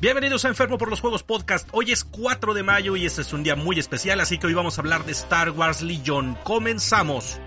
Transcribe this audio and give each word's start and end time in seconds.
Bienvenidos 0.00 0.46
a 0.46 0.48
Enfermo 0.48 0.78
por 0.78 0.88
los 0.88 1.02
Juegos 1.02 1.22
Podcast. 1.22 1.68
Hoy 1.72 1.92
es 1.92 2.04
4 2.04 2.54
de 2.54 2.62
mayo 2.62 2.96
y 2.96 3.04
este 3.04 3.20
es 3.20 3.34
un 3.34 3.42
día 3.42 3.54
muy 3.54 3.78
especial, 3.78 4.18
así 4.20 4.38
que 4.38 4.46
hoy 4.46 4.54
vamos 4.54 4.78
a 4.78 4.80
hablar 4.80 5.04
de 5.04 5.12
Star 5.12 5.50
Wars 5.50 5.82
Legion. 5.82 6.38
Comenzamos. 6.42 7.38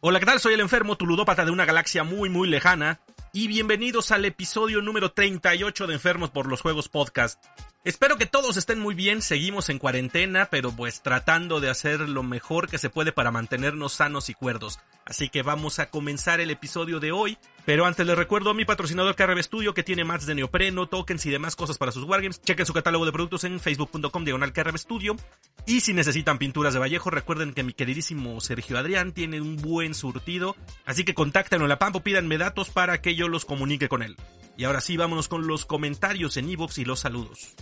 Hola, 0.00 0.20
¿qué 0.20 0.26
tal? 0.26 0.38
Soy 0.38 0.52
el 0.52 0.60
enfermo, 0.60 0.98
tu 0.98 1.06
ludópata 1.06 1.46
de 1.46 1.50
una 1.50 1.64
galaxia 1.64 2.04
muy 2.04 2.28
muy 2.28 2.46
lejana. 2.46 3.00
Y 3.32 3.48
bienvenidos 3.48 4.10
al 4.10 4.26
episodio 4.26 4.82
número 4.82 5.12
38 5.12 5.86
de 5.86 5.94
Enfermos 5.94 6.28
por 6.28 6.46
los 6.46 6.60
Juegos 6.60 6.90
Podcast. 6.90 7.42
Espero 7.88 8.18
que 8.18 8.26
todos 8.26 8.58
estén 8.58 8.80
muy 8.80 8.94
bien, 8.94 9.22
seguimos 9.22 9.70
en 9.70 9.78
cuarentena, 9.78 10.50
pero 10.50 10.72
pues 10.72 11.00
tratando 11.00 11.58
de 11.58 11.70
hacer 11.70 12.00
lo 12.00 12.22
mejor 12.22 12.68
que 12.68 12.76
se 12.76 12.90
puede 12.90 13.12
para 13.12 13.30
mantenernos 13.30 13.94
sanos 13.94 14.28
y 14.28 14.34
cuerdos. 14.34 14.78
Así 15.06 15.30
que 15.30 15.42
vamos 15.42 15.78
a 15.78 15.88
comenzar 15.88 16.38
el 16.40 16.50
episodio 16.50 17.00
de 17.00 17.12
hoy, 17.12 17.38
pero 17.64 17.86
antes 17.86 18.06
les 18.06 18.18
recuerdo 18.18 18.50
a 18.50 18.54
mi 18.54 18.66
patrocinador 18.66 19.16
KRB 19.16 19.42
Studio 19.42 19.72
que 19.72 19.84
tiene 19.84 20.04
mats 20.04 20.26
de 20.26 20.34
neopreno, 20.34 20.86
tokens 20.86 21.24
y 21.24 21.30
demás 21.30 21.56
cosas 21.56 21.78
para 21.78 21.90
sus 21.90 22.04
wargames. 22.04 22.42
Chequen 22.42 22.66
su 22.66 22.74
catálogo 22.74 23.06
de 23.06 23.12
productos 23.12 23.44
en 23.44 23.58
facebook.com 23.58 24.22
diagonal 24.22 24.52
Studio. 24.76 25.16
Y 25.64 25.80
si 25.80 25.94
necesitan 25.94 26.36
pinturas 26.36 26.74
de 26.74 26.80
Vallejo, 26.80 27.08
recuerden 27.08 27.54
que 27.54 27.62
mi 27.62 27.72
queridísimo 27.72 28.38
Sergio 28.42 28.76
Adrián 28.76 29.12
tiene 29.12 29.40
un 29.40 29.56
buen 29.56 29.94
surtido, 29.94 30.56
así 30.84 31.04
que 31.04 31.14
contáctenlo 31.14 31.64
en 31.64 31.70
la 31.70 31.78
Pampo, 31.78 32.02
pídanme 32.02 32.36
datos 32.36 32.68
para 32.68 33.00
que 33.00 33.14
yo 33.14 33.28
los 33.28 33.46
comunique 33.46 33.88
con 33.88 34.02
él. 34.02 34.18
Y 34.58 34.64
ahora 34.64 34.82
sí, 34.82 34.98
vámonos 34.98 35.28
con 35.28 35.46
los 35.46 35.64
comentarios 35.64 36.36
en 36.36 36.50
iVoox 36.50 36.76
y 36.76 36.84
los 36.84 37.00
saludos. 37.00 37.56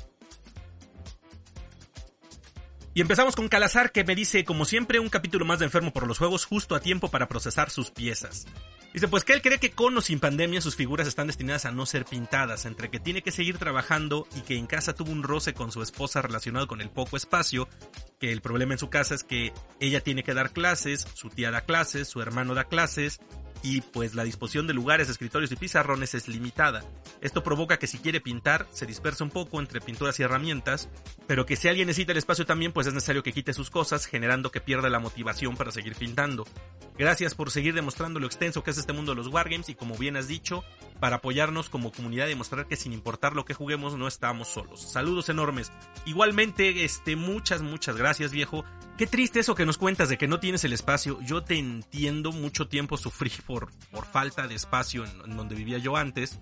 Y 2.97 3.03
empezamos 3.03 3.37
con 3.37 3.49
Calazar 3.49 3.93
que 3.93 4.05
me 4.05 4.15
dice, 4.15 4.47
como 4.47 4.65
siempre, 4.65 5.01
un 5.01 5.11
capítulo 5.11 5.45
más 5.45 5.59
de 5.59 5.67
Enfermo 5.67 5.93
por 5.93 6.07
los 6.07 6.17
Juegos 6.17 6.47
justo 6.47 6.75
a 6.75 6.81
tiempo 6.81 7.11
para 7.11 7.29
procesar 7.29 7.69
sus 7.69 7.91
piezas. 7.91 8.47
Dice, 8.95 9.07
pues 9.07 9.23
que 9.23 9.35
él 9.35 9.43
cree 9.43 9.59
que 9.59 9.73
con 9.73 9.95
o 9.99 10.01
sin 10.01 10.19
pandemia 10.19 10.63
sus 10.63 10.77
figuras 10.77 11.07
están 11.07 11.27
destinadas 11.27 11.67
a 11.67 11.73
no 11.73 11.85
ser 11.85 12.07
pintadas, 12.07 12.65
entre 12.65 12.89
que 12.89 12.99
tiene 12.99 13.21
que 13.21 13.33
seguir 13.33 13.59
trabajando 13.59 14.27
y 14.35 14.41
que 14.41 14.57
en 14.57 14.67
casa 14.67 14.95
tuvo 14.95 15.13
un 15.13 15.25
roce 15.25 15.53
con 15.53 15.73
su 15.73 15.83
esposa 15.83 16.23
relacionado 16.23 16.67
con 16.67 16.81
el 16.81 16.89
poco 16.89 17.19
espacio, 17.19 17.69
que 18.19 18.33
el 18.33 18.41
problema 18.41 18.73
en 18.73 18.79
su 18.79 18.89
casa 18.89 19.15
es 19.15 19.25
que 19.25 19.53
ella 19.79 20.01
tiene 20.01 20.23
que 20.23 20.33
dar 20.33 20.53
clases, 20.53 21.07
su 21.13 21.29
tía 21.29 21.51
da 21.51 21.67
clases, 21.67 22.09
su 22.09 22.23
hermano 22.23 22.55
da 22.55 22.65
clases, 22.65 23.21
y 23.67 23.81
pues 23.81 24.15
la 24.15 24.23
disposición 24.23 24.69
de 24.69 24.75
lugares, 24.75 25.09
escritorios 25.09 25.51
y 25.51 25.57
pizarrones 25.57 26.15
es 26.15 26.29
limitada. 26.29 26.85
Esto 27.21 27.43
provoca 27.43 27.81
que 27.81 27.89
si 27.89 27.99
quiere 27.99 28.21
pintar 28.21 28.69
se 28.71 28.87
dispersa 28.87 29.25
un 29.25 29.31
poco 29.31 29.59
entre 29.59 29.81
pinturas 29.81 30.21
y 30.21 30.23
herramientas, 30.23 30.89
pero 31.27 31.47
que 31.47 31.57
si 31.57 31.67
alguien 31.67 31.89
necesita 31.89 32.13
el 32.13 32.19
espacio 32.19 32.47
también 32.47 32.71
pues 32.71 32.87
es 32.87 32.95
necesario 32.95 33.25
que 33.25 33.33
quite 33.33 33.53
sus 33.53 33.69
cosas, 33.69 34.07
generando 34.07 34.53
que 34.53 34.61
pierda 34.61 34.89
la 34.89 35.01
motivación 35.01 35.57
para 35.57 35.73
seguir 35.73 35.97
pintando. 35.97 36.47
Gracias 36.97 37.35
por 37.35 37.51
seguir 37.51 37.75
demostrando 37.75 38.21
lo 38.21 38.27
extenso 38.27 38.63
que 38.63 38.71
es 38.71 38.79
este 38.79 38.93
mundo 38.93 39.13
de 39.13 39.17
los 39.17 39.27
wargames 39.27 39.69
y 39.69 39.75
como 39.75 39.97
bien 39.97 40.17
has 40.17 40.29
dicho, 40.29 40.63
para 41.01 41.17
apoyarnos 41.17 41.69
como 41.69 41.93
comunidad 41.93 42.27
y 42.27 42.31
demostrar 42.31 42.67
que 42.67 42.77
sin 42.77 42.93
importar 42.93 43.35
lo 43.35 43.45
que 43.45 43.55
juguemos 43.55 43.97
no 43.97 44.09
estamos 44.09 44.49
solos. 44.49 44.81
Saludos 44.81 45.29
enormes. 45.29 45.71
Igualmente, 46.05 46.85
este, 46.85 47.17
muchas, 47.17 47.63
muchas 47.63 47.97
gracias 47.97 48.33
viejo. 48.33 48.65
Qué 48.97 49.07
triste 49.07 49.41
eso 49.41 49.55
que 49.55 49.67
nos 49.67 49.79
cuentas 49.79 50.09
de 50.09 50.17
que 50.17 50.29
no 50.29 50.41
tienes 50.41 50.65
el 50.65 50.73
espacio. 50.73 51.19
Yo 51.23 51.43
te 51.45 51.59
entiendo, 51.59 52.33
mucho 52.33 52.69
tiempo 52.69 52.97
sufrí 52.97 53.31
por, 53.47 53.71
por 53.91 54.07
falta 54.07 54.47
de 54.47 54.55
espacio 54.55 55.05
en, 55.05 55.37
donde 55.37 55.55
vivía 55.55 55.79
yo 55.79 55.97
antes. 55.97 56.39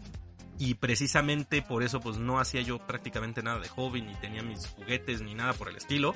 Y 0.57 0.75
precisamente 0.75 1.63
por 1.63 1.83
eso 1.83 2.01
pues 2.01 2.17
no 2.17 2.39
hacía 2.39 2.61
yo 2.61 2.79
prácticamente 2.79 3.43
nada 3.43 3.59
de 3.59 3.69
hobby, 3.69 4.03
ni 4.03 4.15
tenía 4.15 4.43
mis 4.45 4.69
juguetes, 4.69 5.21
ni 5.21 5.35
nada 5.35 5.53
por 5.53 5.69
el 5.69 5.77
estilo. 5.77 6.15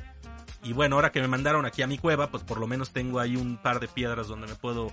Y 0.62 0.72
bueno, 0.72 0.94
ahora 0.94 1.10
que 1.10 1.20
me 1.20 1.26
mandaron 1.26 1.66
aquí 1.66 1.82
a 1.82 1.88
mi 1.88 1.98
cueva, 1.98 2.30
pues 2.30 2.44
por 2.44 2.60
lo 2.60 2.68
menos 2.68 2.92
tengo 2.92 3.18
ahí 3.18 3.34
un 3.34 3.56
par 3.56 3.80
de 3.80 3.88
piedras 3.88 4.28
donde 4.28 4.46
me 4.46 4.54
puedo 4.54 4.92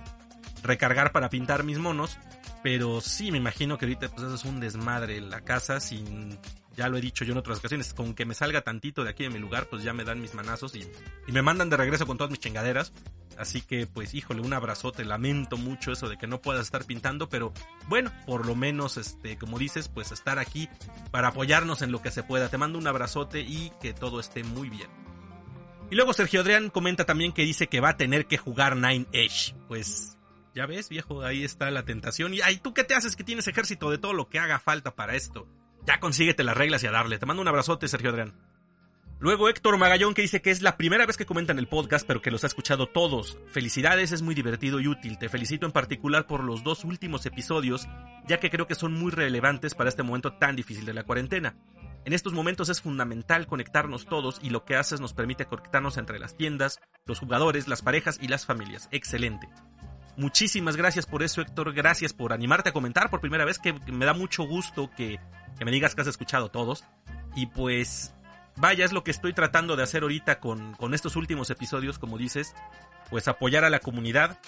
recargar 0.64 1.12
para 1.12 1.28
pintar 1.30 1.62
mis 1.62 1.78
monos. 1.78 2.18
Pero 2.66 3.00
sí, 3.00 3.30
me 3.30 3.38
imagino 3.38 3.78
que 3.78 3.84
ahorita 3.84 4.08
pues 4.08 4.26
eso 4.26 4.34
es 4.34 4.44
un 4.44 4.58
desmadre 4.58 5.18
en 5.18 5.30
la 5.30 5.42
casa 5.42 5.78
sin 5.78 6.36
ya 6.76 6.88
lo 6.88 6.96
he 6.96 7.00
dicho 7.00 7.24
yo 7.24 7.30
en 7.30 7.38
otras 7.38 7.60
ocasiones, 7.60 7.94
con 7.94 8.12
que 8.12 8.24
me 8.24 8.34
salga 8.34 8.62
tantito 8.62 9.04
de 9.04 9.10
aquí 9.10 9.22
de 9.22 9.30
mi 9.30 9.38
lugar, 9.38 9.68
pues 9.68 9.84
ya 9.84 9.92
me 9.92 10.02
dan 10.02 10.20
mis 10.20 10.34
manazos 10.34 10.74
y, 10.74 10.84
me 11.28 11.42
mandan 11.42 11.70
de 11.70 11.76
regreso 11.76 12.08
con 12.08 12.18
todas 12.18 12.32
mis 12.32 12.40
chingaderas. 12.40 12.92
Así 13.38 13.62
que, 13.62 13.86
pues, 13.86 14.14
híjole, 14.14 14.40
un 14.40 14.52
abrazote. 14.52 15.04
Lamento 15.04 15.56
mucho 15.56 15.92
eso 15.92 16.08
de 16.08 16.18
que 16.18 16.26
no 16.26 16.42
puedas 16.42 16.62
estar 16.62 16.84
pintando, 16.84 17.28
pero 17.28 17.52
bueno, 17.86 18.10
por 18.26 18.44
lo 18.46 18.56
menos, 18.56 18.96
este, 18.96 19.38
como 19.38 19.60
dices, 19.60 19.86
pues 19.86 20.10
estar 20.10 20.40
aquí 20.40 20.68
para 21.12 21.28
apoyarnos 21.28 21.82
en 21.82 21.92
lo 21.92 22.02
que 22.02 22.10
se 22.10 22.24
pueda. 22.24 22.48
Te 22.48 22.58
mando 22.58 22.80
un 22.80 22.88
abrazote 22.88 23.42
y 23.42 23.70
que 23.80 23.94
todo 23.94 24.18
esté 24.18 24.42
muy 24.42 24.70
bien. 24.70 24.88
Y 25.88 25.94
luego 25.94 26.12
Sergio 26.14 26.40
Adrián 26.40 26.70
comenta 26.70 27.06
también 27.06 27.32
que 27.32 27.42
dice 27.42 27.68
que 27.68 27.78
va 27.78 27.90
a 27.90 27.96
tener 27.96 28.26
que 28.26 28.38
jugar 28.38 28.74
Nine 28.74 29.06
Edge. 29.12 29.54
Pues, 29.68 30.15
ya 30.56 30.64
ves, 30.64 30.88
viejo, 30.88 31.22
ahí 31.22 31.44
está 31.44 31.70
la 31.70 31.84
tentación. 31.84 32.32
Y, 32.32 32.40
ay, 32.40 32.56
¿tú 32.56 32.72
qué 32.72 32.82
te 32.82 32.94
haces 32.94 33.14
que 33.14 33.24
tienes 33.24 33.46
ejército 33.46 33.90
de 33.90 33.98
todo 33.98 34.14
lo 34.14 34.30
que 34.30 34.38
haga 34.38 34.58
falta 34.58 34.96
para 34.96 35.14
esto? 35.14 35.46
Ya 35.86 36.00
consíguete 36.00 36.44
las 36.44 36.56
reglas 36.56 36.82
y 36.82 36.86
a 36.86 36.90
darle. 36.90 37.18
Te 37.18 37.26
mando 37.26 37.42
un 37.42 37.48
abrazote, 37.48 37.86
Sergio 37.88 38.08
Adrián. 38.08 38.34
Luego 39.18 39.50
Héctor 39.50 39.76
Magallón 39.76 40.14
que 40.14 40.22
dice 40.22 40.40
que 40.40 40.50
es 40.50 40.62
la 40.62 40.78
primera 40.78 41.04
vez 41.04 41.18
que 41.18 41.26
comentan 41.26 41.58
el 41.58 41.68
podcast, 41.68 42.06
pero 42.06 42.22
que 42.22 42.30
los 42.30 42.42
ha 42.42 42.46
escuchado 42.46 42.86
todos. 42.86 43.38
Felicidades, 43.48 44.12
es 44.12 44.22
muy 44.22 44.34
divertido 44.34 44.80
y 44.80 44.88
útil. 44.88 45.18
Te 45.18 45.28
felicito 45.28 45.66
en 45.66 45.72
particular 45.72 46.26
por 46.26 46.42
los 46.42 46.64
dos 46.64 46.84
últimos 46.84 47.26
episodios, 47.26 47.86
ya 48.26 48.40
que 48.40 48.50
creo 48.50 48.66
que 48.66 48.74
son 48.74 48.94
muy 48.94 49.12
relevantes 49.12 49.74
para 49.74 49.90
este 49.90 50.02
momento 50.02 50.32
tan 50.38 50.56
difícil 50.56 50.86
de 50.86 50.94
la 50.94 51.04
cuarentena. 51.04 51.54
En 52.06 52.14
estos 52.14 52.32
momentos 52.32 52.70
es 52.70 52.80
fundamental 52.80 53.46
conectarnos 53.46 54.06
todos 54.06 54.38
y 54.42 54.48
lo 54.48 54.64
que 54.64 54.76
haces 54.76 55.00
nos 55.00 55.12
permite 55.12 55.44
conectarnos 55.44 55.98
entre 55.98 56.18
las 56.18 56.34
tiendas, 56.34 56.80
los 57.04 57.18
jugadores, 57.18 57.68
las 57.68 57.82
parejas 57.82 58.18
y 58.22 58.28
las 58.28 58.46
familias. 58.46 58.88
Excelente. 58.90 59.48
Muchísimas 60.16 60.76
gracias 60.76 61.06
por 61.06 61.22
eso, 61.22 61.40
Héctor. 61.40 61.72
Gracias 61.72 62.12
por 62.12 62.32
animarte 62.32 62.70
a 62.70 62.72
comentar 62.72 63.10
por 63.10 63.20
primera 63.20 63.44
vez, 63.44 63.58
que 63.58 63.72
me 63.72 64.06
da 64.06 64.14
mucho 64.14 64.44
gusto 64.44 64.90
que 64.96 65.18
que 65.58 65.64
me 65.64 65.70
digas 65.70 65.94
que 65.94 66.02
has 66.02 66.06
escuchado 66.06 66.50
todos. 66.50 66.84
Y 67.34 67.46
pues, 67.46 68.14
vaya, 68.56 68.84
es 68.84 68.92
lo 68.92 69.04
que 69.04 69.10
estoy 69.10 69.32
tratando 69.32 69.76
de 69.76 69.82
hacer 69.82 70.02
ahorita 70.02 70.40
con, 70.40 70.74
con 70.74 70.94
estos 70.94 71.16
últimos 71.16 71.50
episodios, 71.50 71.98
como 71.98 72.18
dices, 72.18 72.54
pues 73.10 73.28
apoyar 73.28 73.64
a 73.64 73.70
la 73.70 73.80
comunidad, 73.80 74.38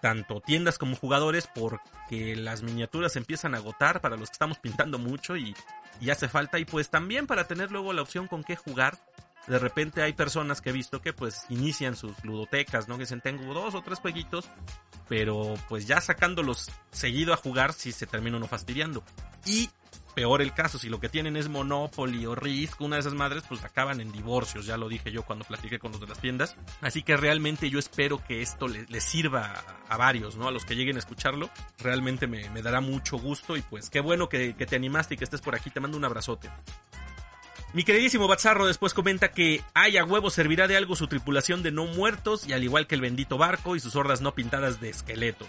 tanto 0.00 0.40
tiendas 0.40 0.78
como 0.78 0.96
jugadores, 0.96 1.48
porque 1.54 2.36
las 2.36 2.62
miniaturas 2.62 3.16
empiezan 3.16 3.54
a 3.54 3.58
agotar 3.58 4.00
para 4.00 4.16
los 4.16 4.28
que 4.30 4.34
estamos 4.34 4.58
pintando 4.58 4.98
mucho 4.98 5.36
y, 5.36 5.54
y 6.00 6.10
hace 6.10 6.28
falta. 6.28 6.58
Y 6.58 6.64
pues 6.64 6.90
también 6.90 7.26
para 7.26 7.46
tener 7.46 7.70
luego 7.70 7.92
la 7.92 8.02
opción 8.02 8.28
con 8.28 8.44
qué 8.44 8.56
jugar 8.56 8.98
de 9.48 9.58
repente 9.58 10.02
hay 10.02 10.12
personas 10.12 10.60
que 10.60 10.70
he 10.70 10.72
visto 10.72 11.00
que 11.00 11.12
pues 11.12 11.46
inician 11.48 11.96
sus 11.96 12.22
ludotecas, 12.24 12.88
¿no? 12.88 12.96
Que 12.96 13.02
dicen, 13.02 13.20
tengo 13.20 13.54
dos 13.54 13.74
o 13.74 13.82
tres 13.82 13.98
jueguitos, 13.98 14.48
pero 15.08 15.54
pues 15.68 15.86
ya 15.86 16.00
sacándolos 16.00 16.70
seguido 16.90 17.32
a 17.32 17.36
jugar 17.36 17.72
si 17.72 17.92
se 17.92 18.06
termina 18.06 18.36
uno 18.36 18.46
fastidiando. 18.46 19.02
Y 19.46 19.70
peor 20.14 20.42
el 20.42 20.52
caso, 20.52 20.78
si 20.78 20.88
lo 20.88 21.00
que 21.00 21.08
tienen 21.08 21.36
es 21.36 21.48
Monopoly 21.48 22.26
o 22.26 22.34
Risk, 22.34 22.80
una 22.80 22.96
de 22.96 23.00
esas 23.00 23.14
madres, 23.14 23.44
pues 23.48 23.64
acaban 23.64 24.00
en 24.00 24.10
divorcios, 24.10 24.66
ya 24.66 24.76
lo 24.76 24.88
dije 24.88 25.12
yo 25.12 25.22
cuando 25.22 25.44
platiqué 25.44 25.78
con 25.78 25.92
los 25.92 26.00
de 26.00 26.08
las 26.08 26.20
tiendas. 26.20 26.56
Así 26.80 27.02
que 27.02 27.16
realmente 27.16 27.70
yo 27.70 27.78
espero 27.78 28.22
que 28.22 28.42
esto 28.42 28.68
les, 28.68 29.04
sirva 29.04 29.54
a, 29.88 29.96
varios, 29.96 30.36
¿no? 30.36 30.48
A 30.48 30.50
los 30.50 30.64
que 30.64 30.74
lleguen 30.74 30.96
a 30.96 30.98
escucharlo, 30.98 31.50
realmente 31.78 32.26
me, 32.26 32.62
dará 32.62 32.80
mucho 32.80 33.16
gusto 33.16 33.56
y 33.56 33.62
pues 33.62 33.90
qué 33.90 34.00
bueno 34.00 34.28
que 34.28 34.52
te 34.52 34.76
animaste 34.76 35.14
y 35.14 35.16
que 35.16 35.24
estés 35.24 35.40
por 35.40 35.54
aquí, 35.54 35.70
te 35.70 35.80
mando 35.80 35.96
un 35.96 36.04
abrazote. 36.04 36.50
Mi 37.74 37.84
queridísimo 37.84 38.26
Bazarro 38.28 38.66
después 38.66 38.94
comenta 38.94 39.30
que 39.30 39.62
haya 39.74 40.02
huevo 40.02 40.30
servirá 40.30 40.66
de 40.68 40.76
algo 40.76 40.96
su 40.96 41.06
tripulación 41.06 41.62
de 41.62 41.70
no 41.70 41.84
muertos 41.84 42.48
y 42.48 42.54
al 42.54 42.64
igual 42.64 42.86
que 42.86 42.94
el 42.94 43.02
bendito 43.02 43.36
barco 43.36 43.76
y 43.76 43.80
sus 43.80 43.94
hordas 43.94 44.22
no 44.22 44.34
pintadas 44.34 44.80
de 44.80 44.88
esqueletos. 44.88 45.48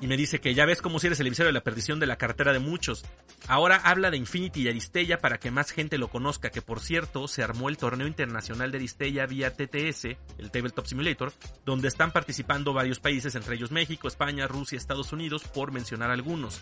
Y 0.00 0.08
me 0.08 0.16
dice 0.16 0.40
que 0.40 0.52
ya 0.52 0.66
ves 0.66 0.82
cómo 0.82 0.98
si 0.98 1.06
eres 1.06 1.20
el 1.20 1.28
emisor 1.28 1.46
de 1.46 1.52
la 1.52 1.62
perdición 1.62 2.00
de 2.00 2.06
la 2.06 2.16
cartera 2.16 2.52
de 2.52 2.58
muchos. 2.58 3.04
Ahora 3.46 3.76
habla 3.76 4.10
de 4.10 4.16
Infinity 4.16 4.62
y 4.62 4.68
Aristella 4.68 5.18
para 5.18 5.38
que 5.38 5.52
más 5.52 5.70
gente 5.70 5.96
lo 5.96 6.08
conozca, 6.08 6.50
que 6.50 6.60
por 6.60 6.80
cierto 6.80 7.28
se 7.28 7.44
armó 7.44 7.68
el 7.68 7.76
torneo 7.76 8.08
internacional 8.08 8.72
de 8.72 8.78
Aristella 8.78 9.24
vía 9.26 9.54
TTS, 9.54 10.16
el 10.38 10.50
Tabletop 10.50 10.86
Simulator, 10.86 11.32
donde 11.64 11.86
están 11.86 12.10
participando 12.10 12.72
varios 12.72 12.98
países, 12.98 13.36
entre 13.36 13.54
ellos 13.54 13.70
México, 13.70 14.08
España, 14.08 14.48
Rusia, 14.48 14.76
Estados 14.76 15.12
Unidos, 15.12 15.44
por 15.44 15.70
mencionar 15.70 16.10
algunos. 16.10 16.60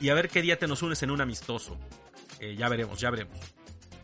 Y 0.00 0.08
a 0.08 0.14
ver 0.14 0.28
qué 0.28 0.42
día 0.42 0.58
te 0.58 0.66
nos 0.66 0.82
unes 0.82 1.00
en 1.04 1.12
un 1.12 1.20
amistoso. 1.20 1.78
Eh, 2.40 2.56
ya 2.58 2.68
veremos, 2.68 2.98
ya 2.98 3.10
veremos. 3.10 3.38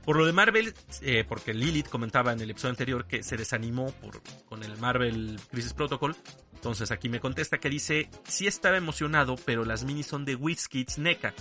Por 0.08 0.16
lo 0.16 0.25
de 0.25 0.32
Marvel, 0.32 0.72
eh, 1.02 1.22
porque 1.28 1.52
Lilith 1.52 1.90
comentaba 1.90 2.32
en 2.32 2.40
el 2.40 2.50
episodio 2.50 2.70
anterior 2.70 3.06
que 3.06 3.22
se 3.22 3.37
desanimó 3.37 3.93
por, 3.93 4.22
con 4.46 4.62
el 4.62 4.75
Marvel 4.78 5.38
Crisis 5.50 5.75
Protocol. 5.75 6.16
Entonces 6.55 6.90
aquí 6.90 7.10
me 7.10 7.20
contesta 7.20 7.58
que 7.58 7.69
dice, 7.69 8.08
sí 8.26 8.46
estaba 8.46 8.78
emocionado, 8.78 9.37
pero 9.44 9.66
las 9.66 9.84
minis 9.84 10.06
son 10.06 10.25
de 10.25 10.34
WizKids 10.34 10.96
NECA, 10.96 11.34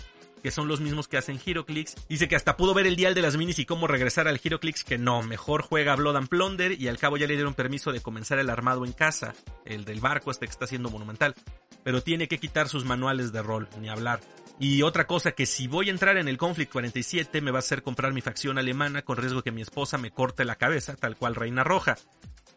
que 0.44 0.52
son 0.52 0.68
los 0.68 0.82
mismos 0.82 1.08
que 1.08 1.16
hacen 1.16 1.40
HeroClix. 1.40 1.96
Dice 2.10 2.28
que 2.28 2.36
hasta 2.36 2.58
pudo 2.58 2.74
ver 2.74 2.88
el 2.88 2.98
dial 2.98 3.14
de 3.14 3.22
las 3.22 3.38
minis 3.38 3.58
y 3.60 3.66
cómo 3.66 3.88
regresar 3.88 4.28
al 4.28 4.42
HeroClix, 4.44 4.84
que 4.84 4.98
no, 4.98 5.24
mejor 5.24 5.62
juega 5.62 5.96
Blood 5.96 6.18
and 6.18 6.28
Plunder 6.28 6.74
y 6.74 6.90
al 6.90 6.98
cabo 6.98 7.16
ya 7.16 7.26
le 7.26 7.36
dieron 7.36 7.54
permiso 7.54 7.94
de 7.94 8.02
comenzar 8.02 8.38
el 8.38 8.50
armado 8.50 8.84
en 8.84 8.92
casa, 8.92 9.34
el 9.64 9.86
del 9.86 10.02
barco 10.02 10.30
este 10.30 10.46
que 10.46 10.52
está 10.52 10.66
haciendo 10.66 10.90
monumental. 10.90 11.36
Pero 11.86 12.04
tiene 12.04 12.28
que 12.28 12.38
quitar 12.38 12.68
sus 12.68 12.84
manuales 12.84 13.32
de 13.32 13.44
rol, 13.44 13.70
ni 13.80 13.88
hablar. 13.88 14.20
Y 14.60 14.82
otra 14.82 15.06
cosa 15.06 15.34
que 15.34 15.46
si 15.46 15.68
voy 15.68 15.90
a 15.90 15.92
entrar 15.92 16.18
en 16.18 16.28
el 16.28 16.38
Conflict 16.38 16.72
47 16.72 17.42
me 17.42 17.52
va 17.52 17.60
a 17.60 17.60
hacer 17.60 17.84
comprar 17.84 18.14
mi 18.14 18.22
facción 18.22 18.58
alemana 18.58 19.04
con 19.04 19.18
riesgo 19.18 19.44
que 19.44 19.52
mi 19.52 19.62
esposa 19.62 19.98
me 19.98 20.12
corte 20.12 20.46
la 20.46 20.56
cabeza, 20.56 20.96
tal 20.96 21.16
cual 21.16 21.36
Reina 21.36 21.64
Roja. 21.64 21.96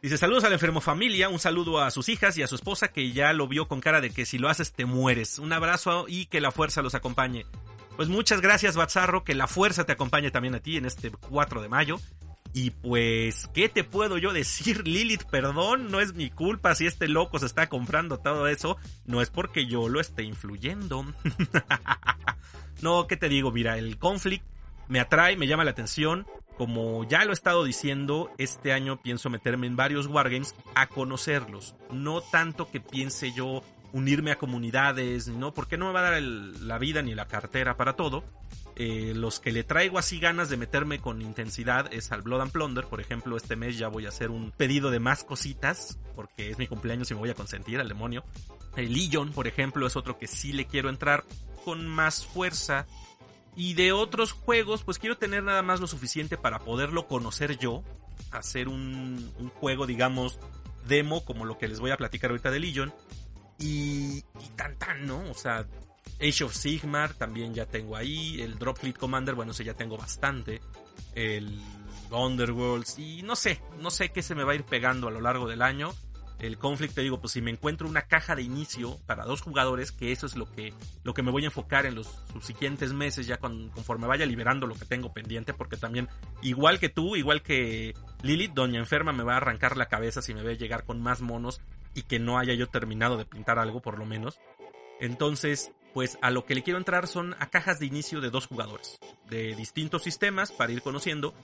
Dice 0.00 0.16
saludos 0.16 0.44
al 0.44 0.54
enfermo 0.54 0.80
familia, 0.80 1.28
un 1.28 1.38
saludo 1.38 1.78
a 1.78 1.90
sus 1.90 2.08
hijas 2.08 2.38
y 2.38 2.42
a 2.42 2.46
su 2.46 2.54
esposa 2.54 2.88
que 2.88 3.12
ya 3.12 3.34
lo 3.34 3.48
vio 3.48 3.68
con 3.68 3.80
cara 3.80 4.00
de 4.00 4.10
que 4.10 4.24
si 4.24 4.38
lo 4.38 4.48
haces 4.48 4.72
te 4.72 4.86
mueres. 4.86 5.38
Un 5.38 5.52
abrazo 5.52 6.06
y 6.08 6.24
que 6.24 6.40
la 6.40 6.52
fuerza 6.52 6.80
los 6.80 6.94
acompañe. 6.94 7.44
Pues 7.96 8.08
muchas 8.08 8.40
gracias 8.40 8.76
Batzarro, 8.76 9.24
que 9.24 9.34
la 9.34 9.46
fuerza 9.46 9.84
te 9.84 9.92
acompañe 9.92 10.30
también 10.30 10.54
a 10.54 10.60
ti 10.60 10.78
en 10.78 10.86
este 10.86 11.10
4 11.10 11.60
de 11.60 11.68
mayo. 11.68 12.00
Y 12.52 12.70
pues, 12.70 13.48
¿qué 13.54 13.68
te 13.68 13.84
puedo 13.84 14.18
yo 14.18 14.32
decir, 14.32 14.86
Lilith? 14.86 15.24
Perdón, 15.24 15.90
no 15.90 16.00
es 16.00 16.14
mi 16.14 16.30
culpa 16.30 16.74
si 16.74 16.86
este 16.86 17.08
loco 17.08 17.38
se 17.38 17.46
está 17.46 17.68
comprando 17.68 18.18
todo 18.18 18.48
eso. 18.48 18.76
No 19.06 19.22
es 19.22 19.30
porque 19.30 19.66
yo 19.66 19.88
lo 19.88 20.00
esté 20.00 20.22
influyendo. 20.24 21.04
no, 22.82 23.06
¿qué 23.06 23.16
te 23.16 23.28
digo? 23.28 23.52
Mira, 23.52 23.78
el 23.78 23.98
conflict 23.98 24.44
me 24.88 25.00
atrae, 25.00 25.36
me 25.36 25.46
llama 25.46 25.64
la 25.64 25.70
atención. 25.70 26.26
Como 26.58 27.04
ya 27.04 27.24
lo 27.24 27.30
he 27.30 27.34
estado 27.34 27.64
diciendo, 27.64 28.30
este 28.36 28.72
año 28.72 29.00
pienso 29.00 29.30
meterme 29.30 29.66
en 29.66 29.76
varios 29.76 30.06
wargames 30.06 30.54
a 30.74 30.88
conocerlos. 30.88 31.74
No 31.90 32.20
tanto 32.20 32.70
que 32.70 32.80
piense 32.80 33.32
yo 33.32 33.62
unirme 33.92 34.32
a 34.32 34.38
comunidades, 34.38 35.28
¿no? 35.28 35.54
Porque 35.54 35.78
no 35.78 35.86
me 35.86 35.92
va 35.92 36.00
a 36.00 36.10
dar 36.10 36.22
la 36.22 36.78
vida 36.78 37.02
ni 37.02 37.14
la 37.14 37.26
cartera 37.28 37.76
para 37.76 37.94
todo. 37.94 38.24
Eh, 38.76 39.12
los 39.14 39.40
que 39.40 39.52
le 39.52 39.64
traigo 39.64 39.98
así 39.98 40.18
ganas 40.18 40.48
de 40.48 40.56
meterme 40.56 41.00
con 41.00 41.20
intensidad 41.22 41.92
es 41.92 42.12
al 42.12 42.22
Blood 42.22 42.42
and 42.42 42.52
Plunder. 42.52 42.84
Por 42.86 43.00
ejemplo, 43.00 43.36
este 43.36 43.56
mes 43.56 43.78
ya 43.78 43.88
voy 43.88 44.06
a 44.06 44.10
hacer 44.10 44.30
un 44.30 44.52
pedido 44.52 44.90
de 44.90 45.00
más 45.00 45.24
cositas, 45.24 45.98
porque 46.14 46.50
es 46.50 46.58
mi 46.58 46.66
cumpleaños 46.66 47.10
y 47.10 47.14
me 47.14 47.20
voy 47.20 47.30
a 47.30 47.34
consentir 47.34 47.80
al 47.80 47.88
demonio. 47.88 48.24
El 48.76 48.92
Legion, 48.92 49.32
por 49.32 49.46
ejemplo, 49.46 49.86
es 49.86 49.96
otro 49.96 50.18
que 50.18 50.26
sí 50.26 50.52
le 50.52 50.66
quiero 50.66 50.88
entrar 50.88 51.24
con 51.64 51.86
más 51.86 52.26
fuerza. 52.26 52.86
Y 53.56 53.74
de 53.74 53.92
otros 53.92 54.32
juegos, 54.32 54.84
pues 54.84 54.98
quiero 54.98 55.18
tener 55.18 55.42
nada 55.42 55.62
más 55.62 55.80
lo 55.80 55.86
suficiente 55.86 56.36
para 56.36 56.60
poderlo 56.60 57.06
conocer 57.06 57.58
yo. 57.58 57.82
Hacer 58.30 58.68
un, 58.68 59.32
un 59.38 59.48
juego, 59.48 59.86
digamos, 59.86 60.38
demo, 60.86 61.24
como 61.24 61.44
lo 61.44 61.58
que 61.58 61.68
les 61.68 61.80
voy 61.80 61.90
a 61.90 61.96
platicar 61.96 62.30
ahorita 62.30 62.50
de 62.50 62.60
Legion 62.60 62.94
y, 63.58 64.18
y 64.18 64.48
tan 64.56 64.76
tan, 64.76 65.06
¿no? 65.06 65.20
O 65.30 65.34
sea, 65.34 65.66
Age 66.20 66.44
of 66.44 66.54
Sigmar 66.54 67.14
también 67.14 67.54
ya 67.54 67.66
tengo 67.66 67.96
ahí. 67.96 68.40
El 68.40 68.58
Drop 68.58 68.78
Fleet 68.78 68.96
Commander, 68.96 69.34
bueno, 69.34 69.52
ese 69.52 69.64
ya 69.64 69.74
tengo 69.74 69.96
bastante. 69.96 70.60
El 71.14 71.60
Underworlds. 72.10 72.98
Y 72.98 73.22
no 73.22 73.36
sé, 73.36 73.60
no 73.78 73.90
sé 73.90 74.10
qué 74.10 74.22
se 74.22 74.34
me 74.34 74.44
va 74.44 74.52
a 74.52 74.54
ir 74.54 74.64
pegando 74.64 75.08
a 75.08 75.10
lo 75.10 75.20
largo 75.20 75.48
del 75.48 75.62
año. 75.62 75.92
El 76.40 76.56
Conflict, 76.56 76.94
te 76.94 77.02
digo, 77.02 77.20
pues 77.20 77.34
si 77.34 77.42
me 77.42 77.50
encuentro 77.50 77.86
una 77.86 78.02
caja 78.02 78.34
de 78.34 78.40
inicio 78.40 78.98
para 79.06 79.24
dos 79.26 79.42
jugadores, 79.42 79.92
que 79.92 80.10
eso 80.10 80.24
es 80.24 80.36
lo 80.36 80.50
que, 80.50 80.72
lo 81.04 81.12
que 81.12 81.22
me 81.22 81.30
voy 81.30 81.42
a 81.44 81.46
enfocar 81.48 81.84
en 81.84 81.94
los 81.94 82.06
subsiguientes 82.32 82.94
meses, 82.94 83.26
ya 83.26 83.36
conforme 83.36 84.06
vaya 84.06 84.24
liberando 84.24 84.66
lo 84.66 84.74
que 84.74 84.86
tengo 84.86 85.12
pendiente, 85.12 85.52
porque 85.52 85.76
también, 85.76 86.08
igual 86.40 86.80
que 86.80 86.88
tú, 86.88 87.14
igual 87.14 87.42
que 87.42 87.94
Lilith, 88.22 88.54
Doña 88.54 88.78
Enferma 88.78 89.12
me 89.12 89.22
va 89.22 89.34
a 89.34 89.36
arrancar 89.36 89.76
la 89.76 89.88
cabeza 89.88 90.22
si 90.22 90.32
me 90.32 90.42
ve 90.42 90.56
llegar 90.56 90.84
con 90.84 91.02
más 91.02 91.20
monos 91.20 91.60
y 91.94 92.02
que 92.04 92.18
no 92.18 92.38
haya 92.38 92.54
yo 92.54 92.68
terminado 92.68 93.18
de 93.18 93.26
pintar 93.26 93.58
algo 93.58 93.82
por 93.82 93.98
lo 93.98 94.06
menos. 94.06 94.40
Entonces, 94.98 95.72
pues 95.92 96.18
a 96.22 96.30
lo 96.30 96.44
que 96.44 96.54
le 96.54 96.62
quiero 96.62 96.78
entrar 96.78 97.06
son 97.06 97.34
a 97.38 97.46
cajas 97.46 97.78
de 97.78 97.86
inicio 97.86 98.20
de 98.20 98.30
dos 98.30 98.46
jugadores, 98.46 98.98
de 99.28 99.54
distintos 99.54 100.02
sistemas 100.02 100.52
para 100.52 100.72
ir 100.72 100.82
conociendo. 100.82 101.34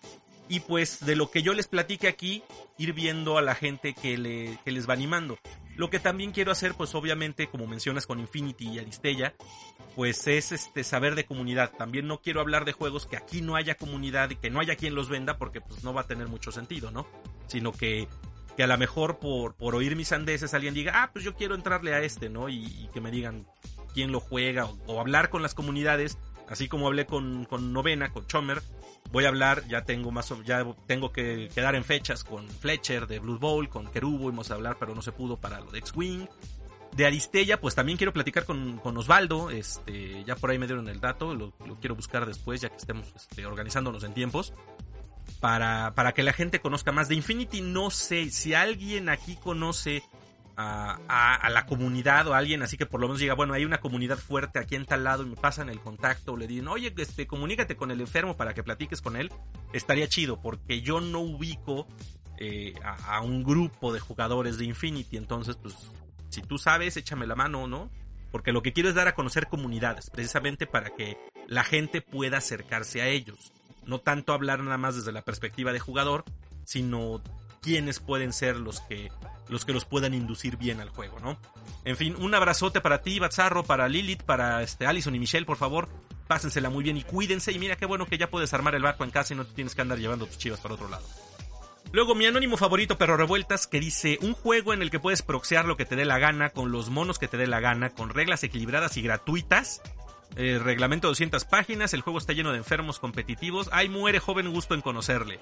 Y 0.48 0.60
pues 0.60 1.04
de 1.04 1.16
lo 1.16 1.31
que 1.31 1.43
yo 1.43 1.54
les 1.54 1.66
platique 1.66 2.06
aquí, 2.06 2.44
ir 2.78 2.93
viendo 2.93 3.37
a 3.37 3.43
la 3.43 3.56
gente 3.56 3.94
que, 3.94 4.16
le, 4.16 4.58
que 4.64 4.70
les 4.70 4.88
va 4.88 4.93
animando. 4.93 5.38
Lo 5.75 5.90
que 5.90 5.98
también 5.98 6.31
quiero 6.31 6.52
hacer, 6.52 6.75
pues 6.75 6.94
obviamente, 6.94 7.48
como 7.48 7.66
mencionas 7.66 8.06
con 8.06 8.20
Infinity 8.20 8.69
y 8.69 8.78
Aristella, 8.78 9.34
pues 9.96 10.26
es 10.28 10.52
este 10.52 10.84
saber 10.84 11.16
de 11.16 11.26
comunidad. 11.26 11.72
También 11.76 12.06
no 12.06 12.20
quiero 12.20 12.40
hablar 12.40 12.64
de 12.64 12.72
juegos 12.72 13.06
que 13.06 13.16
aquí 13.16 13.42
no 13.42 13.56
haya 13.56 13.75
comunidad 13.75 14.31
y 14.31 14.37
que 14.37 14.49
no 14.49 14.60
haya 14.60 14.76
quien 14.76 14.94
los 14.94 15.08
venda, 15.08 15.37
porque 15.37 15.60
pues 15.60 15.82
no 15.82 15.92
va 15.92 16.02
a 16.02 16.06
tener 16.06 16.28
mucho 16.28 16.52
sentido, 16.52 16.92
¿no? 16.92 17.06
Sino 17.49 17.72
que 17.72 18.08
que 18.56 18.62
a 18.62 18.66
lo 18.66 18.78
mejor 18.78 19.19
por, 19.19 19.54
por 19.54 19.75
oír 19.75 19.94
mis 19.96 20.12
andeses 20.12 20.54
alguien 20.54 20.75
diga, 20.75 21.02
ah, 21.02 21.10
pues 21.12 21.25
yo 21.25 21.34
quiero 21.34 21.54
entrarle 21.54 21.94
a 21.94 22.00
este, 22.00 22.28
¿no? 22.28 22.49
Y, 22.49 22.88
que 22.92 23.00
me 23.00 23.10
digan 23.10 23.46
quién 23.96 24.12
lo 24.12 24.20
juega 24.20 24.69
o, 24.87 25.00
hablar 25.00 25.31
con 25.31 25.40
las 25.40 25.54
comunidades, 25.54 26.19
así 26.50 26.69
como 26.69 26.87
hablé 26.87 27.06
con, 27.06 27.48
Novena, 27.72 28.12
con 28.12 28.26
Chomer. 28.26 28.62
Voy 29.10 29.25
a 29.25 29.28
hablar, 29.28 29.66
ya 29.69 29.84
tengo 29.84 30.10
más 30.10 30.31
ya 30.44 30.66
tengo 30.87 31.12
que 31.12 31.48
quedar 31.54 31.75
en 31.75 31.82
fechas 31.82 32.22
con 32.22 32.46
Fletcher 32.46 33.06
de 33.06 33.20
Blue 33.20 33.38
Bowl, 33.38 33.70
con 33.70 33.90
Kerubo, 33.90 34.25
íbamos 34.25 34.50
a 34.50 34.54
hablar, 34.54 34.76
pero 34.78 34.94
no 34.94 35.00
se 35.00 35.12
pudo 35.12 35.38
para 35.38 35.60
lo 35.60 35.70
de 35.70 35.78
X-Wing. 35.78 36.26
De 36.94 37.06
Aristella, 37.06 37.58
pues 37.58 37.75
también 37.75 37.96
quiero 37.96 38.12
platicar 38.12 38.44
con, 38.44 38.76
con, 38.78 38.98
Osvaldo, 38.98 39.48
este, 39.48 40.22
ya 40.25 40.37
por 40.37 40.50
ahí 40.50 40.58
me 40.58 40.66
dieron 40.66 40.88
el 40.88 41.00
dato, 41.00 41.34
lo, 41.34 41.52
quiero 41.81 41.94
buscar 41.94 42.26
después, 42.26 42.60
ya 42.60 42.69
que 42.69 42.76
estemos 42.76 43.14
este, 43.16 43.46
organizándonos 43.46 44.04
en 44.04 44.12
tiempos 44.12 44.52
para, 45.40 45.94
para 45.94 46.12
que 46.12 46.22
la 46.22 46.34
gente 46.34 46.60
conozca 46.60 46.92
más. 46.92 47.08
De 47.08 47.14
Infinity 47.14 47.62
no 47.62 47.90
sé 47.90 48.28
si 48.28 48.52
alguien 48.52 49.08
aquí 49.08 49.37
conoce 49.37 50.02
a, 50.56 50.98
a, 51.34 51.50
la 51.50 51.66
comunidad 51.66 52.26
o 52.28 52.34
alguien 52.34 52.62
así 52.62 52.76
que 52.76 52.86
por 52.86 53.00
lo 53.00 53.08
menos 53.08 53.20
diga, 53.20 53.34
bueno, 53.34 53.52
hay 53.52 53.64
una 53.64 53.78
comunidad 53.78 54.18
fuerte 54.18 54.58
aquí 54.58 54.74
en 54.74 54.86
tal 54.86 55.04
lado 55.04 55.22
y 55.22 55.26
me 55.26 55.36
pasan 55.36 55.68
el 55.68 55.80
contacto 55.80 56.32
o 56.32 56.36
le 56.36 56.46
dicen, 56.46 56.68
oye, 56.68 56.94
este, 56.96 57.26
comunícate 57.26 57.76
con 57.76 57.90
el 57.90 58.00
enfermo 58.00 58.36
para 58.36 58.54
que 58.54 58.62
platiques 58.62 59.02
con 59.02 59.16
él, 59.16 59.30
estaría 59.72 60.08
chido 60.08 60.40
porque 60.40 60.80
yo 60.80 61.00
no 61.00 61.20
ubico 61.20 61.86
eh, 62.38 62.74
a, 62.82 63.16
a, 63.16 63.20
un 63.20 63.44
grupo 63.44 63.92
de 63.92 64.00
jugadores 64.00 64.58
de 64.58 64.64
Infinity, 64.64 65.16
entonces 65.16 65.56
pues 65.56 65.74
si 66.30 66.42
tú 66.42 66.58
sabes, 66.58 66.96
échame 66.96 67.26
la 67.26 67.34
mano, 67.34 67.66
¿no? 67.66 67.90
Porque 68.32 68.52
lo 68.52 68.62
que 68.62 68.72
quiero 68.72 68.88
es 68.88 68.94
dar 68.94 69.08
a 69.08 69.14
conocer 69.14 69.48
comunidades, 69.48 70.10
precisamente 70.10 70.66
para 70.66 70.90
que 70.90 71.16
la 71.46 71.64
gente 71.64 72.00
pueda 72.00 72.38
acercarse 72.38 73.00
a 73.00 73.08
ellos 73.08 73.52
no 73.86 74.00
tanto 74.00 74.32
hablar 74.32 74.62
nada 74.62 74.76
más 74.76 74.96
desde 74.96 75.12
la 75.12 75.22
perspectiva 75.22 75.72
de 75.72 75.78
jugador, 75.78 76.24
sino 76.64 77.22
quiénes 77.66 77.98
pueden 77.98 78.32
ser 78.32 78.58
los 78.58 78.80
que 78.82 79.10
los 79.48 79.64
que 79.64 79.72
los 79.72 79.84
puedan 79.84 80.14
inducir 80.14 80.56
bien 80.56 80.80
al 80.80 80.88
juego, 80.88 81.18
¿no? 81.18 81.36
En 81.84 81.96
fin, 81.96 82.14
un 82.16 82.32
abrazote 82.32 82.80
para 82.80 83.02
ti, 83.02 83.18
Bazarro, 83.18 83.64
para 83.64 83.88
Lilith, 83.88 84.22
para 84.22 84.62
este 84.62 84.86
Allison 84.86 85.16
y 85.16 85.18
Michelle, 85.18 85.46
por 85.46 85.56
favor, 85.56 85.88
pásensela 86.28 86.70
muy 86.70 86.84
bien 86.84 86.96
y 86.96 87.02
cuídense 87.02 87.50
y 87.50 87.58
mira 87.58 87.74
qué 87.74 87.84
bueno 87.84 88.06
que 88.06 88.18
ya 88.18 88.30
puedes 88.30 88.54
armar 88.54 88.76
el 88.76 88.82
barco 88.82 89.02
en 89.02 89.10
casa 89.10 89.34
y 89.34 89.36
no 89.36 89.44
te 89.44 89.52
tienes 89.52 89.74
que 89.74 89.82
andar 89.82 89.98
llevando 89.98 90.26
tus 90.26 90.38
chivas 90.38 90.60
para 90.60 90.74
otro 90.74 90.88
lado. 90.88 91.04
Luego 91.90 92.14
mi 92.14 92.26
anónimo 92.26 92.56
favorito 92.56 92.98
Perro 92.98 93.16
Revueltas 93.16 93.66
que 93.66 93.80
dice 93.80 94.18
un 94.22 94.34
juego 94.34 94.72
en 94.72 94.82
el 94.82 94.90
que 94.90 95.00
puedes 95.00 95.22
proxear 95.22 95.64
lo 95.64 95.76
que 95.76 95.86
te 95.86 95.96
dé 95.96 96.04
la 96.04 96.20
gana, 96.20 96.50
con 96.50 96.70
los 96.70 96.88
monos 96.90 97.18
que 97.18 97.26
te 97.26 97.36
dé 97.36 97.48
la 97.48 97.58
gana, 97.58 97.90
con 97.90 98.10
reglas 98.10 98.44
equilibradas 98.44 98.96
y 98.96 99.02
gratuitas, 99.02 99.82
eh, 100.36 100.60
reglamento 100.62 101.08
200 101.08 101.44
páginas, 101.46 101.94
el 101.94 102.02
juego 102.02 102.18
está 102.18 102.32
lleno 102.32 102.52
de 102.52 102.58
enfermos 102.58 102.98
competitivos. 102.98 103.68
Ay, 103.72 103.88
muere 103.88 104.20
joven 104.20 104.52
gusto 104.52 104.74
en 104.74 104.82
conocerle. 104.82 105.40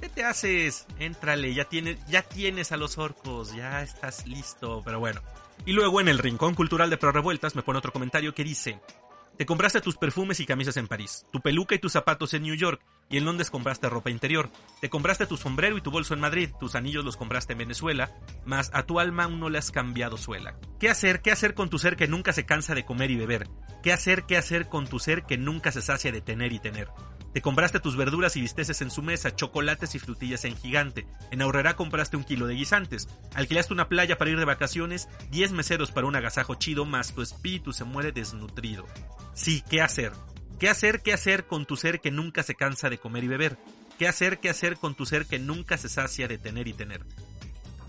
¿Qué 0.00 0.10
te 0.10 0.24
haces? 0.24 0.86
Éntrale, 0.98 1.54
ya 1.54 1.64
tienes, 1.64 1.98
ya 2.06 2.22
tienes 2.22 2.70
a 2.70 2.76
los 2.76 2.98
orcos, 2.98 3.54
ya 3.54 3.82
estás 3.82 4.26
listo, 4.26 4.82
pero 4.84 4.98
bueno. 5.00 5.22
Y 5.64 5.72
luego 5.72 6.02
en 6.02 6.08
el 6.08 6.18
Rincón 6.18 6.54
Cultural 6.54 6.90
de 6.90 6.98
Pro 6.98 7.12
Revueltas 7.12 7.56
me 7.56 7.62
pone 7.62 7.78
otro 7.78 7.92
comentario 7.92 8.34
que 8.34 8.44
dice, 8.44 8.78
te 9.36 9.44
compraste 9.44 9.80
tus 9.80 9.96
perfumes 9.96 10.40
y 10.40 10.46
camisas 10.46 10.76
en 10.78 10.88
París, 10.88 11.26
tu 11.30 11.40
peluca 11.40 11.74
y 11.74 11.78
tus 11.78 11.92
zapatos 11.92 12.32
en 12.34 12.42
New 12.42 12.54
York, 12.54 12.80
y 13.10 13.18
en 13.18 13.24
Londres 13.24 13.50
compraste 13.50 13.88
ropa 13.88 14.10
interior. 14.10 14.50
Te 14.80 14.88
compraste 14.88 15.26
tu 15.26 15.36
sombrero 15.36 15.76
y 15.76 15.82
tu 15.82 15.90
bolso 15.90 16.14
en 16.14 16.20
Madrid, 16.20 16.50
tus 16.58 16.74
anillos 16.74 17.04
los 17.04 17.16
compraste 17.16 17.52
en 17.52 17.58
Venezuela, 17.58 18.14
mas 18.44 18.70
a 18.72 18.84
tu 18.84 18.98
alma 18.98 19.24
aún 19.24 19.38
no 19.38 19.50
le 19.50 19.58
has 19.58 19.70
cambiado 19.70 20.16
suela. 20.16 20.58
¿Qué 20.80 20.88
hacer? 20.88 21.20
¿Qué 21.20 21.30
hacer 21.30 21.54
con 21.54 21.68
tu 21.68 21.78
ser 21.78 21.96
que 21.96 22.08
nunca 22.08 22.32
se 22.32 22.46
cansa 22.46 22.74
de 22.74 22.84
comer 22.84 23.10
y 23.10 23.16
beber? 23.16 23.48
¿Qué 23.82 23.92
hacer? 23.92 24.24
¿Qué 24.24 24.36
hacer 24.36 24.68
con 24.68 24.86
tu 24.86 24.98
ser 24.98 25.24
que 25.24 25.36
nunca 25.36 25.70
se 25.70 25.82
sacia 25.82 26.12
de 26.12 26.20
tener 26.20 26.52
y 26.52 26.58
tener? 26.58 26.88
Te 27.36 27.42
compraste 27.42 27.80
tus 27.80 27.96
verduras 27.96 28.34
y 28.36 28.40
visteces 28.40 28.80
en 28.80 28.90
su 28.90 29.02
mesa, 29.02 29.36
chocolates 29.36 29.94
y 29.94 29.98
frutillas 29.98 30.46
en 30.46 30.56
gigante. 30.56 31.06
En 31.30 31.42
Aurrera 31.42 31.76
compraste 31.76 32.16
un 32.16 32.24
kilo 32.24 32.46
de 32.46 32.54
guisantes. 32.54 33.08
Alquilaste 33.34 33.74
una 33.74 33.90
playa 33.90 34.16
para 34.16 34.30
ir 34.30 34.38
de 34.38 34.46
vacaciones, 34.46 35.06
10 35.32 35.52
meseros 35.52 35.92
para 35.92 36.06
un 36.06 36.16
agasajo 36.16 36.54
chido, 36.54 36.86
más 36.86 37.12
tu 37.12 37.20
espíritu 37.20 37.74
se 37.74 37.84
muere 37.84 38.10
desnutrido. 38.10 38.86
Sí, 39.34 39.62
¿qué 39.68 39.82
hacer? 39.82 40.12
¿Qué 40.58 40.70
hacer, 40.70 41.02
qué 41.02 41.12
hacer 41.12 41.44
con 41.44 41.66
tu 41.66 41.76
ser 41.76 42.00
que 42.00 42.10
nunca 42.10 42.42
se 42.42 42.54
cansa 42.54 42.88
de 42.88 42.96
comer 42.96 43.24
y 43.24 43.28
beber? 43.28 43.58
¿Qué 43.98 44.08
hacer, 44.08 44.38
qué 44.38 44.48
hacer 44.48 44.78
con 44.78 44.94
tu 44.94 45.04
ser 45.04 45.26
que 45.26 45.38
nunca 45.38 45.76
se 45.76 45.90
sacia 45.90 46.28
de 46.28 46.38
tener 46.38 46.68
y 46.68 46.72
tener? 46.72 47.04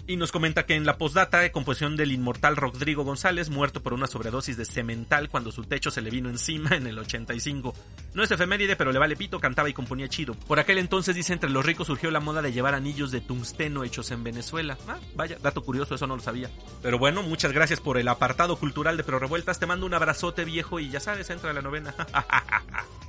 Y 0.09 0.15
nos 0.15 0.31
comenta 0.31 0.65
que 0.65 0.73
en 0.73 0.85
la 0.85 0.97
postdata 0.97 1.39
de 1.39 1.51
composición 1.51 1.97
del 1.97 2.13
inmortal 2.13 2.55
Rodrigo 2.55 3.03
González, 3.03 3.49
muerto 3.49 3.83
por 3.83 3.93
una 3.93 4.07
sobredosis 4.07 4.55
de 4.55 4.63
cemental 4.63 5.29
cuando 5.29 5.51
su 5.51 5.65
techo 5.65 5.91
se 5.91 6.01
le 6.01 6.09
vino 6.09 6.29
encima 6.29 6.77
en 6.77 6.87
el 6.87 6.97
85. 6.97 7.75
No 8.13 8.23
es 8.23 8.31
efeméride, 8.31 8.77
pero 8.77 8.93
le 8.93 8.99
vale 8.99 9.17
pito, 9.17 9.41
cantaba 9.41 9.67
y 9.67 9.73
componía 9.73 10.07
chido. 10.07 10.33
Por 10.33 10.59
aquel 10.59 10.77
entonces, 10.77 11.13
dice, 11.13 11.33
entre 11.33 11.49
los 11.49 11.65
ricos 11.65 11.87
surgió 11.87 12.09
la 12.09 12.21
moda 12.21 12.41
de 12.41 12.53
llevar 12.53 12.73
anillos 12.73 13.11
de 13.11 13.19
tungsteno 13.19 13.83
hechos 13.83 14.09
en 14.11 14.23
Venezuela. 14.23 14.77
Ah, 14.87 14.97
vaya, 15.13 15.37
dato 15.43 15.61
curioso, 15.61 15.95
eso 15.95 16.07
no 16.07 16.15
lo 16.15 16.21
sabía. 16.21 16.49
Pero 16.81 16.97
bueno, 16.97 17.21
muchas 17.21 17.51
gracias 17.51 17.81
por 17.81 17.97
el 17.97 18.07
apartado 18.07 18.55
cultural 18.55 18.95
de 18.95 19.03
Pro 19.03 19.19
Revueltas. 19.19 19.59
Te 19.59 19.65
mando 19.65 19.85
un 19.85 19.93
abrazote 19.93 20.45
viejo 20.45 20.79
y 20.79 20.89
ya 20.89 21.01
sabes, 21.01 21.29
entra 21.31 21.51
la 21.51 21.61
novena. 21.61 21.93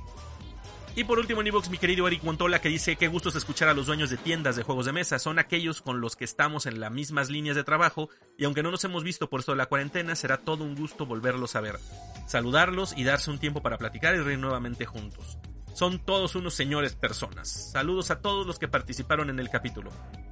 Y 0.99 1.05
por 1.05 1.17
último 1.17 1.39
en 1.39 1.47
Evox, 1.47 1.69
mi 1.69 1.77
querido 1.77 2.05
Eric 2.09 2.23
Montola, 2.23 2.59
que 2.59 2.67
dice, 2.67 2.97
qué 2.97 3.07
gustos 3.07 3.33
escuchar 3.37 3.69
a 3.69 3.73
los 3.73 3.85
dueños 3.85 4.09
de 4.09 4.17
tiendas 4.17 4.57
de 4.57 4.63
juegos 4.63 4.85
de 4.85 4.91
mesa. 4.91 5.17
Son 5.17 5.39
aquellos 5.39 5.81
con 5.81 6.01
los 6.01 6.17
que 6.17 6.25
estamos 6.25 6.65
en 6.65 6.81
las 6.81 6.91
mismas 6.91 7.29
líneas 7.29 7.55
de 7.55 7.63
trabajo 7.63 8.09
y 8.37 8.43
aunque 8.43 8.63
no 8.63 8.69
nos 8.69 8.83
hemos 8.83 9.05
visto 9.05 9.29
por 9.29 9.39
esto 9.39 9.53
de 9.53 9.59
la 9.59 9.67
cuarentena, 9.67 10.13
será 10.17 10.39
todo 10.39 10.65
un 10.65 10.75
gusto 10.75 11.05
volverlos 11.05 11.55
a 11.55 11.61
ver, 11.61 11.79
saludarlos 12.27 12.93
y 12.97 13.05
darse 13.05 13.31
un 13.31 13.39
tiempo 13.39 13.61
para 13.61 13.77
platicar 13.77 14.13
y 14.13 14.17
reír 14.17 14.39
nuevamente 14.39 14.85
juntos. 14.85 15.37
Son 15.73 15.99
todos 15.99 16.35
unos 16.35 16.53
señores 16.53 16.95
personas. 16.95 17.47
Saludos 17.71 18.11
a 18.11 18.19
todos 18.19 18.45
los 18.45 18.59
que 18.59 18.67
participaron 18.67 19.29
en 19.29 19.39
el 19.39 19.49
capítulo. 19.49 19.91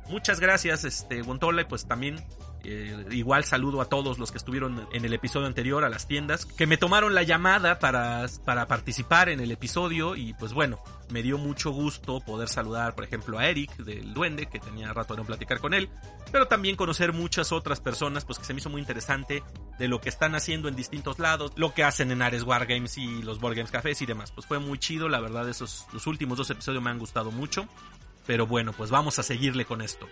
Muchas 0.09 0.41
gracias, 0.41 0.83
este, 0.83 1.21
Gontola, 1.21 1.61
y 1.61 1.65
pues 1.65 1.87
también 1.87 2.21
eh, 2.63 3.05
igual 3.11 3.43
saludo 3.43 3.81
a 3.81 3.85
todos 3.85 4.19
los 4.19 4.31
que 4.31 4.37
estuvieron 4.37 4.87
en 4.91 5.05
el 5.05 5.13
episodio 5.13 5.47
anterior 5.47 5.83
a 5.83 5.89
las 5.89 6.07
tiendas, 6.07 6.45
que 6.45 6.67
me 6.67 6.77
tomaron 6.77 7.15
la 7.15 7.23
llamada 7.23 7.79
para, 7.79 8.25
para 8.45 8.67
participar 8.67 9.29
en 9.29 9.39
el 9.39 9.51
episodio 9.51 10.15
y 10.15 10.33
pues 10.33 10.53
bueno, 10.53 10.79
me 11.09 11.23
dio 11.23 11.37
mucho 11.37 11.71
gusto 11.71 12.19
poder 12.19 12.49
saludar, 12.49 12.95
por 12.95 13.03
ejemplo, 13.03 13.39
a 13.39 13.47
Eric 13.47 13.75
del 13.77 14.13
Duende, 14.13 14.47
que 14.47 14.59
tenía 14.59 14.93
rato 14.93 15.13
de 15.13 15.21
no 15.21 15.25
platicar 15.25 15.59
con 15.59 15.73
él, 15.73 15.89
pero 16.31 16.47
también 16.47 16.75
conocer 16.75 17.13
muchas 17.13 17.51
otras 17.51 17.79
personas, 17.79 18.25
pues 18.25 18.39
que 18.39 18.45
se 18.45 18.53
me 18.53 18.59
hizo 18.59 18.69
muy 18.69 18.81
interesante 18.81 19.43
de 19.79 19.87
lo 19.87 20.01
que 20.01 20.09
están 20.09 20.35
haciendo 20.35 20.67
en 20.67 20.75
distintos 20.75 21.19
lados, 21.19 21.53
lo 21.55 21.73
que 21.73 21.83
hacen 21.83 22.11
en 22.11 22.21
Ares 22.21 22.43
Wargames 22.43 22.97
y 22.97 23.21
los 23.21 23.39
Board 23.39 23.55
Games 23.55 23.71
Cafés 23.71 24.01
y 24.01 24.05
demás. 24.05 24.31
Pues 24.31 24.47
fue 24.47 24.59
muy 24.59 24.77
chido, 24.77 25.07
la 25.09 25.19
verdad, 25.19 25.47
esos 25.47 25.85
los 25.93 26.07
últimos 26.07 26.37
dos 26.37 26.49
episodios 26.49 26.83
me 26.83 26.89
han 26.89 26.99
gustado 26.99 27.31
mucho. 27.31 27.67
Pero 28.25 28.45
bueno, 28.45 28.73
pues 28.73 28.91
vamos 28.91 29.19
a 29.19 29.23
seguirle 29.23 29.63
con 29.63 29.81
esto. 29.81 30.05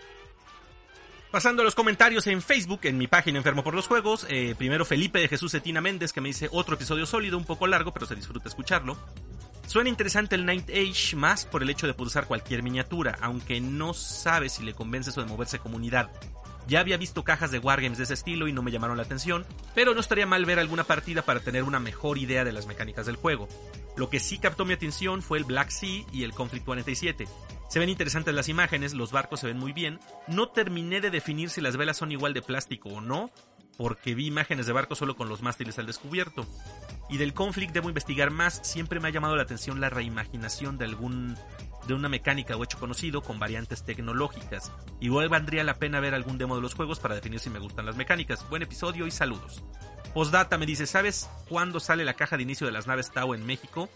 Pasando 1.36 1.64
a 1.64 1.66
los 1.66 1.76
comentarios 1.76 2.28
en 2.28 2.42
Facebook, 2.42 2.80
en 2.84 2.98
mi 2.98 3.08
página 3.08 3.40
Enfermo 3.40 3.62
por 3.62 3.74
los 3.74 3.88
Juegos, 3.88 4.26
eh, 4.30 4.56
primero 4.58 4.86
Felipe 4.86 5.20
de 5.20 5.28
Jesús 5.28 5.54
Etina 5.54 5.82
Méndez 5.82 6.14
que 6.14 6.22
me 6.22 6.30
dice 6.30 6.48
otro 6.50 6.76
episodio 6.76 7.06
sólido, 7.06 7.38
un 7.38 7.44
poco 7.44 7.68
largo, 7.68 7.92
pero 7.92 8.06
se 8.06 8.16
disfruta 8.16 8.48
escucharlo. 8.48 8.98
Suena 9.68 9.90
interesante 9.90 10.36
el 10.36 10.46
Night 10.46 10.70
Age 10.70 11.18
más 11.18 11.46
por 11.46 11.62
el 11.62 11.70
hecho 11.70 11.88
de 11.88 11.94
poder 11.94 12.08
usar 12.08 12.28
cualquier 12.28 12.64
miniatura, 12.64 13.18
aunque 13.20 13.60
no 13.60 13.94
sabe 13.94 14.48
si 14.48 14.64
le 14.64 14.74
convence 14.74 15.10
eso 15.10 15.20
de 15.20 15.28
moverse 15.28 15.60
comunidad. 15.60 16.10
Ya 16.70 16.80
había 16.80 16.96
visto 16.96 17.26
cajas 17.26 17.52
de 17.52 17.60
Wargames 17.60 17.98
de 17.98 18.06
ese 18.06 18.14
estilo 18.14 18.48
y 18.48 18.54
no 18.54 18.64
me 18.64 18.72
llamaron 18.72 18.96
la 18.96 19.04
atención, 19.04 19.46
pero 19.74 19.94
no 19.94 20.00
estaría 20.00 20.26
mal 20.26 20.46
ver 20.46 20.60
alguna 20.60 20.86
partida 20.86 21.22
para 21.24 21.42
tener 21.42 21.64
una 21.64 21.82
mejor 21.82 22.18
idea 22.18 22.46
de 22.46 22.54
las 22.54 22.66
mecánicas 22.66 23.08
del 23.08 23.18
juego. 23.18 23.50
Lo 23.98 24.10
que 24.10 24.22
sí 24.22 24.38
captó 24.38 24.64
mi 24.64 24.72
atención 24.72 25.22
fue 25.22 25.38
el 25.38 25.44
Black 25.44 25.70
Sea 25.70 26.06
y 26.14 26.24
el 26.24 26.32
Conflict 26.32 26.64
47. 26.64 27.28
Se 27.68 27.80
ven 27.80 27.90
interesantes 27.90 28.34
las 28.34 28.50
imágenes, 28.50 28.94
los 28.94 29.12
barcos 29.12 29.40
se 29.40 29.48
ven 29.48 29.58
muy 29.58 29.74
bien. 29.74 30.00
No 30.28 30.50
terminé 30.50 31.02
de 31.02 31.10
definir 31.10 31.50
si 31.50 31.62
las 31.62 31.78
velas 31.78 31.98
son 31.98 32.12
igual 32.12 32.34
de 32.34 32.42
plástico 32.42 32.90
o 32.90 33.02
no, 33.02 33.32
porque 33.78 34.16
vi 34.16 34.28
imágenes 34.28 34.66
de 34.66 34.74
barcos 34.74 35.00
solo 35.00 35.16
con 35.16 35.30
los 35.30 35.42
mástiles 35.42 35.80
al 35.80 35.86
descubierto. 35.86 36.46
Y 37.10 37.18
del 37.18 37.34
conflict 37.34 37.74
debo 37.74 37.90
investigar 37.90 38.32
más, 38.32 38.62
siempre 38.64 39.00
me 39.00 39.08
ha 39.08 39.12
llamado 39.12 39.36
la 39.36 39.44
atención 39.44 39.82
la 39.82 39.90
reimaginación 39.90 40.78
de 40.78 40.86
algún 40.86 41.36
de 41.88 41.94
una 41.94 42.10
mecánica 42.10 42.56
o 42.56 42.64
hecho 42.64 42.80
conocido 42.80 43.22
con 43.22 43.38
variantes 43.38 43.84
tecnológicas. 43.84 44.72
Igual 45.00 45.30
valdría 45.30 45.64
la 45.64 45.76
pena 45.76 46.00
ver 46.00 46.16
algún 46.16 46.40
demo 46.40 46.56
de 46.56 46.62
los 46.62 46.74
juegos 46.74 47.00
para 47.00 47.14
definir 47.14 47.40
si 47.40 47.50
me 47.50 47.60
gustan 47.60 47.86
las 47.86 47.96
mecánicas. 47.96 48.48
Buen 48.50 48.64
episodio 48.64 49.06
y 49.06 49.12
saludos. 49.12 49.64
Postdata 50.14 50.58
me 50.58 50.66
dice, 50.66 50.88
¿sabes 50.88 51.30
cuándo 51.48 51.80
sale 51.80 52.06
la 52.06 52.16
caja 52.16 52.38
de 52.38 52.44
inicio 52.44 52.66
de 52.66 52.74
las 52.74 52.88
naves 52.88 53.12
Tau 53.12 53.34
en 53.34 53.46
México? 53.46 53.90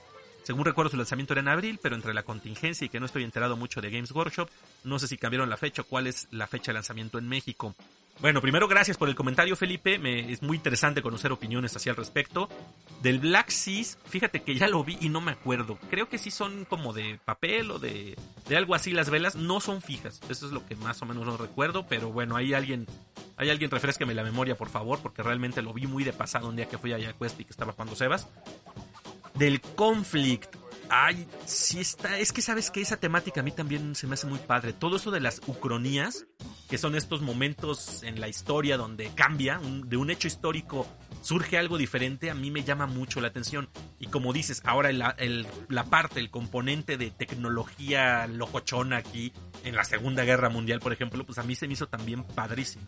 Según 0.50 0.66
recuerdo 0.66 0.90
su 0.90 0.98
lanzamiento 0.98 1.34
era 1.34 1.42
en 1.42 1.48
abril, 1.48 1.80
pero 1.80 1.96
entre 1.96 2.12
la 2.12 2.24
contingencia 2.24 2.84
y 2.84 2.90
que 2.90 3.00
no 3.00 3.06
estoy 3.06 3.24
enterado 3.24 3.56
mucho 3.56 3.82
de 3.82 3.92
Games 3.92 4.12
Workshop, 4.12 4.50
no 4.84 4.98
sé 4.98 5.08
si 5.08 5.16
cambiaron 5.16 5.48
la 5.48 5.58
fecha 5.58 5.84
o 5.84 5.86
cuál 5.86 6.08
es 6.08 6.28
la 6.32 6.48
fecha 6.48 6.72
de 6.72 6.74
lanzamiento 6.74 7.20
en 7.20 7.28
México. 7.28 7.76
Bueno, 8.20 8.42
primero 8.42 8.68
gracias 8.68 8.98
por 8.98 9.10
el 9.10 9.16
comentario, 9.16 9.56
Felipe. 9.56 10.00
Es 10.28 10.42
muy 10.42 10.58
interesante 10.58 11.04
conocer 11.04 11.32
opiniones 11.32 11.76
así 11.76 11.88
al 11.88 11.96
respecto. 11.98 12.50
Del 13.04 13.20
Black 13.20 13.52
Seas, 13.52 14.00
fíjate 14.08 14.42
que 14.42 14.56
ya 14.56 14.68
lo 14.68 14.84
vi 14.84 14.98
y 15.00 15.10
no 15.10 15.22
me 15.22 15.34
acuerdo. 15.34 15.78
Creo 15.92 16.10
que 16.10 16.18
sí 16.18 16.32
son 16.32 16.66
como 16.66 16.94
de 16.94 17.20
papel 17.24 17.70
o 17.70 17.78
de, 17.78 18.18
de 18.48 18.58
algo 18.58 18.74
así 18.74 18.92
las 18.92 19.12
velas. 19.12 19.36
No 19.36 19.60
son 19.60 19.84
fijas. 19.84 20.20
Eso 20.30 20.48
es 20.48 20.52
lo 20.52 20.66
que 20.66 20.76
más 20.76 21.00
o 21.04 21.06
menos 21.06 21.28
no 21.28 21.38
recuerdo. 21.38 21.86
Pero 21.88 22.12
bueno, 22.12 22.36
hay 22.36 22.56
alguien, 22.56 22.88
hay 23.38 23.52
alguien 23.52 23.70
refresqueme 23.70 24.16
la 24.16 24.24
memoria, 24.24 24.58
por 24.58 24.70
favor, 24.70 25.00
porque 25.00 25.22
realmente 25.22 25.62
lo 25.62 25.74
vi 25.74 25.86
muy 25.86 26.04
de 26.04 26.12
pasado 26.12 26.50
un 26.50 26.56
día 26.56 26.68
que 26.68 26.80
fui 26.80 26.92
a 26.92 26.98
Yaquest 26.98 27.40
y 27.40 27.46
que 27.46 27.52
estaba 27.52 27.72
jugando 27.72 27.96
Sebas. 27.96 28.28
Del 29.40 29.62
Conflict. 29.76 30.59
Ay, 30.90 31.28
sí 31.46 31.80
está. 31.80 32.18
Es 32.18 32.34
que 32.34 32.42
sabes 32.42 32.72
que 32.72 32.82
esa 32.82 32.98
temática 32.98 33.42
a 33.42 33.44
mí 33.44 33.52
también 33.52 33.96
se 33.96 34.08
me 34.08 34.16
hace 34.16 34.28
muy 34.28 34.40
padre. 34.40 34.74
Todo 34.74 34.98
eso 34.98 35.12
de 35.12 35.20
las 35.20 35.42
ucronías, 35.48 36.26
que 36.70 36.78
son 36.78 36.96
estos 36.96 37.22
momentos 37.22 38.04
en 38.04 38.20
la 38.20 38.28
historia 38.28 38.78
donde 38.78 39.12
cambia, 39.14 39.60
de 39.86 39.98
un 39.98 40.10
hecho 40.10 40.28
histórico 40.28 40.88
surge 41.22 41.58
algo 41.58 41.78
diferente, 41.78 42.30
a 42.30 42.34
mí 42.34 42.50
me 42.52 42.64
llama 42.64 42.86
mucho 42.88 43.22
la 43.22 43.28
atención. 43.28 43.70
Y 44.00 44.08
como 44.08 44.34
dices, 44.34 44.62
ahora 44.66 44.92
la 44.92 45.84
parte, 45.86 46.20
el 46.20 46.30
componente 46.30 46.98
de 46.98 47.12
tecnología 47.12 48.28
locochona 48.28 48.98
aquí, 48.98 49.34
en 49.64 49.76
la 49.76 49.84
Segunda 49.84 50.24
Guerra 50.24 50.50
Mundial, 50.50 50.80
por 50.80 50.94
ejemplo, 50.94 51.26
pues 51.26 51.38
a 51.38 51.44
mí 51.44 51.56
se 51.56 51.68
me 51.68 51.74
hizo 51.74 51.88
también 51.88 52.24
padrísimo. 52.24 52.86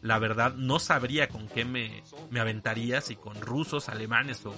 La 0.00 0.18
verdad, 0.18 0.54
no 0.54 0.78
sabría 0.78 1.28
con 1.28 1.48
qué 1.48 1.64
me, 1.64 2.02
me 2.30 2.40
aventaría, 2.40 3.00
si 3.00 3.16
con 3.16 3.40
rusos, 3.40 3.88
alemanes 3.88 4.44
o, 4.46 4.54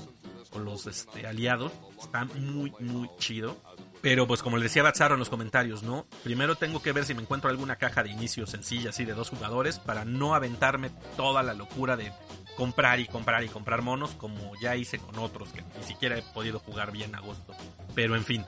los 0.58 0.86
este, 0.86 1.26
aliados. 1.26 1.72
Está 2.00 2.24
muy, 2.24 2.72
muy 2.86 3.10
chido. 3.18 3.56
Pero 4.02 4.26
pues 4.26 4.42
como 4.42 4.56
le 4.56 4.64
decía 4.64 4.82
Bazzaro 4.82 5.14
en 5.14 5.20
los 5.20 5.28
comentarios, 5.28 5.82
¿no? 5.82 6.06
Primero 6.22 6.54
tengo 6.54 6.80
que 6.80 6.92
ver 6.92 7.04
si 7.04 7.14
me 7.14 7.22
encuentro 7.22 7.50
alguna 7.50 7.76
caja 7.76 8.02
de 8.02 8.10
inicio 8.10 8.46
sencilla 8.46 8.90
así 8.90 9.04
de 9.04 9.14
dos 9.14 9.30
jugadores 9.30 9.78
para 9.78 10.04
no 10.04 10.34
aventarme 10.34 10.90
toda 11.16 11.42
la 11.42 11.54
locura 11.54 11.96
de 11.96 12.12
comprar 12.56 13.00
y 13.00 13.06
comprar 13.06 13.42
y 13.44 13.48
comprar 13.48 13.82
monos 13.82 14.12
como 14.12 14.52
ya 14.60 14.76
hice 14.76 14.98
con 14.98 15.18
otros 15.18 15.50
que 15.50 15.62
ni 15.76 15.84
siquiera 15.84 16.18
he 16.18 16.22
podido 16.22 16.58
jugar 16.58 16.92
bien 16.92 17.14
agosto. 17.14 17.54
Pero 17.94 18.16
en 18.16 18.24
fin. 18.24 18.44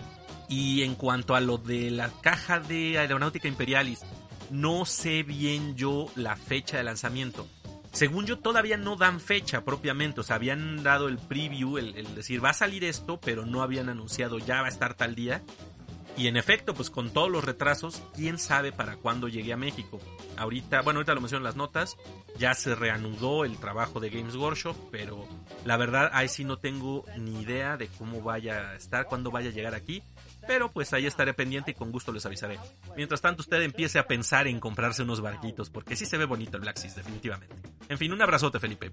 Y 0.48 0.82
en 0.82 0.94
cuanto 0.94 1.34
a 1.34 1.40
lo 1.40 1.58
de 1.58 1.90
la 1.90 2.10
caja 2.22 2.60
de 2.60 2.98
Aeronáutica 2.98 3.48
Imperialis, 3.48 4.00
no 4.50 4.84
sé 4.84 5.22
bien 5.22 5.76
yo 5.76 6.06
la 6.14 6.36
fecha 6.36 6.78
de 6.78 6.84
lanzamiento. 6.84 7.46
Según 7.92 8.26
yo, 8.26 8.38
todavía 8.38 8.76
no 8.76 8.96
dan 8.96 9.20
fecha 9.20 9.64
propiamente. 9.64 10.20
O 10.20 10.22
sea, 10.24 10.36
habían 10.36 10.82
dado 10.82 11.08
el 11.08 11.18
preview, 11.18 11.78
el, 11.78 12.14
decir 12.14 12.44
va 12.44 12.50
a 12.50 12.54
salir 12.54 12.84
esto, 12.84 13.20
pero 13.20 13.46
no 13.46 13.62
habían 13.62 13.88
anunciado 13.88 14.38
ya 14.38 14.60
va 14.60 14.66
a 14.66 14.70
estar 14.70 14.94
tal 14.94 15.14
día. 15.14 15.42
Y 16.16 16.26
en 16.26 16.36
efecto, 16.36 16.74
pues 16.74 16.90
con 16.90 17.12
todos 17.12 17.30
los 17.30 17.44
retrasos, 17.44 18.02
quién 18.12 18.38
sabe 18.38 18.72
para 18.72 18.96
cuándo 18.96 19.28
llegue 19.28 19.52
a 19.52 19.56
México. 19.56 20.00
Ahorita, 20.36 20.82
bueno, 20.82 20.98
ahorita 20.98 21.14
lo 21.14 21.20
menciono 21.20 21.42
en 21.42 21.44
las 21.44 21.54
notas, 21.54 21.96
ya 22.38 22.54
se 22.54 22.74
reanudó 22.74 23.44
el 23.44 23.56
trabajo 23.56 24.00
de 24.00 24.10
Games 24.10 24.34
Workshop, 24.34 24.76
pero 24.90 25.28
la 25.64 25.76
verdad 25.76 26.10
ahí 26.12 26.28
sí 26.28 26.42
no 26.44 26.58
tengo 26.58 27.04
ni 27.16 27.42
idea 27.42 27.76
de 27.76 27.86
cómo 27.86 28.20
vaya 28.20 28.70
a 28.70 28.74
estar, 28.74 29.06
cuándo 29.06 29.30
vaya 29.30 29.50
a 29.50 29.52
llegar 29.52 29.76
aquí. 29.76 30.02
Pero 30.48 30.72
pues 30.72 30.94
ahí 30.94 31.04
estaré 31.04 31.34
pendiente 31.34 31.72
y 31.72 31.74
con 31.74 31.92
gusto 31.92 32.10
les 32.10 32.24
avisaré. 32.24 32.58
Mientras 32.96 33.20
tanto, 33.20 33.42
usted 33.42 33.60
empiece 33.60 33.98
a 33.98 34.06
pensar 34.06 34.48
en 34.48 34.58
comprarse 34.58 35.02
unos 35.02 35.20
barquitos, 35.20 35.68
porque 35.68 35.94
sí 35.94 36.06
se 36.06 36.16
ve 36.16 36.24
bonito 36.24 36.56
el 36.56 36.62
Black 36.62 36.78
Seas, 36.78 36.96
definitivamente. 36.96 37.54
En 37.90 37.98
fin, 37.98 38.10
un 38.14 38.22
abrazote, 38.22 38.58
Felipe. 38.58 38.90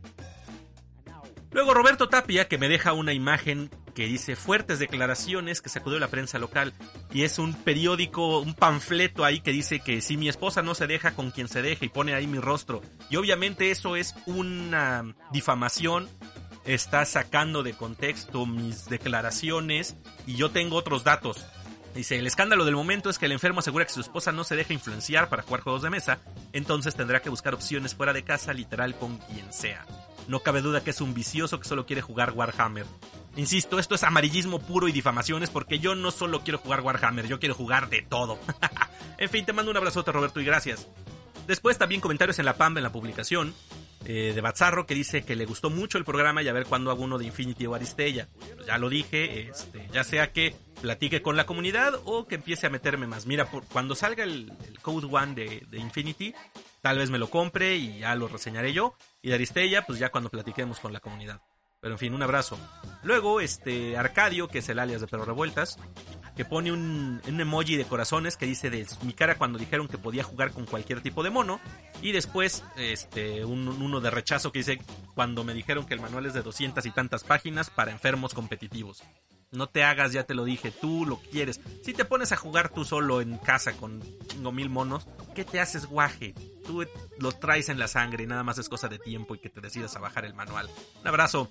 Luego 1.52 1.74
Roberto 1.74 2.10
Tapia, 2.10 2.50
que 2.50 2.58
me 2.58 2.68
deja 2.68 2.92
una 2.92 3.14
imagen 3.14 3.70
que 3.94 4.06
dice 4.06 4.36
fuertes 4.36 4.80
declaraciones 4.80 5.62
que 5.62 5.70
sacudió 5.70 5.98
la 5.98 6.10
prensa 6.10 6.38
local. 6.38 6.74
Y 7.14 7.24
es 7.24 7.40
un 7.40 7.54
periódico, 7.54 8.40
un 8.40 8.54
panfleto 8.54 9.24
ahí 9.24 9.40
que 9.40 9.54
dice 9.54 9.80
que 9.80 10.02
si 10.02 10.18
mi 10.18 10.28
esposa 10.28 10.62
no 10.62 10.76
se 10.76 10.88
deja 10.88 11.16
con 11.16 11.32
quien 11.32 11.48
se 11.48 11.62
deje 11.62 11.86
y 11.86 11.90
pone 11.90 12.14
ahí 12.14 12.28
mi 12.28 12.40
rostro. 12.40 12.82
Y 13.10 13.16
obviamente 13.16 13.72
eso 13.72 13.96
es 13.96 14.14
una 14.26 15.16
difamación 15.32 16.10
está 16.66 17.06
sacando 17.06 17.64
de 17.64 17.74
contexto 17.74 18.46
mis 18.46 18.90
declaraciones 18.90 19.96
y 20.26 20.36
yo 20.36 20.52
tengo 20.52 20.76
otros 20.76 21.04
datos. 21.04 21.46
Dice, 21.94 22.20
el 22.20 22.28
escándalo 22.28 22.66
del 22.66 22.76
momento 22.76 23.10
es 23.10 23.18
que 23.18 23.26
el 23.26 23.32
enfermo 23.32 23.62
asegura 23.62 23.86
que 23.86 23.94
su 23.94 24.02
esposa 24.02 24.34
no 24.34 24.44
se 24.44 24.58
deja 24.58 24.74
influenciar 24.74 25.30
para 25.30 25.44
jugar 25.44 25.62
juegos 25.62 25.82
de 25.82 25.90
mesa, 25.90 26.20
entonces 26.52 26.94
tendrá 26.94 27.22
que 27.22 27.30
buscar 27.30 27.54
opciones 27.54 27.96
fuera 27.96 28.12
de 28.12 28.24
casa, 28.24 28.52
literal 28.52 28.96
con 28.96 29.18
quien 29.18 29.54
sea. 29.54 29.86
No 30.28 30.42
cabe 30.42 30.62
duda 30.62 30.84
que 30.84 30.90
es 30.90 31.00
un 31.00 31.14
vicioso 31.14 31.60
que 31.60 31.68
solo 31.68 31.86
quiere 31.86 32.02
jugar 32.02 32.32
Warhammer. 32.32 32.86
Insisto, 33.38 33.80
esto 33.80 33.96
es 33.96 34.04
amarillismo 34.04 34.60
puro 34.60 34.88
y 34.88 34.92
difamaciones 34.92 35.50
porque 35.50 35.80
yo 35.80 35.96
no 35.96 36.12
solo 36.12 36.42
quiero 36.42 36.58
jugar 36.58 36.82
Warhammer, 36.82 37.28
yo 37.28 37.40
quiero 37.40 37.56
jugar 37.56 37.90
de 37.90 38.02
todo. 38.02 38.40
en 39.18 39.30
fin, 39.30 39.46
te 39.46 39.54
mando 39.54 39.72
un 39.72 39.78
abrazote 39.78 40.12
Roberto 40.12 40.42
y 40.42 40.46
gracias. 40.46 40.88
Después 41.48 41.78
también 41.78 42.02
comentarios 42.02 42.40
en 42.40 42.46
la 42.46 42.58
PAM 42.58 42.76
en 42.78 42.84
la 42.84 42.92
publicación. 42.92 43.54
Eh, 44.08 44.34
de 44.36 44.42
Bazarro 44.42 44.86
que 44.86 44.94
dice 44.94 45.24
que 45.24 45.36
le 45.36 45.48
gustó 45.48 45.72
mucho 45.72 45.98
el 45.98 46.06
programa 46.06 46.44
y 46.44 46.48
a 46.48 46.54
ver 46.54 46.68
cuándo 46.68 46.92
hago 46.92 47.04
uno 47.04 47.18
de 47.18 47.26
Infinity 47.26 47.66
o 47.66 47.74
Aristella. 47.74 48.28
Pues 48.56 48.68
ya 48.68 48.78
lo 48.78 48.88
dije, 48.88 49.50
este, 49.50 49.88
ya 49.92 50.04
sea 50.04 50.32
que 50.32 50.56
platique 50.80 51.24
con 51.24 51.36
la 51.36 51.48
comunidad 51.48 51.94
o 52.06 52.28
que 52.28 52.36
empiece 52.36 52.68
a 52.68 52.70
meterme 52.70 53.08
más. 53.08 53.26
Mira, 53.26 53.50
por, 53.50 53.66
cuando 53.66 53.96
salga 53.96 54.24
el, 54.24 54.54
Code 54.84 55.08
One 55.10 55.34
de, 55.34 55.80
Infinity, 55.80 56.36
tal 56.82 57.00
vez 57.00 57.10
me 57.10 57.18
lo 57.18 57.32
compre 57.32 57.78
y 57.78 58.00
ya 58.00 58.14
lo 58.16 58.28
reseñaré 58.28 58.74
yo. 58.74 58.94
Y 59.24 59.30
de 59.30 59.36
Aristella, 59.36 59.84
pues 59.88 59.98
ya 59.98 60.10
cuando 60.10 60.30
platiquemos 60.30 60.80
con 60.80 60.94
la 60.94 61.00
comunidad. 61.00 61.42
Pero 61.82 61.96
en 61.96 62.00
fin, 62.00 62.14
un 62.14 62.22
abrazo. 62.22 62.60
Luego, 63.04 63.42
este 63.42 63.98
Arcadio, 63.98 64.48
que 64.48 64.60
es 64.60 64.70
el 64.70 64.80
alias 64.80 65.02
de 65.02 65.08
Perro 65.08 65.26
Revueltas, 65.26 65.80
que 66.36 66.46
pone 66.46 66.72
un, 66.72 67.22
emoji 67.25 67.77
de 67.77 67.86
corazones 67.86 68.38
que 68.38 68.46
dice 68.46 68.70
de 68.70 68.86
mi 69.04 69.13
cara 69.13 69.36
cuando 69.36 69.58
dijeron 69.58 69.88
que 69.88 69.98
podía 69.98 70.24
jugar 70.24 70.51
con 70.51 70.65
cualquier 70.65 71.01
tipo 71.01 71.24
de 71.24 71.30
mono. 71.30 71.60
Y 72.01 72.12
después 72.12 72.63
este 72.77 73.46
uno 73.46 74.01
de 74.01 74.10
rechazo 74.10 74.51
que 74.51 74.60
dice 74.60 74.80
cuando 75.13 75.44
me 75.44 75.54
dijeron 75.54 75.86
que 75.86 75.94
el 75.94 76.01
manual 76.01 76.25
es 76.25 76.34
de 76.34 76.42
200 76.42 76.86
y 76.86 76.92
tantas 76.92 77.24
páginas 77.24 77.70
para 77.70 77.92
enfermos 77.92 78.34
competitivos. 78.34 79.04
No 79.51 79.68
te 79.68 79.84
hagas, 79.84 80.12
ya 80.12 80.24
te 80.24 80.34
lo 80.34 80.44
dije, 80.44 80.72
tú 80.72 81.06
lo 81.06 81.18
quieres. 81.18 81.62
Si 81.84 81.94
te 81.94 82.04
pones 82.04 82.32
a 82.32 82.36
jugar 82.36 82.70
tú 82.70 82.84
solo 82.84 83.22
en 83.22 83.38
casa 83.38 83.74
con 83.74 84.01
chingo 84.27 84.51
mil 84.51 84.70
monos, 84.70 85.08
¿qué 85.34 85.46
te 85.46 85.62
haces 85.62 85.86
guaje? 85.86 86.34
Tú 86.65 86.86
lo 87.20 87.32
traes 87.32 87.70
en 87.70 87.80
la 87.80 87.88
sangre 87.88 88.24
y 88.24 88.27
nada 88.27 88.44
más 88.44 88.58
es 88.58 88.68
cosa 88.68 88.89
de 88.89 89.00
tiempo 89.00 89.36
y 89.36 89.39
que 89.39 89.50
te 89.50 89.62
decidas 89.62 89.96
a 89.96 90.00
bajar 90.00 90.25
el 90.25 90.34
manual. 90.34 90.70
Un 91.01 91.08
abrazo. 91.08 91.50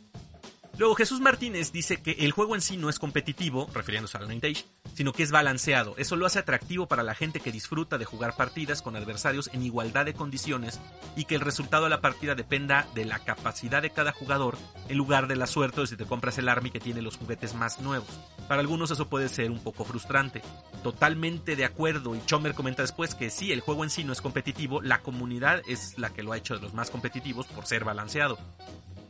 Luego 0.76 0.96
Jesús 0.96 1.20
Martínez 1.20 1.70
dice 1.70 2.02
que 2.02 2.12
el 2.20 2.32
juego 2.32 2.56
en 2.56 2.60
sí 2.60 2.76
no 2.76 2.88
es 2.88 2.98
competitivo, 2.98 3.68
refiriéndose 3.72 4.18
al 4.18 4.28
Nintage, 4.28 4.64
sino 4.94 5.12
que 5.12 5.22
es 5.22 5.30
balanceado. 5.30 5.94
Eso 5.98 6.16
lo 6.16 6.26
hace 6.26 6.40
atractivo 6.40 6.88
para 6.88 7.04
la 7.04 7.14
gente 7.14 7.38
que 7.38 7.52
disfruta 7.52 7.96
de 7.96 8.04
jugar 8.04 8.34
partidas 8.36 8.82
con 8.82 8.96
adversarios 8.96 9.50
en 9.52 9.62
igualdad 9.62 10.04
de 10.04 10.14
condiciones 10.14 10.80
y 11.14 11.26
que 11.26 11.36
el 11.36 11.42
resultado 11.42 11.84
de 11.84 11.90
la 11.90 12.00
partida 12.00 12.34
dependa 12.34 12.88
de 12.92 13.04
la 13.04 13.20
capacidad 13.20 13.82
de 13.82 13.90
cada 13.90 14.10
jugador 14.10 14.58
en 14.88 14.98
lugar 14.98 15.28
de 15.28 15.36
la 15.36 15.46
suerte 15.46 15.80
de 15.80 15.86
si 15.86 15.96
te 15.96 16.06
compras 16.06 16.38
el 16.38 16.48
army 16.48 16.70
que 16.70 16.80
tiene 16.80 17.02
los 17.02 17.18
juguetes 17.18 17.54
más 17.54 17.80
nuevos. 17.80 18.08
Para 18.48 18.60
algunos 18.60 18.90
eso 18.90 19.08
puede 19.08 19.28
ser 19.28 19.52
un 19.52 19.62
poco 19.62 19.84
frustrante. 19.84 20.42
Totalmente 20.82 21.54
de 21.54 21.64
acuerdo 21.64 22.16
y 22.16 22.26
Chomer 22.26 22.54
comenta 22.54 22.82
después 22.82 23.14
que 23.14 23.30
sí, 23.30 23.52
el 23.52 23.60
juego 23.60 23.84
en 23.84 23.90
sí 23.90 24.02
no 24.02 24.12
es 24.12 24.20
competitivo, 24.20 24.82
la 24.82 25.02
comunidad 25.02 25.62
es 25.68 25.98
la 25.98 26.10
que 26.10 26.24
lo 26.24 26.32
ha 26.32 26.36
hecho 26.36 26.54
de 26.54 26.60
los 26.60 26.74
más 26.74 26.90
competitivos 26.90 27.46
por 27.46 27.64
ser 27.64 27.84
balanceado. 27.84 28.38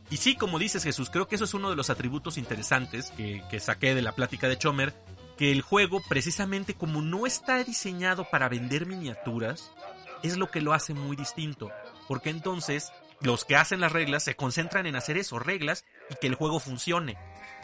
Y 0.09 0.17
sí, 0.17 0.35
como 0.35 0.59
dices 0.59 0.83
Jesús, 0.83 1.09
creo 1.09 1.27
que 1.27 1.35
eso 1.35 1.45
es 1.45 1.53
uno 1.53 1.69
de 1.69 1.75
los 1.75 1.89
atributos 1.89 2.37
interesantes 2.37 3.11
que, 3.11 3.59
saqué 3.59 3.95
de 3.95 4.01
la 4.01 4.13
plática 4.13 4.47
de 4.47 4.57
Chomer, 4.57 4.93
que 5.37 5.51
el 5.51 5.61
juego 5.61 6.01
precisamente 6.07 6.75
como 6.75 7.01
no 7.01 7.25
está 7.25 7.63
diseñado 7.63 8.29
para 8.29 8.47
vender 8.47 8.85
miniaturas, 8.85 9.71
es 10.21 10.37
lo 10.37 10.51
que 10.51 10.61
lo 10.61 10.73
hace 10.73 10.93
muy 10.93 11.15
distinto. 11.15 11.71
Porque 12.07 12.29
entonces 12.29 12.91
los 13.19 13.45
que 13.45 13.55
hacen 13.55 13.79
las 13.79 13.91
reglas 13.91 14.23
se 14.23 14.35
concentran 14.35 14.85
en 14.85 14.95
hacer 14.95 15.17
eso, 15.17 15.39
reglas, 15.39 15.85
y 16.09 16.15
que 16.15 16.27
el 16.27 16.35
juego 16.35 16.59
funcione. 16.59 17.17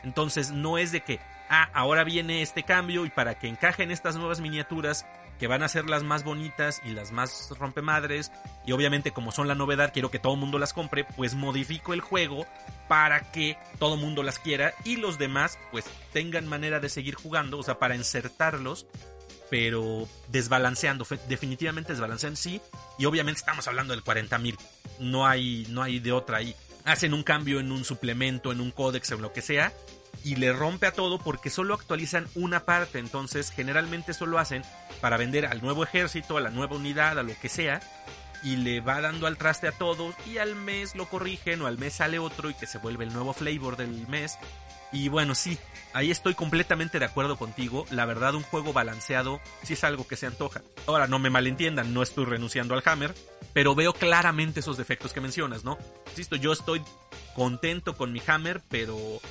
Entonces 0.04 0.52
no 0.52 0.80
es 0.80 0.92
de 0.92 1.02
que, 1.02 1.20
ah, 1.50 1.70
ahora 1.74 2.04
viene 2.04 2.42
este 2.42 2.64
cambio 2.64 3.06
y 3.06 3.12
para 3.12 3.38
que 3.38 3.48
encajen 3.48 3.92
estas 3.92 4.16
nuevas 4.16 4.42
miniaturas 4.42 5.06
que 5.42 5.48
van 5.48 5.64
a 5.64 5.68
ser 5.68 5.90
las 5.90 6.04
más 6.04 6.24
bonitas 6.24 6.84
y 6.86 6.92
las 6.92 7.12
más 7.12 7.50
rompemadres. 7.58 8.32
Y 8.64 8.74
obviamente 8.74 9.10
como 9.10 9.32
son 9.32 9.48
la 9.48 9.56
novedad, 9.56 9.92
quiero 9.92 10.12
que 10.12 10.20
todo 10.20 10.36
el 10.36 10.40
mundo 10.40 10.60
las 10.60 10.72
compre, 10.72 11.04
pues 11.04 11.34
modifico 11.34 11.96
el 11.96 12.02
juego 12.02 12.46
para 12.88 13.32
que 13.32 13.58
todo 13.80 13.96
el 13.96 14.02
mundo 14.02 14.22
las 14.22 14.38
quiera 14.38 14.76
y 14.86 14.98
los 14.98 15.18
demás 15.18 15.58
pues 15.72 15.86
tengan 16.14 16.48
manera 16.48 16.80
de 16.80 16.90
seguir 16.90 17.16
jugando, 17.16 17.58
o 17.58 17.64
sea, 17.64 17.80
para 17.80 17.96
insertarlos, 17.96 18.86
pero 19.50 20.08
desbalanceando, 20.28 21.08
definitivamente 21.28 21.94
desbalancean 21.94 22.36
sí. 22.36 22.62
Y 23.00 23.06
obviamente 23.06 23.40
estamos 23.40 23.68
hablando 23.68 23.96
del 23.96 24.04
40.000, 24.04 24.60
no 25.00 25.26
hay, 25.26 25.66
no 25.72 25.82
hay 25.82 26.00
de 26.00 26.12
otra 26.12 26.38
ahí. 26.38 26.56
Hacen 26.86 27.16
un 27.16 27.24
cambio 27.24 27.60
en 27.60 27.72
un 27.72 27.84
suplemento, 27.84 28.52
en 28.52 28.62
un 28.62 28.70
códex, 28.70 29.10
en 29.10 29.24
lo 29.24 29.34
que 29.34 29.42
sea, 29.42 29.74
y 30.24 30.36
le 30.36 30.54
rompe 30.54 30.86
a 30.86 30.94
todo 30.94 31.18
porque 31.18 31.50
solo 31.50 31.74
actualizan 31.74 32.28
una 32.36 32.64
parte. 32.64 33.00
Entonces, 33.00 33.52
generalmente 33.52 34.14
solo 34.14 34.38
hacen 34.38 34.64
para 35.02 35.18
vender 35.18 35.46
al 35.46 35.62
nuevo 35.62 35.84
ejército, 35.84 36.38
a 36.38 36.42
la 36.42 36.50
nueva 36.50 36.76
unidad, 36.76 37.20
a 37.20 37.24
lo 37.24 37.38
que 37.40 37.50
sea. 37.50 37.82
Y 38.44 38.56
le 38.56 38.80
va 38.80 39.02
dando 39.02 39.28
al 39.28 39.38
traste 39.38 39.68
a 39.68 39.72
todos. 39.72 40.16
Y 40.26 40.38
al 40.38 40.56
mes 40.56 40.96
lo 40.96 41.08
corrigen 41.10 41.62
o 41.62 41.68
al 41.68 41.78
mes 41.78 41.94
sale 41.94 42.20
otro 42.20 42.50
y 42.50 42.54
que 42.54 42.68
se 42.68 42.78
vuelve 42.78 43.04
el 43.04 43.14
nuevo 43.14 43.34
flavor 43.34 43.78
del 43.78 44.08
mes. 44.08 44.38
Y 44.94 45.08
bueno, 45.08 45.36
sí, 45.36 45.58
ahí 45.94 46.12
estoy 46.12 46.34
completamente 46.34 47.00
de 47.00 47.06
acuerdo 47.06 47.38
contigo. 47.38 47.86
La 47.92 48.06
verdad, 48.06 48.36
un 48.36 48.44
juego 48.44 48.74
balanceado 48.74 49.40
sí 49.64 49.74
es 49.74 49.84
algo 49.84 50.08
que 50.08 50.18
se 50.18 50.28
antoja. 50.28 50.62
Ahora, 50.86 51.08
no 51.08 51.18
me 51.18 51.30
malentiendan, 51.30 51.94
no 51.94 52.04
estoy 52.04 52.26
renunciando 52.26 52.74
al 52.74 52.84
Hammer, 52.86 53.14
pero 53.54 53.74
veo 53.74 53.94
claramente 53.94 54.60
esos 54.60 54.78
defectos 54.78 55.14
que 55.14 55.22
mencionas, 55.22 55.64
¿no? 55.64 55.78
Insisto, 56.10 56.36
yo 56.36 56.52
estoy 56.52 56.82
contento 57.36 57.96
con 57.96 58.12
mi 58.12 58.22
Hammer, 58.28 58.62
pero 58.70 59.22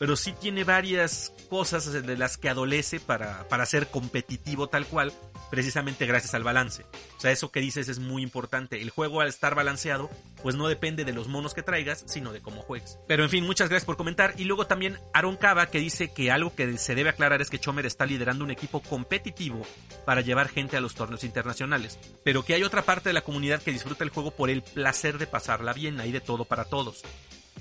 pero 0.00 0.16
sí 0.16 0.32
tiene 0.32 0.64
varias 0.64 1.34
cosas 1.50 1.92
de 1.92 2.16
las 2.16 2.38
que 2.38 2.48
adolece 2.48 3.00
para, 3.00 3.46
para 3.50 3.66
ser 3.66 3.88
competitivo 3.88 4.66
tal 4.66 4.86
cual, 4.86 5.12
precisamente 5.50 6.06
gracias 6.06 6.32
al 6.32 6.42
balance. 6.42 6.86
O 7.18 7.20
sea, 7.20 7.32
eso 7.32 7.52
que 7.52 7.60
dices 7.60 7.86
es 7.90 7.98
muy 7.98 8.22
importante. 8.22 8.80
El 8.80 8.88
juego 8.88 9.20
al 9.20 9.28
estar 9.28 9.54
balanceado, 9.54 10.08
pues 10.42 10.56
no 10.56 10.68
depende 10.68 11.04
de 11.04 11.12
los 11.12 11.28
monos 11.28 11.52
que 11.52 11.62
traigas, 11.62 12.02
sino 12.06 12.32
de 12.32 12.40
cómo 12.40 12.62
juegues. 12.62 12.98
Pero 13.08 13.24
en 13.24 13.28
fin, 13.28 13.44
muchas 13.44 13.68
gracias 13.68 13.84
por 13.84 13.98
comentar. 13.98 14.32
Y 14.38 14.44
luego 14.44 14.66
también 14.66 14.96
Aaron 15.12 15.36
Cava 15.36 15.66
que 15.66 15.80
dice 15.80 16.10
que 16.14 16.30
algo 16.30 16.54
que 16.54 16.78
se 16.78 16.94
debe 16.94 17.10
aclarar 17.10 17.42
es 17.42 17.50
que 17.50 17.58
Chomer 17.58 17.84
está 17.84 18.06
liderando 18.06 18.42
un 18.42 18.50
equipo 18.50 18.80
competitivo 18.80 19.66
para 20.06 20.22
llevar 20.22 20.48
gente 20.48 20.78
a 20.78 20.80
los 20.80 20.94
torneos 20.94 21.24
internacionales. 21.24 21.98
Pero 22.24 22.42
que 22.42 22.54
hay 22.54 22.62
otra 22.62 22.80
parte 22.80 23.10
de 23.10 23.12
la 23.12 23.20
comunidad 23.20 23.60
que 23.60 23.70
disfruta 23.70 24.02
el 24.02 24.08
juego 24.08 24.30
por 24.30 24.48
el 24.48 24.62
placer 24.62 25.18
de 25.18 25.26
pasarla 25.26 25.74
bien, 25.74 26.00
hay 26.00 26.10
de 26.10 26.22
todo 26.22 26.46
para 26.46 26.64
todos. 26.64 27.02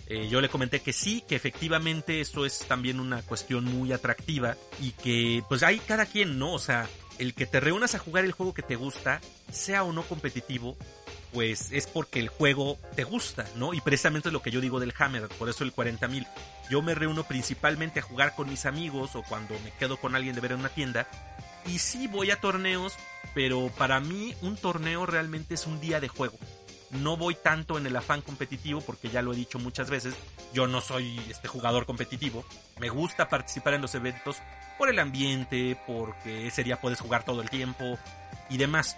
Eh, 0.10 0.28
yo 0.28 0.42
le 0.42 0.50
comenté 0.50 0.82
que 0.82 0.92
sí, 0.92 1.24
que 1.28 1.36
efectivamente 1.36 2.20
eso 2.20 2.44
es 2.44 2.66
también 2.68 3.00
una 3.00 3.22
cuestión 3.22 3.66
muy 3.66 3.94
atractiva 3.94 4.58
y 4.82 4.92
que 4.92 5.44
pues 5.48 5.62
hay 5.62 5.78
cada 5.78 6.08
quien, 6.08 6.40
¿no? 6.40 6.54
O 6.54 6.60
sea, 6.60 6.90
el 7.20 7.36
que 7.36 7.46
te 7.46 7.60
reúnas 7.60 7.94
a 7.94 8.00
jugar 8.00 8.26
el 8.26 8.32
juego 8.32 8.56
que 8.56 8.64
te 8.64 8.76
gusta, 8.76 9.22
sea 9.52 9.84
o 9.84 9.94
no 9.94 10.02
competitivo, 10.02 10.76
pues 11.32 11.72
es 11.72 11.86
porque 11.86 12.20
el 12.20 12.28
juego 12.28 12.80
te 12.96 13.04
gusta, 13.04 13.46
¿no? 13.56 13.76
Y 13.76 13.82
precisamente 13.82 14.30
es 14.30 14.34
lo 14.34 14.42
que 14.42 14.50
yo 14.50 14.62
digo 14.62 14.80
del 14.80 14.96
Hammer, 14.98 15.28
por 15.28 15.48
eso 15.48 15.64
el 15.64 15.76
40.000. 15.76 16.26
Yo 16.72 16.82
me 16.82 16.96
reúno 16.96 17.24
principalmente 17.26 18.00
a 18.00 18.04
jugar 18.04 18.34
con 18.36 18.50
mis 18.50 18.66
amigos 18.66 19.16
o 19.16 19.22
cuando 19.22 19.54
me 19.60 19.72
quedo 19.78 19.98
con 19.98 20.16
alguien 20.16 20.34
de 20.34 20.42
ver 20.42 20.54
en 20.54 20.62
una 20.62 20.70
tienda. 20.70 21.08
Y 21.68 21.78
sí 21.78 22.08
voy 22.08 22.32
a 22.32 22.42
torneos, 22.42 22.96
pero 23.36 23.72
para 23.78 24.00
mí 24.00 24.34
un 24.42 24.58
torneo 24.58 25.06
realmente 25.06 25.54
es 25.54 25.68
un 25.68 25.80
día 25.80 26.00
de 26.00 26.08
juego 26.08 26.40
no 26.92 27.18
voy 27.18 27.36
tanto 27.36 27.78
en 27.78 27.86
el 27.86 27.96
afán 27.96 28.22
competitivo 28.22 28.82
porque 28.82 29.10
ya 29.10 29.22
lo 29.22 29.34
he 29.34 29.36
dicho 29.36 29.60
muchas 29.60 29.90
veces, 29.90 30.16
yo 30.54 30.68
no 30.68 30.82
soy 30.82 31.20
este 31.30 31.48
jugador 31.48 31.86
competitivo, 31.86 32.44
me 32.80 32.90
gusta 32.90 33.30
participar 33.30 33.76
en 33.76 33.82
los 33.82 33.96
eventos 33.96 34.38
por 34.78 34.90
el 34.90 35.00
ambiente, 35.00 35.78
porque 35.86 36.48
ese 36.48 36.64
día 36.64 36.80
puedes 36.80 37.00
jugar 37.00 37.26
todo 37.26 37.42
el 37.42 37.50
tiempo 37.50 38.00
y 38.50 38.58
demás, 38.58 38.96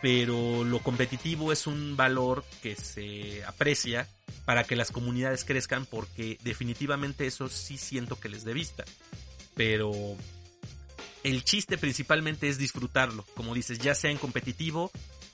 pero 0.00 0.64
lo 0.64 0.80
competitivo 0.80 1.52
es 1.52 1.66
un 1.66 1.96
valor 1.96 2.44
que 2.62 2.76
se 2.76 3.44
aprecia 3.44 4.08
para 4.44 4.64
que 4.64 4.76
las 4.76 4.90
comunidades 4.90 5.44
crezcan 5.44 5.86
porque 5.86 6.38
definitivamente 6.42 7.26
eso 7.26 7.48
sí 7.48 7.76
siento 7.78 8.18
que 8.18 8.28
les 8.28 8.44
dé 8.44 8.54
vista, 8.54 8.84
pero 9.54 9.92
el 11.24 11.44
chiste 11.44 11.78
principalmente 11.78 12.48
es 12.48 12.58
disfrutarlo, 12.58 13.24
como 13.34 13.54
dices, 13.54 13.78
ya 13.78 13.94
sea 13.94 14.10
en 14.10 14.18
competitivo 14.18 14.90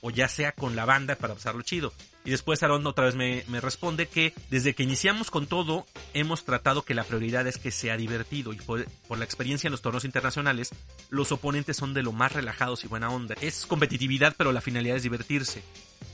o 0.07 0.11
ya 0.11 0.29
sea 0.29 0.53
con 0.53 0.77
la 0.77 0.85
banda 0.85 1.17
para 1.17 1.33
pasarlo 1.33 1.63
chido. 1.63 1.95
Y 2.27 2.31
después 2.31 2.63
Aaron 2.63 2.87
otra 2.87 3.07
vez 3.07 3.15
me, 3.15 3.43
responde 3.61 4.07
que 4.07 4.35
desde 4.51 4.75
que 4.75 4.83
iniciamos 4.83 5.31
con 5.31 5.47
todo 5.47 5.87
hemos 6.13 6.45
tratado 6.45 6.83
que 6.83 6.93
la 6.93 7.05
prioridad 7.05 7.47
es 7.47 7.57
que 7.57 7.71
sea 7.71 7.97
divertido 7.97 8.53
y 8.53 8.57
por, 8.57 8.87
la 9.09 9.25
experiencia 9.25 9.67
en 9.67 9.71
los 9.71 9.81
torneos 9.81 10.05
internacionales 10.05 10.73
los 11.09 11.33
oponentes 11.33 11.79
son 11.79 11.95
de 11.95 12.03
lo 12.03 12.13
más 12.13 12.33
relajados 12.33 12.85
y 12.85 12.87
buena 12.87 13.09
onda. 13.09 13.35
Es 13.41 13.65
competitividad 13.65 14.35
pero 14.37 14.53
la 14.53 14.61
finalidad 14.61 14.99
es 14.99 15.05
divertirse. 15.05 15.63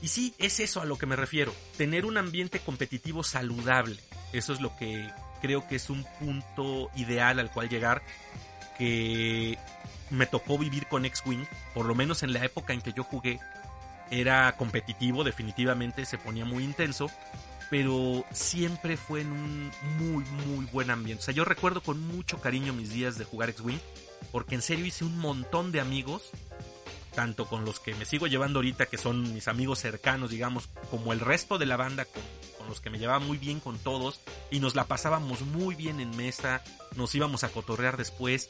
Y 0.01 0.07
sí, 0.07 0.33
es 0.37 0.61
eso 0.61 0.79
a 0.79 0.85
lo 0.85 0.97
que 0.97 1.05
me 1.05 1.17
refiero, 1.17 1.53
tener 1.75 2.05
un 2.05 2.17
ambiente 2.17 2.59
competitivo 2.59 3.25
saludable. 3.25 3.99
Eso 4.31 4.53
es 4.53 4.61
lo 4.61 4.73
que 4.77 5.09
creo 5.41 5.67
que 5.67 5.75
es 5.75 5.89
un 5.89 6.05
punto 6.17 6.89
ideal 6.95 7.39
al 7.39 7.51
cual 7.51 7.67
llegar 7.67 8.01
que 8.77 9.57
me 10.11 10.27
tocó 10.27 10.57
vivir 10.57 10.87
con 10.87 11.03
X-Wing, 11.05 11.45
por 11.73 11.85
lo 11.85 11.93
menos 11.93 12.23
en 12.23 12.31
la 12.31 12.45
época 12.45 12.73
en 12.73 12.81
que 12.81 12.93
yo 12.93 13.03
jugué, 13.03 13.39
era 14.11 14.55
competitivo, 14.57 15.23
definitivamente 15.23 16.05
se 16.05 16.17
ponía 16.17 16.45
muy 16.45 16.63
intenso, 16.63 17.09
pero 17.69 18.25
siempre 18.31 18.97
fue 18.97 19.21
en 19.21 19.31
un 19.31 19.71
muy, 19.97 20.25
muy 20.45 20.65
buen 20.65 20.91
ambiente. 20.91 21.21
O 21.21 21.25
sea, 21.25 21.33
yo 21.33 21.45
recuerdo 21.45 21.81
con 21.81 22.05
mucho 22.05 22.39
cariño 22.41 22.73
mis 22.73 22.91
días 22.91 23.17
de 23.17 23.23
jugar 23.23 23.49
X-Wing, 23.49 23.79
porque 24.31 24.55
en 24.55 24.61
serio 24.61 24.85
hice 24.85 25.05
un 25.05 25.17
montón 25.17 25.71
de 25.71 25.79
amigos, 25.79 26.31
tanto 27.15 27.47
con 27.47 27.63
los 27.63 27.79
que 27.79 27.95
me 27.95 28.05
sigo 28.05 28.27
llevando 28.27 28.59
ahorita, 28.59 28.87
que 28.87 28.97
son 28.97 29.33
mis 29.33 29.47
amigos 29.47 29.79
cercanos, 29.79 30.29
digamos, 30.29 30.67
como 30.89 31.13
el 31.13 31.21
resto 31.21 31.57
de 31.57 31.65
la 31.65 31.77
banda, 31.77 32.03
con, 32.03 32.21
con 32.57 32.67
los 32.67 32.81
que 32.81 32.89
me 32.89 32.99
llevaba 32.99 33.19
muy 33.19 33.37
bien 33.37 33.61
con 33.61 33.79
todos, 33.79 34.19
y 34.51 34.59
nos 34.59 34.75
la 34.75 34.85
pasábamos 34.85 35.39
muy 35.41 35.73
bien 35.75 36.01
en 36.01 36.15
mesa, 36.17 36.61
nos 36.97 37.15
íbamos 37.15 37.45
a 37.45 37.49
cotorrear 37.49 37.95
después, 37.95 38.49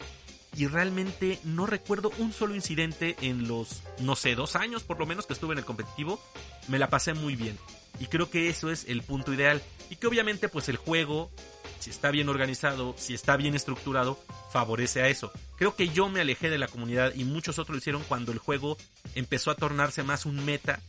y 0.56 0.68
realmente 0.68 1.40
no 1.44 1.66
recuerdo 1.66 2.12
un 2.18 2.34
solo 2.34 2.56
incidente 2.56 3.16
en 3.22 3.48
los, 3.48 3.84
no 4.00 4.16
sé, 4.16 4.36
dos 4.36 4.56
años 4.56 4.84
por 4.84 5.00
lo 5.00 5.06
menos 5.06 5.26
que 5.26 5.34
estuve 5.34 5.54
en 5.54 5.60
el 5.60 5.66
competitivo. 5.66 6.22
Me 6.68 6.80
la 6.80 6.90
pasé 6.90 7.14
muy 7.14 7.36
bien. 7.36 7.58
Y 8.00 8.08
creo 8.08 8.30
que 8.30 8.50
eso 8.50 8.72
es 8.72 8.86
el 8.88 9.02
punto 9.04 9.34
ideal. 9.34 9.62
Y 9.90 9.96
que 9.96 10.08
obviamente 10.08 10.50
pues 10.50 10.68
el 10.70 10.78
juego, 10.78 11.32
si 11.80 11.90
está 11.90 12.12
bien 12.12 12.30
organizado, 12.30 12.96
si 12.98 13.14
está 13.14 13.38
bien 13.38 13.56
estructurado, 13.56 14.20
favorece 14.52 15.02
a 15.02 15.08
eso. 15.08 15.32
Creo 15.58 15.76
que 15.76 15.90
yo 15.90 16.10
me 16.10 16.22
alejé 16.22 16.50
de 16.50 16.58
la 16.58 16.68
comunidad 16.68 17.14
y 17.16 17.24
muchos 17.24 17.58
otros 17.58 17.76
lo 17.76 17.80
hicieron 17.80 18.04
cuando 18.04 18.32
el 18.32 18.40
juego 18.40 18.78
empezó 19.16 19.52
a 19.52 19.56
tornarse 19.56 20.04
más 20.04 20.26
un 20.26 20.44
meta 20.44 20.80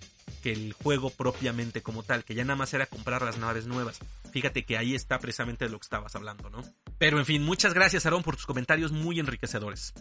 que 0.43 0.53
el 0.53 0.73
juego 0.73 1.11
propiamente 1.11 1.83
como 1.83 2.03
tal, 2.03 2.25
que 2.25 2.35
ya 2.35 2.45
nada 2.45 2.57
más 2.57 2.75
era 2.75 2.87
comprar 2.87 3.23
las 3.23 3.39
naves 3.39 3.67
nuevas. 3.67 4.01
Fíjate 4.33 4.65
que 4.65 4.77
ahí 4.77 4.95
está 4.95 5.19
precisamente 5.19 5.65
de 5.65 5.71
lo 5.71 5.79
que 5.79 5.85
estabas 5.85 6.17
hablando, 6.17 6.51
¿no? 6.51 6.63
Pero 7.03 7.19
en 7.19 7.27
fin, 7.27 7.43
muchas 7.43 7.75
gracias 7.75 8.07
Aaron 8.07 8.23
por 8.23 8.37
tus 8.37 8.47
comentarios 8.47 8.93
muy 8.93 9.19
enriquecedores. 9.19 9.93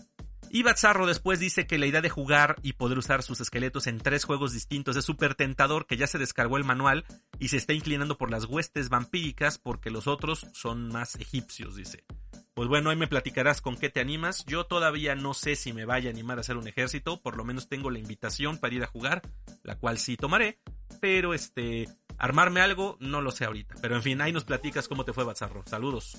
Y 0.51 0.61
Batzarro 0.61 1.07
después 1.07 1.39
dice 1.39 1.65
que 1.65 1.79
la 1.79 1.87
idea 1.87 2.01
de 2.01 2.11
jugar 2.11 2.57
y 2.61 2.73
poder 2.73 2.99
usar 2.99 3.23
sus 3.23 3.41
esqueletos 3.41 3.87
en 3.87 3.97
tres 3.97 4.23
juegos 4.23 4.53
distintos 4.53 4.95
es 4.95 5.03
súper 5.03 5.33
tentador, 5.33 5.87
que 5.87 5.97
ya 5.97 6.05
se 6.05 6.19
descargó 6.19 6.57
el 6.57 6.63
manual 6.63 7.03
y 7.39 7.47
se 7.47 7.57
está 7.57 7.73
inclinando 7.73 8.19
por 8.19 8.29
las 8.29 8.45
huestes 8.45 8.89
vampíricas 8.89 9.57
porque 9.57 9.89
los 9.89 10.05
otros 10.05 10.45
son 10.53 10.89
más 10.89 11.15
egipcios, 11.15 11.75
dice. 11.75 12.05
Pues 12.53 12.69
bueno, 12.69 12.91
ahí 12.91 12.97
me 12.97 13.07
platicarás 13.07 13.61
con 13.61 13.77
qué 13.77 13.89
te 13.89 13.99
animas. 13.99 14.45
Yo 14.45 14.65
todavía 14.65 15.15
no 15.15 15.33
sé 15.33 15.55
si 15.55 15.73
me 15.73 15.85
vaya 15.85 16.11
a 16.11 16.13
animar 16.13 16.37
a 16.37 16.41
hacer 16.41 16.55
un 16.55 16.67
ejército, 16.67 17.19
por 17.19 17.35
lo 17.35 17.43
menos 17.43 17.67
tengo 17.67 17.89
la 17.89 17.97
invitación 17.97 18.59
para 18.59 18.75
ir 18.75 18.83
a 18.83 18.87
jugar, 18.87 19.23
la 19.63 19.75
cual 19.75 19.97
sí 19.97 20.17
tomaré, 20.17 20.59
pero 20.99 21.33
este, 21.33 21.87
Armarme 22.21 22.61
algo, 22.61 22.97
no 22.99 23.19
lo 23.19 23.31
sé 23.31 23.45
ahorita. 23.45 23.73
Pero 23.81 23.95
en 23.95 24.03
fin, 24.03 24.21
ahí 24.21 24.31
nos 24.31 24.43
platicas 24.43 24.87
cómo 24.87 25.03
te 25.03 25.11
fue, 25.11 25.23
Bazarro. 25.23 25.63
Saludos. 25.65 26.15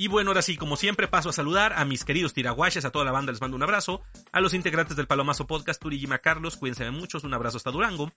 Y 0.00 0.08
bueno, 0.08 0.30
ahora 0.30 0.40
sí, 0.40 0.56
como 0.56 0.76
siempre, 0.76 1.08
paso 1.08 1.28
a 1.28 1.32
saludar 1.34 1.74
a 1.74 1.84
mis 1.84 2.06
queridos 2.06 2.32
tiraguaches, 2.32 2.86
a 2.86 2.90
toda 2.90 3.04
la 3.04 3.12
banda 3.12 3.32
les 3.32 3.40
mando 3.42 3.54
un 3.54 3.62
abrazo, 3.62 4.00
a 4.32 4.40
los 4.40 4.54
integrantes 4.54 4.96
del 4.96 5.06
Palomazo 5.06 5.46
Podcast, 5.46 5.78
Turi 5.78 6.02
y 6.02 6.06
Carlos, 6.22 6.56
cuídense 6.56 6.90
muchos, 6.90 7.22
un 7.22 7.34
abrazo 7.34 7.58
hasta 7.58 7.70
Durango. 7.70 8.10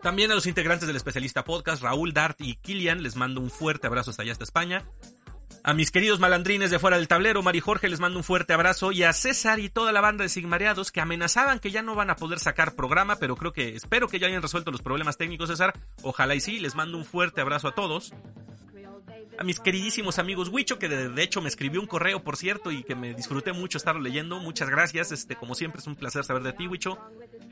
También 0.00 0.30
a 0.30 0.34
los 0.34 0.46
integrantes 0.46 0.86
del 0.86 0.96
Especialista 0.96 1.44
Podcast, 1.44 1.82
Raúl, 1.82 2.14
Dart 2.14 2.40
y 2.40 2.54
Kilian, 2.54 3.02
les 3.02 3.16
mando 3.16 3.42
un 3.42 3.50
fuerte 3.50 3.86
abrazo 3.86 4.12
hasta 4.12 4.22
allá, 4.22 4.32
hasta 4.32 4.44
España. 4.44 4.86
A 5.62 5.74
mis 5.74 5.90
queridos 5.90 6.20
malandrines 6.20 6.70
de 6.70 6.78
fuera 6.78 6.96
del 6.96 7.06
tablero, 7.06 7.42
Mari 7.42 7.60
Jorge, 7.60 7.90
les 7.90 8.00
mando 8.00 8.18
un 8.18 8.24
fuerte 8.24 8.54
abrazo. 8.54 8.90
Y 8.90 9.02
a 9.02 9.12
César 9.12 9.60
y 9.60 9.68
toda 9.68 9.92
la 9.92 10.00
banda 10.00 10.22
de 10.22 10.30
Sigmareados 10.30 10.90
que 10.90 11.02
amenazaban 11.02 11.58
que 11.58 11.70
ya 11.70 11.82
no 11.82 11.94
van 11.94 12.08
a 12.08 12.16
poder 12.16 12.38
sacar 12.38 12.74
programa, 12.74 13.16
pero 13.16 13.36
creo 13.36 13.52
que, 13.52 13.76
espero 13.76 14.08
que 14.08 14.18
ya 14.18 14.28
hayan 14.28 14.40
resuelto 14.40 14.70
los 14.70 14.80
problemas 14.80 15.18
técnicos, 15.18 15.50
César. 15.50 15.78
Ojalá 16.00 16.34
y 16.34 16.40
sí, 16.40 16.60
les 16.60 16.74
mando 16.74 16.96
un 16.96 17.04
fuerte 17.04 17.42
abrazo 17.42 17.68
a 17.68 17.74
todos 17.74 18.14
a 19.38 19.44
mis 19.44 19.60
queridísimos 19.60 20.18
amigos 20.18 20.48
Wicho, 20.48 20.78
que 20.78 20.88
de, 20.88 21.22
hecho 21.22 21.40
me 21.40 21.48
escribió 21.48 21.80
un 21.80 21.86
correo, 21.86 22.22
por 22.22 22.36
cierto, 22.36 22.70
y 22.70 22.82
que 22.82 22.94
me 22.94 23.14
disfruté 23.14 23.52
mucho 23.52 23.78
estarlo 23.78 24.00
leyendo. 24.00 24.40
Muchas 24.40 24.70
gracias, 24.70 25.12
este, 25.12 25.36
como 25.36 25.54
siempre 25.54 25.80
es 25.80 25.86
un 25.86 25.96
placer 25.96 26.24
saber 26.24 26.42
de 26.42 26.52
ti, 26.52 26.66
Wicho. 26.66 26.98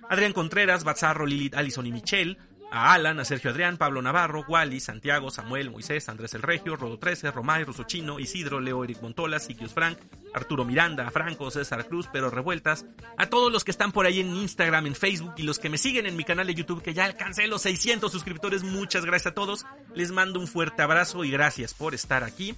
Adrián 0.09 0.33
Contreras, 0.33 0.85
Bazarro, 0.85 1.27
Lilith, 1.27 1.55
Allison 1.55 1.87
y 1.87 1.92
Michelle 1.92 2.38
a 2.70 2.92
Alan, 2.92 3.20
a 3.20 3.24
Sergio 3.24 3.50
Adrián, 3.50 3.77
Pablo 3.77 4.03
Navarro, 4.03 4.44
Wally, 4.46 4.81
Santiago, 4.81 5.31
Samuel, 5.31 5.70
Moisés, 5.70 6.09
Andrés 6.09 6.35
el 6.35 6.42
Regio, 6.42 6.77
Rodo 6.77 6.98
13, 6.98 7.31
Romay, 7.31 7.64
Ruso 7.64 7.85
Chino, 7.85 8.18
Isidro, 8.18 8.61
Leo 8.61 8.85
Eric 8.85 9.00
Montola, 9.03 9.38
Siquius 9.38 9.72
Frank, 9.72 9.98
Arturo 10.35 10.64
Miranda, 10.64 11.11
Franco, 11.11 11.50
César 11.50 11.87
Cruz, 11.87 12.09
Pero 12.12 12.31
Revueltas, 12.31 12.85
a 13.16 13.27
todos 13.27 13.53
los 13.53 13.64
que 13.64 13.70
están 13.70 13.92
por 13.92 14.07
ahí 14.07 14.20
en 14.20 14.35
Instagram, 14.35 14.87
en 14.87 14.94
Facebook 14.94 15.35
y 15.37 15.42
los 15.44 15.59
que 15.59 15.70
me 15.70 15.79
siguen 15.79 16.07
en 16.07 16.16
mi 16.16 16.24
canal 16.24 16.46
de 16.46 16.55
YouTube 16.55 16.83
que 16.83 16.94
ya 16.94 17.05
alcancé 17.05 17.46
los 17.46 17.62
600 17.62 18.11
suscriptores, 18.11 18.64
muchas 18.64 19.05
gracias 19.05 19.33
a 19.33 19.35
todos, 19.35 19.66
les 19.94 20.11
mando 20.11 20.40
un 20.40 20.48
fuerte 20.48 20.83
abrazo 20.83 21.24
y 21.24 21.31
gracias 21.31 21.74
por 21.74 21.94
estar 21.94 22.24
aquí. 22.24 22.55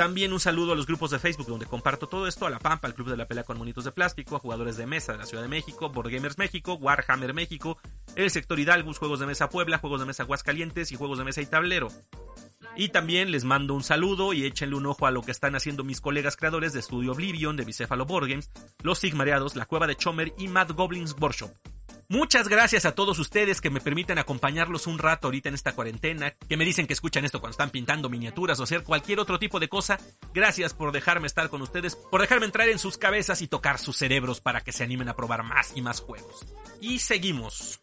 También 0.00 0.32
un 0.32 0.40
saludo 0.40 0.72
a 0.72 0.76
los 0.76 0.86
grupos 0.86 1.10
de 1.10 1.18
Facebook 1.18 1.46
donde 1.46 1.66
comparto 1.66 2.06
todo 2.06 2.26
esto, 2.26 2.46
a 2.46 2.50
La 2.50 2.58
Pampa, 2.58 2.88
al 2.88 2.94
Club 2.94 3.10
de 3.10 3.18
la 3.18 3.28
Pelea 3.28 3.44
con 3.44 3.58
Monitos 3.58 3.84
de 3.84 3.92
Plástico, 3.92 4.34
a 4.34 4.38
jugadores 4.38 4.78
de 4.78 4.86
mesa 4.86 5.12
de 5.12 5.18
la 5.18 5.26
Ciudad 5.26 5.42
de 5.42 5.50
México, 5.50 5.90
Board 5.90 6.10
Gamers 6.10 6.38
México, 6.38 6.72
Warhammer 6.72 7.34
México, 7.34 7.76
el 8.16 8.30
sector 8.30 8.58
Hidalgus, 8.58 8.96
Juegos 8.96 9.20
de 9.20 9.26
Mesa 9.26 9.50
Puebla, 9.50 9.76
Juegos 9.76 10.00
de 10.00 10.06
Mesa 10.06 10.22
Aguascalientes 10.22 10.90
y 10.90 10.96
Juegos 10.96 11.18
de 11.18 11.24
Mesa 11.24 11.42
y 11.42 11.46
Tablero. 11.46 11.88
Y 12.76 12.88
también 12.88 13.30
les 13.30 13.44
mando 13.44 13.74
un 13.74 13.82
saludo 13.82 14.32
y 14.32 14.46
échenle 14.46 14.76
un 14.76 14.86
ojo 14.86 15.06
a 15.06 15.10
lo 15.10 15.20
que 15.20 15.32
están 15.32 15.54
haciendo 15.54 15.84
mis 15.84 16.00
colegas 16.00 16.34
creadores 16.34 16.72
de 16.72 16.80
Studio 16.80 17.12
Oblivion, 17.12 17.58
de 17.58 17.66
Bicéfalo 17.66 18.06
Board 18.06 18.26
Games, 18.26 18.50
Los 18.82 19.00
Sigmareados, 19.00 19.54
La 19.54 19.66
Cueva 19.66 19.86
de 19.86 19.96
Chomer 19.96 20.32
y 20.38 20.48
Mad 20.48 20.70
Goblins 20.70 21.14
Workshop. 21.20 21.50
Muchas 22.10 22.48
gracias 22.48 22.86
a 22.86 22.96
todos 22.96 23.20
ustedes 23.20 23.60
que 23.60 23.70
me 23.70 23.80
permiten 23.80 24.18
acompañarlos 24.18 24.88
un 24.88 24.98
rato 24.98 25.28
ahorita 25.28 25.48
en 25.48 25.54
esta 25.54 25.74
cuarentena, 25.74 26.32
que 26.32 26.56
me 26.56 26.64
dicen 26.64 26.88
que 26.88 26.92
escuchan 26.92 27.24
esto 27.24 27.38
cuando 27.38 27.52
están 27.52 27.70
pintando 27.70 28.08
miniaturas 28.08 28.58
o 28.58 28.64
hacer 28.64 28.82
cualquier 28.82 29.20
otro 29.20 29.38
tipo 29.38 29.60
de 29.60 29.68
cosa. 29.68 29.96
Gracias 30.34 30.74
por 30.74 30.90
dejarme 30.90 31.28
estar 31.28 31.48
con 31.50 31.62
ustedes, 31.62 31.94
por 31.94 32.20
dejarme 32.20 32.46
entrar 32.46 32.68
en 32.68 32.80
sus 32.80 32.98
cabezas 32.98 33.42
y 33.42 33.46
tocar 33.46 33.78
sus 33.78 33.96
cerebros 33.96 34.40
para 34.40 34.60
que 34.60 34.72
se 34.72 34.82
animen 34.82 35.08
a 35.08 35.14
probar 35.14 35.44
más 35.44 35.70
y 35.76 35.82
más 35.82 36.00
juegos. 36.00 36.44
Y 36.80 36.98
seguimos. 36.98 37.80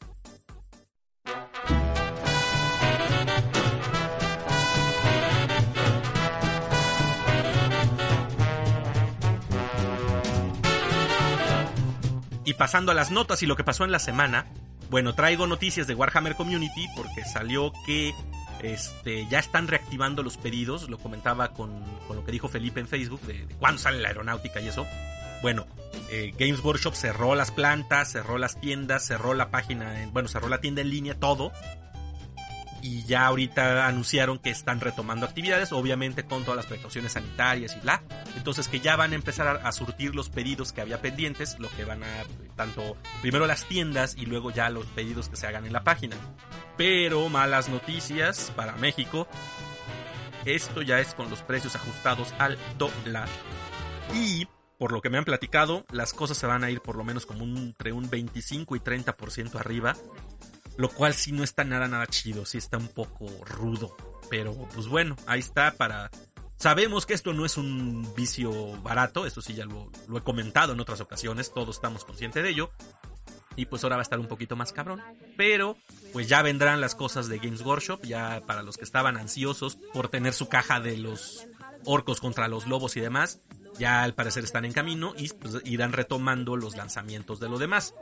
Y 12.48 12.54
pasando 12.54 12.94
a 12.94 12.96
las 12.96 13.12
notas 13.12 13.44
y 13.44 13.46
lo 13.46 13.58
que 13.58 13.66
pasó 13.66 13.84
en 13.84 13.92
la 13.92 14.00
semana, 14.00 14.46
bueno, 14.90 15.14
traigo 15.14 15.48
noticias 15.48 15.86
de 15.86 15.96
Warhammer 15.96 16.34
Community 16.36 16.88
porque 16.96 17.26
salió 17.26 17.74
que 17.86 18.14
este, 18.64 19.28
ya 19.28 19.40
están 19.40 19.68
reactivando 19.68 20.24
los 20.24 20.38
pedidos, 20.38 20.90
lo 20.90 20.98
comentaba 20.98 21.50
con, 21.50 21.84
lo 22.08 22.24
que 22.24 22.32
dijo 22.32 22.48
Felipe 22.48 22.80
en 22.80 22.88
Facebook, 22.88 23.20
de, 23.24 23.46
cuándo 23.60 23.82
sale 23.82 24.00
la 24.00 24.08
aeronáutica 24.08 24.62
y 24.62 24.70
eso. 24.70 24.88
Bueno, 25.42 25.68
eh, 26.10 26.34
Games 26.40 26.64
Workshop 26.64 26.94
cerró 26.94 27.36
las 27.36 27.52
plantas, 27.52 28.14
cerró 28.14 28.38
las 28.38 28.62
tiendas, 28.62 29.06
cerró 29.06 29.34
la 29.34 29.52
página, 29.52 30.08
bueno, 30.14 30.30
cerró 30.30 30.48
la 30.48 30.62
tienda 30.62 30.80
en 30.80 30.90
línea, 30.90 31.20
todo 31.20 31.52
y 32.82 33.04
ya 33.04 33.26
ahorita 33.26 33.88
anunciaron 33.88 34.40
que 34.40 34.50
están 34.50 34.80
retomando 34.80 35.26
actividades, 35.26 35.72
obviamente 35.72 36.24
con 36.24 36.44
todas 36.44 36.58
las 36.58 36.66
precauciones 36.66 37.14
sanitarias 37.14 37.76
y 37.76 37.80
bla. 37.80 38.04
Entonces 38.36 38.68
que 38.68 38.80
ya 38.80 38.96
van 38.96 39.14
a 39.14 39.16
empezar 39.16 39.62
a, 39.64 39.72
surtir 39.72 40.16
los 40.16 40.30
pedidos 40.30 40.72
que 40.72 40.82
había 40.82 41.02
pendientes, 41.02 41.58
lo 41.60 41.70
que 41.70 41.86
van 41.86 42.04
a 42.04 42.24
tanto 42.56 42.98
primero 43.22 43.48
las 43.48 43.66
tiendas 43.66 44.16
y 44.18 44.26
luego 44.26 44.52
ya 44.52 44.70
los 44.70 44.86
pedidos 44.88 45.30
que 45.30 45.36
se 45.36 45.48
hagan 45.48 45.66
en 45.66 45.74
la 45.74 45.84
página. 45.84 46.16
Pero 46.78 47.28
malas 47.30 47.70
noticias 47.70 48.52
para 48.56 48.74
México. 48.74 49.28
Esto 50.46 50.82
ya 50.82 51.00
es 51.00 51.14
con 51.14 51.30
los 51.30 51.42
precios 51.42 51.76
ajustados 51.76 52.34
al 52.40 52.58
dólar. 52.78 53.28
Y 54.14 54.48
por 54.78 54.92
lo 54.92 55.02
que 55.02 55.10
me 55.10 55.18
han 55.18 55.26
platicado, 55.26 55.86
las 55.92 56.14
cosas 56.14 56.38
se 56.38 56.48
van 56.48 56.64
a 56.64 56.72
ir 56.72 56.82
por 56.82 56.96
lo 56.96 57.04
menos 57.04 57.26
como 57.26 57.44
entre 57.44 57.92
un 57.92 58.10
25 58.10 58.76
y 58.76 58.80
30% 58.80 59.60
arriba 59.60 59.96
lo 60.78 60.90
cual 60.90 61.14
sí 61.14 61.32
no 61.32 61.44
está 61.44 61.64
nada, 61.64 61.88
nada 61.88 62.08
chido, 62.08 62.46
sí 62.46 62.58
está 62.58 62.78
un 62.78 62.88
poco 62.88 63.28
rudo. 63.46 63.96
Pero 64.30 64.54
pues 64.74 64.88
bueno, 64.88 65.16
ahí 65.26 65.40
está 65.40 65.72
para... 65.72 66.10
Sabemos 66.58 67.06
que 67.06 67.14
esto 67.14 67.34
no 67.34 67.46
es 67.46 67.58
un 67.58 68.14
vicio 68.16 68.82
barato, 68.82 69.26
eso 69.26 69.42
sí 69.42 69.54
ya 69.54 69.66
lo, 69.66 69.92
he 70.16 70.22
comentado 70.22 70.74
en 70.74 70.80
otras 70.80 71.02
ocasiones, 71.02 71.52
todos 71.54 71.76
estamos 71.76 72.04
conscientes 72.04 72.44
de 72.44 72.50
ello. 72.50 72.72
Y 73.56 73.66
pues 73.66 73.84
ahora 73.84 73.96
va 73.96 74.02
a 74.02 74.04
estar 74.04 74.20
un 74.20 74.28
poquito 74.28 74.56
más 74.56 74.72
cabrón. 74.72 75.02
Pero 75.36 75.78
pues 76.14 76.28
ya 76.28 76.42
vendrán 76.44 76.80
las 76.80 76.96
cosas 76.96 77.28
de 77.28 77.40
Games 77.40 77.62
Workshop, 77.62 78.04
ya 78.04 78.42
para 78.46 78.62
los 78.62 78.78
que 78.78 78.84
estaban 78.84 79.18
ansiosos 79.18 79.78
por 79.94 80.10
tener 80.10 80.34
su 80.34 80.48
caja 80.48 80.80
de 80.80 80.98
los 80.98 81.48
orcos 81.86 82.20
contra 82.20 82.48
los 82.48 82.68
lobos 82.68 82.98
y 82.98 83.00
demás, 83.00 83.40
ya 83.78 84.04
al 84.04 84.14
parecer 84.14 84.44
están 84.44 84.66
en 84.66 84.74
camino 84.74 85.14
y 85.18 85.30
pues, 85.30 85.62
irán 85.66 85.94
retomando 85.94 86.56
los 86.56 86.76
lanzamientos 86.76 87.40
de 87.40 87.50
lo 87.50 87.58
demás. 87.58 87.94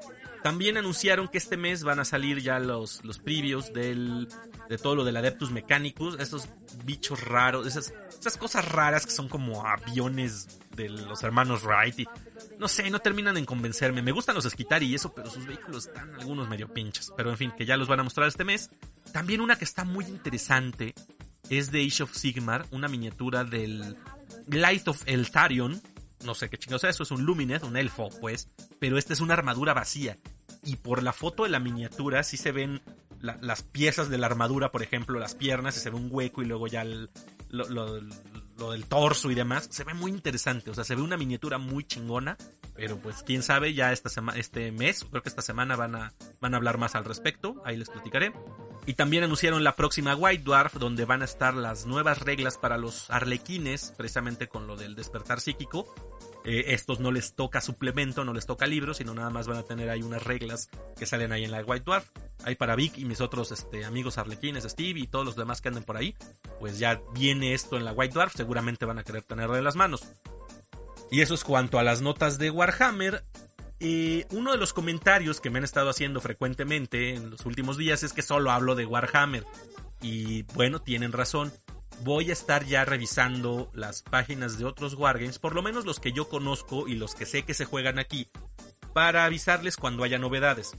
También 0.44 0.78
anunciaron 0.78 1.28
que 1.28 1.40
este 1.40 1.58
mes 1.58 1.84
van 1.84 2.00
a 2.00 2.06
salir 2.06 2.40
ya 2.40 2.60
los, 2.60 3.04
los 3.04 3.18
previos 3.18 3.74
del, 3.74 4.28
de 4.70 4.78
todo 4.78 4.96
lo 4.96 5.04
del 5.04 5.18
Adeptus 5.18 5.50
Mechanicus, 5.52 6.20
esos 6.20 6.48
bichos 6.84 7.24
raros, 7.24 7.66
esas, 7.66 7.94
esas 8.20 8.38
cosas 8.38 8.64
raras 8.72 9.06
que 9.06 9.12
son 9.12 9.28
como 9.28 9.66
aviones 9.66 10.60
de 10.76 10.90
los 10.90 11.24
hermanos 11.24 11.64
Wright 11.64 12.00
y 12.00 12.08
no 12.60 12.68
sé, 12.68 12.90
no 12.90 13.00
terminan 13.00 13.38
en 13.38 13.46
convencerme. 13.46 14.02
Me 14.02 14.12
gustan 14.12 14.36
los 14.36 14.46
Esquitari 14.46 14.86
y 14.86 14.96
eso, 14.96 15.14
pero 15.14 15.30
sus 15.30 15.46
vehículos 15.46 15.88
están 15.88 16.14
algunos 16.16 16.48
medio 16.48 16.72
pinchos. 16.72 17.12
Pero 17.18 17.32
en 17.32 17.38
fin, 17.38 17.52
que 17.58 17.66
ya 17.66 17.76
los 17.76 17.88
van 17.88 18.00
a 18.00 18.04
mostrar 18.04 18.28
este 18.28 18.44
mes. 18.44 18.70
También 19.12 19.42
una 19.42 19.58
que 19.58 19.66
está 19.66 19.84
muy 19.84 20.06
interesante 20.06 20.94
es 21.50 21.72
de 21.72 21.86
Age 21.86 22.04
of 22.04 22.16
Sigmar, 22.16 22.66
una 22.72 22.88
miniatura 22.88 23.44
del 23.44 23.98
Light 24.48 24.88
of 24.88 25.04
Eltarion. 25.06 25.82
No 26.24 26.34
sé 26.34 26.50
qué 26.50 26.58
chingados 26.58 26.84
es 26.86 26.92
eso, 26.92 27.04
es 27.04 27.12
un 27.12 27.24
Lumineth, 27.24 27.64
un 27.64 27.78
elfo, 27.78 28.10
pues. 28.22 28.50
Pero 28.80 28.98
esta 28.98 29.14
es 29.14 29.20
una 29.20 29.34
armadura 29.34 29.74
vacía 29.74 30.18
y 30.66 30.78
por 30.78 31.04
la 31.04 31.14
foto 31.14 31.44
de 31.44 31.50
la 31.50 31.60
miniatura 31.60 32.24
sí 32.24 32.38
se 32.38 32.52
ven 32.52 32.82
las 33.22 33.64
piezas 33.64 34.10
de 34.10 34.18
la 34.18 34.28
armadura, 34.28 34.72
por 34.72 34.84
ejemplo, 34.84 35.20
las 35.20 35.36
piernas, 35.36 35.78
y 35.78 35.80
se 35.80 35.90
ve 35.90 35.96
un 35.96 36.10
hueco 36.12 36.42
y 36.42 36.46
luego 36.46 36.68
ya 36.68 36.84
lo, 37.50 38.72
del 38.72 38.86
torso 38.86 39.32
y 39.32 39.36
demás. 39.36 39.68
Se 39.72 39.84
ve 39.84 39.94
muy 39.94 40.12
interesante, 40.12 40.70
o 40.70 40.74
sea, 40.74 40.84
se 40.84 40.96
ve 40.96 41.02
una 41.02 41.18
miniatura 41.18 41.58
muy 41.58 41.86
chingona, 41.86 42.38
pero 42.76 42.98
pues 42.98 43.24
quién 43.24 43.42
sabe, 43.42 43.74
ya 43.74 43.92
esta 43.92 44.10
este 44.36 44.72
mes, 44.72 45.06
creo 45.10 45.24
que 45.24 45.30
esta 45.30 45.42
semana 45.42 45.76
van 45.76 45.96
a, 45.96 46.14
van 46.40 46.54
a 46.54 46.58
hablar 46.58 46.78
más 46.78 46.96
al 46.96 47.06
respecto, 47.06 47.62
ahí 47.66 47.78
les 47.78 47.90
platicaré. 47.90 48.34
Y 48.88 48.94
también 48.94 49.24
anunciaron 49.24 49.64
la 49.64 49.76
próxima 49.76 50.16
White 50.16 50.44
Dwarf, 50.44 50.76
donde 50.76 51.06
van 51.06 51.24
a 51.24 51.26
estar 51.26 51.56
las 51.56 51.86
nuevas 51.88 52.20
reglas 52.20 52.58
para 52.58 52.78
los 52.78 53.10
arlequines, 53.10 53.94
precisamente 53.98 54.48
con 54.48 54.68
lo 54.68 54.76
del 54.76 54.96
despertar 54.96 55.40
psíquico. 55.40 55.94
Eh, 56.46 56.74
estos 56.74 57.00
no 57.00 57.12
les 57.12 57.34
toca 57.34 57.60
suplemento, 57.60 58.24
no 58.24 58.32
les 58.32 58.46
toca 58.46 58.68
libro, 58.68 58.94
sino 58.94 59.16
nada 59.16 59.32
más 59.32 59.48
van 59.48 59.58
a 59.58 59.64
tener 59.64 59.90
ahí 59.90 60.04
unas 60.04 60.24
reglas 60.24 60.70
que 60.96 61.08
salen 61.08 61.32
ahí 61.32 61.44
en 61.44 61.52
la 61.52 61.64
White 61.64 61.84
Dwarf. 61.84 62.08
Ahí 62.44 62.54
para 62.54 62.76
Vic 62.76 63.00
y 63.00 63.06
mis 63.06 63.22
otros 63.22 63.52
este, 63.52 63.86
amigos 63.86 64.20
arlequines, 64.20 64.64
Steve 64.66 65.00
y 65.00 65.08
todos 65.08 65.26
los 65.26 65.36
demás 65.36 65.62
que 65.62 65.70
anden 65.70 65.84
por 65.84 65.98
ahí, 65.98 66.16
pues 66.60 66.78
ya 66.78 67.02
viene 67.16 67.56
esto 67.56 67.78
en 67.78 67.86
la 67.86 67.94
White 67.94 68.14
Dwarf, 68.14 68.36
seguramente 68.36 68.86
van 68.86 69.00
a 69.00 69.04
querer 69.04 69.24
tenerlo 69.24 69.58
en 69.58 69.64
las 69.64 69.76
manos. 69.76 70.04
Y 71.10 71.22
eso 71.22 71.34
es 71.34 71.44
cuanto 71.44 71.80
a 71.80 71.84
las 71.84 72.02
notas 72.02 72.38
de 72.38 72.52
Warhammer. 72.52 73.24
Eh, 73.80 74.26
uno 74.32 74.52
de 74.52 74.58
los 74.58 74.74
comentarios 74.74 75.42
que 75.42 75.50
me 75.50 75.60
han 75.60 75.64
estado 75.66 75.90
haciendo 75.90 76.22
frecuentemente 76.22 77.14
en 77.14 77.30
los 77.30 77.46
últimos 77.46 77.78
días 77.78 78.04
es 78.04 78.14
que 78.14 78.22
solo 78.22 78.52
hablo 78.52 78.76
de 78.76 78.86
Warhammer. 78.86 79.46
Y 80.02 80.44
bueno, 80.54 80.82
tienen 80.82 81.12
razón 81.12 81.52
voy 82.04 82.30
a 82.30 82.34
estar 82.34 82.66
ya 82.66 82.86
revisando 82.86 83.70
las 83.74 84.02
páginas 84.02 84.58
de 84.58 84.66
otros 84.66 84.96
Wargames, 84.96 85.40
por 85.40 85.56
lo 85.56 85.62
menos 85.62 85.86
los 85.86 86.00
que 86.00 86.12
yo 86.12 86.28
conozco 86.28 86.88
y 86.88 86.96
los 86.96 87.16
que 87.16 87.26
sé 87.26 87.44
que 87.44 87.54
se 87.54 87.66
juegan 87.66 88.00
aquí, 88.00 88.28
para 88.94 89.26
avisarles 89.26 89.78
cuando 89.78 90.04
haya 90.04 90.18
novedades. 90.18 90.72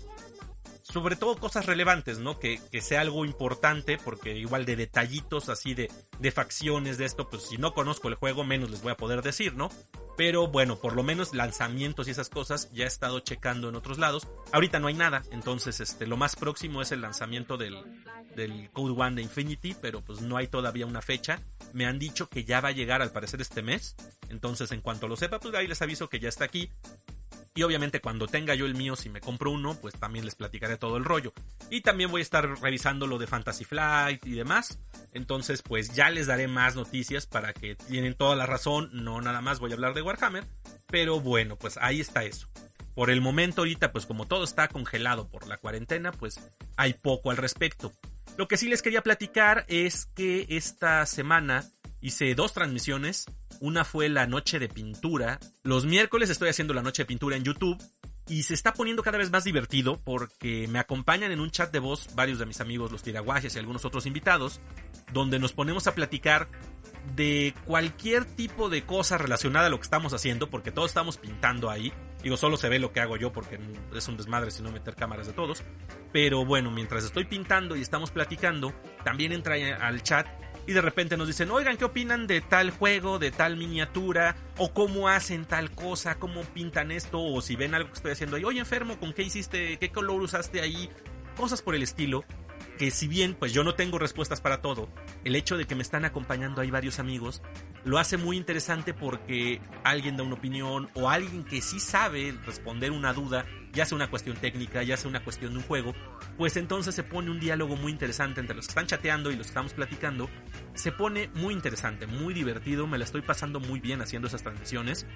Sobre 0.82 1.16
todo 1.16 1.36
cosas 1.36 1.66
relevantes, 1.66 2.18
¿no? 2.18 2.38
Que, 2.38 2.60
que, 2.70 2.80
sea 2.80 3.00
algo 3.00 3.24
importante, 3.24 3.98
porque 3.98 4.36
igual 4.36 4.64
de 4.64 4.76
detallitos 4.76 5.48
así 5.48 5.74
de, 5.74 5.90
de 6.18 6.30
facciones 6.30 6.98
de 6.98 7.04
esto, 7.04 7.28
pues 7.28 7.42
si 7.42 7.58
no 7.58 7.74
conozco 7.74 8.08
el 8.08 8.14
juego, 8.14 8.44
menos 8.44 8.70
les 8.70 8.82
voy 8.82 8.92
a 8.92 8.96
poder 8.96 9.22
decir, 9.22 9.54
¿no? 9.54 9.70
Pero 10.16 10.48
bueno, 10.48 10.76
por 10.76 10.94
lo 10.94 11.02
menos 11.02 11.34
lanzamientos 11.34 12.08
y 12.08 12.10
esas 12.10 12.30
cosas 12.30 12.70
ya 12.72 12.84
he 12.84 12.88
estado 12.88 13.20
checando 13.20 13.68
en 13.68 13.76
otros 13.76 13.98
lados. 13.98 14.26
Ahorita 14.50 14.78
no 14.78 14.88
hay 14.88 14.94
nada, 14.94 15.22
entonces 15.30 15.80
este, 15.80 16.06
lo 16.06 16.16
más 16.16 16.36
próximo 16.36 16.80
es 16.80 16.90
el 16.90 17.02
lanzamiento 17.02 17.58
del, 17.58 17.76
del 18.34 18.70
Code 18.70 18.94
One 18.96 19.16
de 19.16 19.22
Infinity, 19.22 19.76
pero 19.80 20.02
pues 20.02 20.22
no 20.22 20.38
hay 20.38 20.48
todavía 20.48 20.86
una 20.86 21.02
fecha. 21.02 21.42
Me 21.74 21.84
han 21.84 21.98
dicho 21.98 22.30
que 22.30 22.44
ya 22.44 22.60
va 22.60 22.68
a 22.68 22.72
llegar 22.72 23.02
al 23.02 23.12
parecer 23.12 23.42
este 23.42 23.62
mes, 23.62 23.94
entonces 24.30 24.72
en 24.72 24.80
cuanto 24.80 25.06
lo 25.06 25.16
sepa, 25.16 25.38
pues 25.38 25.54
ahí 25.54 25.66
les 25.66 25.82
aviso 25.82 26.08
que 26.08 26.18
ya 26.18 26.30
está 26.30 26.44
aquí. 26.44 26.70
Y 27.56 27.62
obviamente 27.62 28.02
cuando 28.02 28.28
tenga 28.28 28.54
yo 28.54 28.66
el 28.66 28.74
mío, 28.74 28.94
si 28.96 29.08
me 29.08 29.22
compro 29.22 29.50
uno, 29.50 29.74
pues 29.80 29.94
también 29.98 30.26
les 30.26 30.34
platicaré 30.34 30.76
todo 30.76 30.98
el 30.98 31.04
rollo. 31.04 31.32
Y 31.70 31.80
también 31.80 32.10
voy 32.10 32.20
a 32.20 32.22
estar 32.22 32.46
revisando 32.60 33.06
lo 33.06 33.16
de 33.18 33.26
Fantasy 33.26 33.64
Flight 33.64 34.24
y 34.26 34.32
demás. 34.32 34.78
Entonces 35.14 35.62
pues 35.62 35.94
ya 35.94 36.10
les 36.10 36.26
daré 36.26 36.48
más 36.48 36.76
noticias 36.76 37.26
para 37.26 37.54
que 37.54 37.74
tienen 37.74 38.14
toda 38.14 38.36
la 38.36 38.44
razón. 38.44 38.90
No 38.92 39.22
nada 39.22 39.40
más 39.40 39.58
voy 39.58 39.70
a 39.72 39.74
hablar 39.74 39.94
de 39.94 40.02
Warhammer. 40.02 40.44
Pero 40.88 41.18
bueno, 41.18 41.56
pues 41.56 41.78
ahí 41.78 42.00
está 42.00 42.24
eso. 42.24 42.46
Por 42.94 43.10
el 43.10 43.22
momento 43.22 43.62
ahorita, 43.62 43.90
pues 43.90 44.04
como 44.04 44.26
todo 44.26 44.44
está 44.44 44.68
congelado 44.68 45.28
por 45.28 45.46
la 45.46 45.56
cuarentena, 45.56 46.12
pues 46.12 46.38
hay 46.76 46.92
poco 46.92 47.30
al 47.30 47.38
respecto. 47.38 47.92
Lo 48.36 48.48
que 48.48 48.58
sí 48.58 48.68
les 48.68 48.82
quería 48.82 49.02
platicar 49.02 49.64
es 49.68 50.06
que 50.14 50.46
esta 50.50 51.06
semana 51.06 51.64
hice 52.06 52.36
dos 52.36 52.52
transmisiones 52.52 53.26
una 53.60 53.84
fue 53.84 54.08
la 54.08 54.26
noche 54.26 54.60
de 54.60 54.68
pintura. 54.68 55.40
Los 55.64 55.86
miércoles 55.86 56.30
estoy 56.30 56.50
haciendo 56.50 56.72
la 56.72 56.82
noche 56.82 57.02
de 57.02 57.06
pintura 57.06 57.36
en 57.36 57.42
YouTube. 57.42 57.82
Y 58.28 58.42
se 58.42 58.54
está 58.54 58.72
poniendo 58.72 59.04
cada 59.04 59.18
vez 59.18 59.30
más 59.30 59.44
divertido 59.44 60.00
porque 60.02 60.66
me 60.68 60.80
acompañan 60.80 61.30
en 61.30 61.38
un 61.38 61.52
chat 61.52 61.72
de 61.72 61.78
voz 61.78 62.08
varios 62.16 62.40
de 62.40 62.46
mis 62.46 62.60
amigos, 62.60 62.90
los 62.90 63.04
tiraguajes 63.04 63.54
y 63.54 63.58
algunos 63.60 63.84
otros 63.84 64.04
invitados, 64.04 64.60
donde 65.12 65.38
nos 65.38 65.52
ponemos 65.52 65.86
a 65.86 65.94
platicar 65.94 66.48
de 67.14 67.54
cualquier 67.66 68.24
tipo 68.24 68.68
de 68.68 68.84
cosa 68.84 69.16
relacionada 69.16 69.68
a 69.68 69.70
lo 69.70 69.76
que 69.76 69.84
estamos 69.84 70.12
haciendo, 70.12 70.50
porque 70.50 70.72
todos 70.72 70.90
estamos 70.90 71.18
pintando 71.18 71.70
ahí. 71.70 71.92
Digo, 72.20 72.36
solo 72.36 72.56
se 72.56 72.68
ve 72.68 72.80
lo 72.80 72.92
que 72.92 72.98
hago 72.98 73.16
yo 73.16 73.32
porque 73.32 73.60
es 73.94 74.08
un 74.08 74.16
desmadre 74.16 74.50
si 74.50 74.60
no 74.60 74.72
meter 74.72 74.96
cámaras 74.96 75.28
de 75.28 75.32
todos. 75.32 75.62
Pero 76.12 76.44
bueno, 76.44 76.72
mientras 76.72 77.04
estoy 77.04 77.26
pintando 77.26 77.76
y 77.76 77.80
estamos 77.80 78.10
platicando, 78.10 78.74
también 79.04 79.30
entra 79.30 79.54
al 79.80 80.02
chat 80.02 80.26
y 80.66 80.72
de 80.72 80.80
repente 80.80 81.16
nos 81.16 81.28
dicen, 81.28 81.50
oigan, 81.50 81.76
¿qué 81.76 81.84
opinan 81.84 82.26
de 82.26 82.40
tal 82.40 82.70
juego, 82.70 83.18
de 83.18 83.30
tal 83.30 83.56
miniatura? 83.56 84.36
O 84.58 84.72
cómo 84.72 85.08
hacen 85.08 85.44
tal 85.44 85.70
cosa, 85.70 86.18
cómo 86.18 86.42
pintan 86.42 86.90
esto, 86.90 87.22
o 87.22 87.40
si 87.40 87.56
ven 87.56 87.74
algo 87.74 87.88
que 87.88 87.96
estoy 87.96 88.12
haciendo 88.12 88.36
ahí, 88.36 88.44
oye 88.44 88.58
enfermo, 88.58 88.98
¿con 88.98 89.12
qué 89.12 89.22
hiciste? 89.22 89.78
¿Qué 89.78 89.90
color 89.90 90.20
usaste 90.22 90.60
ahí? 90.60 90.90
Cosas 91.36 91.62
por 91.62 91.74
el 91.74 91.82
estilo 91.82 92.24
que 92.76 92.90
si 92.90 93.08
bien 93.08 93.34
pues 93.34 93.52
yo 93.52 93.64
no 93.64 93.74
tengo 93.74 93.98
respuestas 93.98 94.40
para 94.40 94.60
todo, 94.60 94.88
el 95.24 95.34
hecho 95.36 95.56
de 95.56 95.66
que 95.66 95.74
me 95.74 95.82
están 95.82 96.04
acompañando 96.04 96.60
ahí 96.60 96.70
varios 96.70 96.98
amigos 96.98 97.42
lo 97.84 97.98
hace 97.98 98.16
muy 98.16 98.36
interesante 98.36 98.94
porque 98.94 99.60
alguien 99.84 100.16
da 100.16 100.24
una 100.24 100.34
opinión 100.34 100.88
o 100.94 101.08
alguien 101.08 101.44
que 101.44 101.60
sí 101.62 101.78
sabe 101.78 102.34
responder 102.44 102.90
una 102.90 103.12
duda, 103.12 103.46
ya 103.72 103.86
sea 103.86 103.96
una 103.96 104.10
cuestión 104.10 104.36
técnica, 104.36 104.82
ya 104.82 104.96
sea 104.96 105.08
una 105.08 105.22
cuestión 105.22 105.52
de 105.52 105.58
un 105.58 105.64
juego, 105.64 105.94
pues 106.36 106.56
entonces 106.56 106.94
se 106.94 107.04
pone 107.04 107.30
un 107.30 107.38
diálogo 107.38 107.76
muy 107.76 107.92
interesante 107.92 108.40
entre 108.40 108.56
los 108.56 108.66
que 108.66 108.72
están 108.72 108.86
chateando 108.86 109.30
y 109.30 109.36
los 109.36 109.46
que 109.46 109.50
estamos 109.50 109.72
platicando. 109.72 110.28
Se 110.74 110.92
pone 110.92 111.30
muy 111.34 111.54
interesante, 111.54 112.06
muy 112.06 112.34
divertido, 112.34 112.86
me 112.86 112.98
la 112.98 113.04
estoy 113.04 113.22
pasando 113.22 113.60
muy 113.60 113.80
bien 113.80 114.02
haciendo 114.02 114.28
esas 114.28 114.42
transmisiones. 114.42 115.06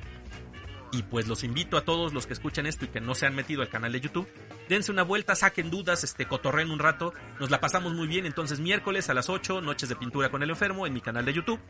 Y 0.93 1.05
pues 1.05 1.29
los 1.29 1.45
invito 1.45 1.77
a 1.77 1.85
todos 1.85 2.13
los 2.13 2.27
que 2.27 2.33
escuchan 2.33 2.67
esto 2.67 2.85
y 2.85 2.89
que 2.89 3.01
no 3.01 3.15
se 3.15 3.27
han 3.27 3.35
metido 3.35 3.63
al 3.63 3.69
canal 3.69 3.93
de 3.93 4.01
YouTube, 4.01 4.29
dense 4.69 4.91
una 4.91 5.05
vuelta, 5.05 5.37
saquen 5.37 5.71
dudas, 5.71 6.03
este 6.03 6.27
cotorren 6.27 6.71
un 6.71 6.81
rato, 6.81 7.13
nos 7.39 7.51
la 7.51 7.61
pasamos 7.61 7.95
muy 7.95 8.09
bien, 8.09 8.27
entonces 8.27 8.59
miércoles 8.59 9.09
a 9.09 9.15
las 9.15 9.29
8, 9.29 9.61
Noches 9.61 9.89
de 9.89 9.97
Pintura 9.97 10.31
con 10.31 10.43
el 10.43 10.51
Enfermo 10.51 10.87
en 10.87 10.93
mi 10.93 11.01
canal 11.01 11.25
de 11.25 11.33
YouTube. 11.33 11.61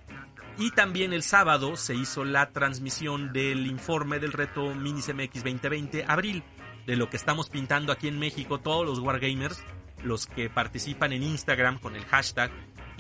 Y 0.59 0.71
también 0.71 1.13
el 1.13 1.23
sábado 1.23 1.77
se 1.77 1.95
hizo 1.95 2.25
la 2.25 2.51
transmisión 2.51 3.33
del 3.33 3.67
informe 3.67 4.19
del 4.21 4.33
reto 4.33 4.75
Mini 4.75 5.01
MX 5.01 5.45
2020 5.45 6.05
abril, 6.09 6.43
de 6.87 6.97
lo 6.97 7.11
que 7.11 7.17
estamos 7.17 7.51
pintando 7.51 7.93
aquí 7.93 8.09
en 8.09 8.19
México 8.19 8.59
todos 8.61 8.87
los 8.87 8.99
Wargamers, 9.01 9.63
los 10.03 10.27
que 10.27 10.49
participan 10.49 11.13
en 11.13 11.23
Instagram 11.23 11.79
con 11.79 11.95
el 11.95 12.05
hashtag 12.07 12.51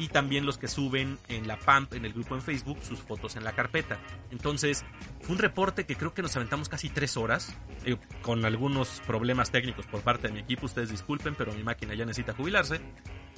y 0.01 0.09
también 0.09 0.47
los 0.47 0.57
que 0.57 0.67
suben 0.67 1.19
en 1.29 1.47
la 1.47 1.59
PAMP, 1.59 1.93
en 1.93 2.07
el 2.07 2.15
grupo 2.15 2.35
en 2.35 2.41
Facebook, 2.41 2.79
sus 2.83 3.01
fotos 3.01 3.37
en 3.37 3.45
la 3.45 3.53
carpeta. 3.53 3.99
Entonces, 4.31 4.83
fue 5.21 5.35
un 5.35 5.39
reporte 5.39 5.85
que 5.85 5.95
creo 5.95 6.15
que 6.15 6.23
nos 6.23 6.35
aventamos 6.37 6.71
casi 6.71 6.89
tres 6.89 7.19
horas, 7.19 7.55
eh, 7.85 7.99
con 8.23 8.47
algunos 8.47 9.03
problemas 9.07 9.51
técnicos 9.51 9.87
por 9.87 10.01
parte 10.01 10.29
de 10.29 10.33
mi 10.33 10.41
equipo, 10.41 10.65
ustedes 10.65 10.89
disculpen, 10.89 11.35
pero 11.35 11.53
mi 11.53 11.63
máquina 11.63 11.93
ya 11.93 12.07
necesita 12.07 12.33
jubilarse. 12.33 12.81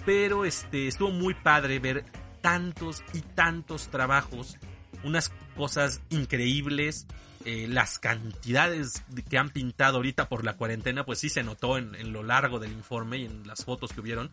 Pero 0.07 0.45
este, 0.45 0.87
estuvo 0.87 1.11
muy 1.11 1.35
padre 1.35 1.81
ver 1.81 2.05
tantos 2.43 3.03
y 3.13 3.23
tantos 3.23 3.89
trabajos, 3.89 4.57
unas 5.03 5.31
cosas 5.57 6.01
increíbles, 6.11 7.09
eh, 7.45 7.67
las 7.69 7.99
cantidades 7.99 9.03
que 9.29 9.37
han 9.37 9.51
pintado 9.51 9.97
ahorita 9.97 10.29
por 10.29 10.45
la 10.45 10.57
cuarentena, 10.57 11.05
pues 11.05 11.19
sí 11.19 11.29
se 11.29 11.43
notó 11.43 11.77
en, 11.77 11.97
en, 11.97 12.13
lo 12.13 12.23
largo 12.23 12.61
del 12.61 12.71
informe 12.71 13.19
y 13.19 13.25
en 13.25 13.49
las 13.49 13.65
fotos 13.65 13.93
que 13.93 14.01
hubieron 14.01 14.31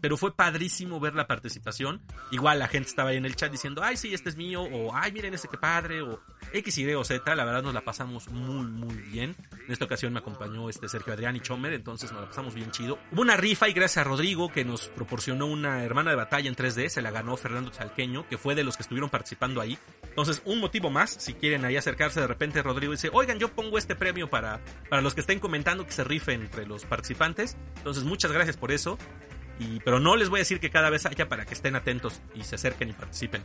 pero 0.00 0.16
fue 0.16 0.34
padrísimo 0.34 1.00
ver 1.00 1.14
la 1.14 1.26
participación. 1.26 2.02
Igual 2.30 2.58
la 2.58 2.68
gente 2.68 2.88
estaba 2.88 3.10
ahí 3.10 3.16
en 3.16 3.26
el 3.26 3.36
chat 3.36 3.50
diciendo, 3.50 3.82
ay, 3.82 3.96
sí, 3.96 4.14
este 4.14 4.30
es 4.30 4.36
mío, 4.36 4.62
o 4.62 4.94
ay, 4.94 5.12
miren 5.12 5.34
este 5.34 5.48
que 5.48 5.58
padre, 5.58 6.02
o 6.02 6.20
X, 6.52 6.78
Y 6.78 6.92
o 6.94 7.04
Z. 7.04 7.34
La 7.36 7.44
verdad 7.44 7.62
nos 7.62 7.74
la 7.74 7.82
pasamos 7.82 8.28
muy, 8.28 8.66
muy 8.66 8.94
bien. 8.94 9.36
En 9.66 9.72
esta 9.72 9.84
ocasión 9.84 10.12
me 10.12 10.20
acompañó 10.20 10.68
este 10.68 10.88
Sergio 10.88 11.12
Adrián 11.12 11.36
y 11.36 11.40
Chomer, 11.40 11.72
entonces 11.72 12.12
nos 12.12 12.22
la 12.22 12.28
pasamos 12.28 12.54
bien 12.54 12.70
chido. 12.70 12.98
Hubo 13.10 13.22
una 13.22 13.36
rifa 13.36 13.68
y 13.68 13.72
gracias 13.72 13.98
a 13.98 14.08
Rodrigo 14.08 14.50
que 14.50 14.64
nos 14.64 14.88
proporcionó 14.88 15.46
una 15.46 15.84
hermana 15.84 16.10
de 16.10 16.16
batalla 16.16 16.48
en 16.48 16.56
3D, 16.56 16.88
se 16.88 17.02
la 17.02 17.10
ganó 17.10 17.36
Fernando 17.36 17.70
Chalqueño, 17.70 18.26
que 18.28 18.38
fue 18.38 18.54
de 18.54 18.64
los 18.64 18.76
que 18.76 18.82
estuvieron 18.82 19.10
participando 19.10 19.60
ahí. 19.60 19.78
Entonces, 20.02 20.42
un 20.44 20.60
motivo 20.60 20.90
más, 20.90 21.10
si 21.10 21.34
quieren 21.34 21.64
ahí 21.64 21.76
acercarse, 21.76 22.20
de 22.20 22.26
repente 22.26 22.62
Rodrigo 22.62 22.92
dice, 22.92 23.10
oigan, 23.12 23.38
yo 23.38 23.54
pongo 23.54 23.78
este 23.78 23.94
premio 23.94 24.28
para, 24.28 24.60
para 24.90 25.00
los 25.00 25.14
que 25.14 25.20
estén 25.20 25.38
comentando 25.38 25.86
que 25.86 25.92
se 25.92 26.04
rife 26.04 26.32
entre 26.32 26.66
los 26.66 26.84
participantes. 26.84 27.56
Entonces, 27.76 28.04
muchas 28.04 28.32
gracias 28.32 28.56
por 28.56 28.72
eso 28.72 28.98
pero 29.84 30.00
no 30.00 30.16
les 30.16 30.28
voy 30.28 30.38
a 30.38 30.42
decir 30.42 30.60
que 30.60 30.70
cada 30.70 30.90
vez 30.90 31.06
haya 31.06 31.28
para 31.28 31.44
que 31.44 31.54
estén 31.54 31.76
atentos 31.76 32.20
y 32.34 32.44
se 32.44 32.54
acerquen 32.54 32.90
y 32.90 32.92
participen. 32.92 33.42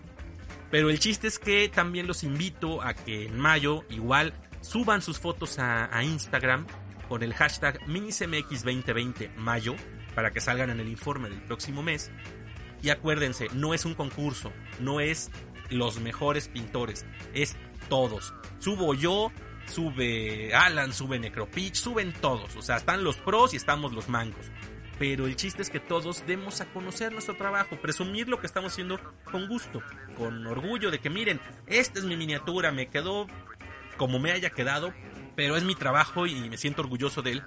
Pero 0.69 0.89
el 0.89 0.99
chiste 0.99 1.27
es 1.27 1.39
que 1.39 1.69
también 1.69 2.07
los 2.07 2.23
invito 2.23 2.81
a 2.81 2.93
que 2.93 3.25
en 3.25 3.39
mayo 3.39 3.83
igual 3.89 4.33
suban 4.61 5.01
sus 5.01 5.19
fotos 5.19 5.59
a, 5.59 6.03
Instagram 6.03 6.67
con 7.07 7.23
el 7.23 7.33
hashtag 7.33 7.79
MiniCMX2020 7.87 9.35
mayo 9.35 9.75
para 10.13 10.31
que 10.31 10.41
salgan 10.41 10.69
en 10.69 10.79
el 10.79 10.89
informe 10.89 11.29
del 11.29 11.41
próximo 11.41 11.83
mes. 11.83 12.11
Y 12.81 12.89
acuérdense, 12.89 13.47
no 13.53 13.73
es 13.73 13.85
un 13.85 13.95
concurso, 13.95 14.51
no 14.79 14.99
es 14.99 15.31
los 15.69 15.99
mejores 15.99 16.47
pintores, 16.47 17.05
es 17.33 17.55
todos. 17.89 18.33
Subo 18.59 18.93
yo, 18.93 19.31
sube 19.65 20.53
Alan, 20.53 20.93
sube 20.93 21.17
Necropitch, 21.17 21.75
suben 21.75 22.13
todos. 22.13 22.55
O 22.55 22.61
sea, 22.61 22.77
están 22.77 23.03
los 23.03 23.17
pros 23.17 23.53
y 23.53 23.57
estamos 23.57 23.93
los 23.93 24.09
mangos 24.09 24.51
pero 24.99 25.27
el 25.27 25.35
chiste 25.35 25.61
es 25.61 25.69
que 25.69 25.79
todos 25.79 26.25
demos 26.25 26.61
a 26.61 26.65
conocer 26.65 27.11
nuestro 27.11 27.35
trabajo, 27.35 27.75
presumir 27.77 28.27
lo 28.27 28.39
que 28.39 28.47
estamos 28.47 28.73
haciendo 28.73 28.99
con 29.23 29.47
gusto, 29.47 29.81
con 30.17 30.45
orgullo 30.47 30.91
de 30.91 30.99
que 30.99 31.09
miren, 31.09 31.39
esta 31.67 31.99
es 31.99 32.05
mi 32.05 32.17
miniatura, 32.17 32.71
me 32.71 32.87
quedó 32.87 33.27
como 33.97 34.19
me 34.19 34.31
haya 34.31 34.49
quedado, 34.49 34.93
pero 35.35 35.55
es 35.55 35.63
mi 35.63 35.75
trabajo 35.75 36.25
y 36.25 36.49
me 36.49 36.57
siento 36.57 36.81
orgulloso 36.81 37.21
de 37.21 37.33
él. 37.33 37.43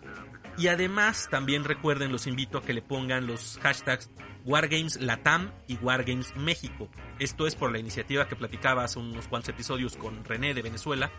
Y 0.58 0.68
además 0.68 1.28
también 1.30 1.64
recuerden, 1.64 2.12
los 2.12 2.26
invito 2.26 2.58
a 2.58 2.62
que 2.62 2.74
le 2.74 2.82
pongan 2.82 3.26
los 3.26 3.58
hashtags 3.62 4.10
Wargames 4.44 5.00
Latam 5.00 5.50
y 5.66 5.76
Wargames 5.76 6.36
México. 6.36 6.88
Esto 7.18 7.46
es 7.46 7.54
por 7.54 7.72
la 7.72 7.78
iniciativa 7.78 8.28
que 8.28 8.36
platicaba 8.36 8.84
hace 8.84 8.98
unos 8.98 9.28
cuantos 9.28 9.50
episodios 9.50 9.96
con 9.96 10.24
René 10.24 10.54
de 10.54 10.62
Venezuela, 10.62 11.10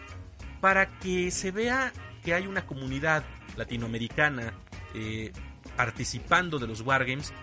para 0.60 1.00
que 1.00 1.32
se 1.32 1.52
vea 1.52 1.91
que 2.24 2.34
hay 2.34 2.46
una 2.46 2.65
comunidad 2.65 3.24
latinoamericana 3.58 4.54
eh, 4.94 5.32
participando 5.76 6.60
de 6.60 6.68
los 6.68 6.82
Wargames, 6.82 7.34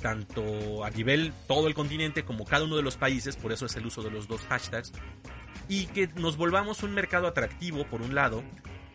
tanto 0.00 0.84
a 0.84 0.90
nivel 0.90 1.32
todo 1.46 1.66
el 1.66 1.74
continente 1.74 2.24
como 2.24 2.44
cada 2.44 2.64
uno 2.64 2.76
de 2.76 2.82
los 2.82 2.96
países, 2.96 3.36
por 3.36 3.52
eso 3.52 3.66
es 3.66 3.76
el 3.76 3.86
uso 3.86 4.02
de 4.02 4.10
los 4.10 4.28
dos 4.28 4.42
hashtags, 4.42 4.92
y 5.68 5.86
que 5.86 6.08
nos 6.16 6.36
volvamos 6.36 6.82
un 6.82 6.94
mercado 6.94 7.26
atractivo, 7.26 7.86
por 7.86 8.02
un 8.02 8.14
lado, 8.14 8.42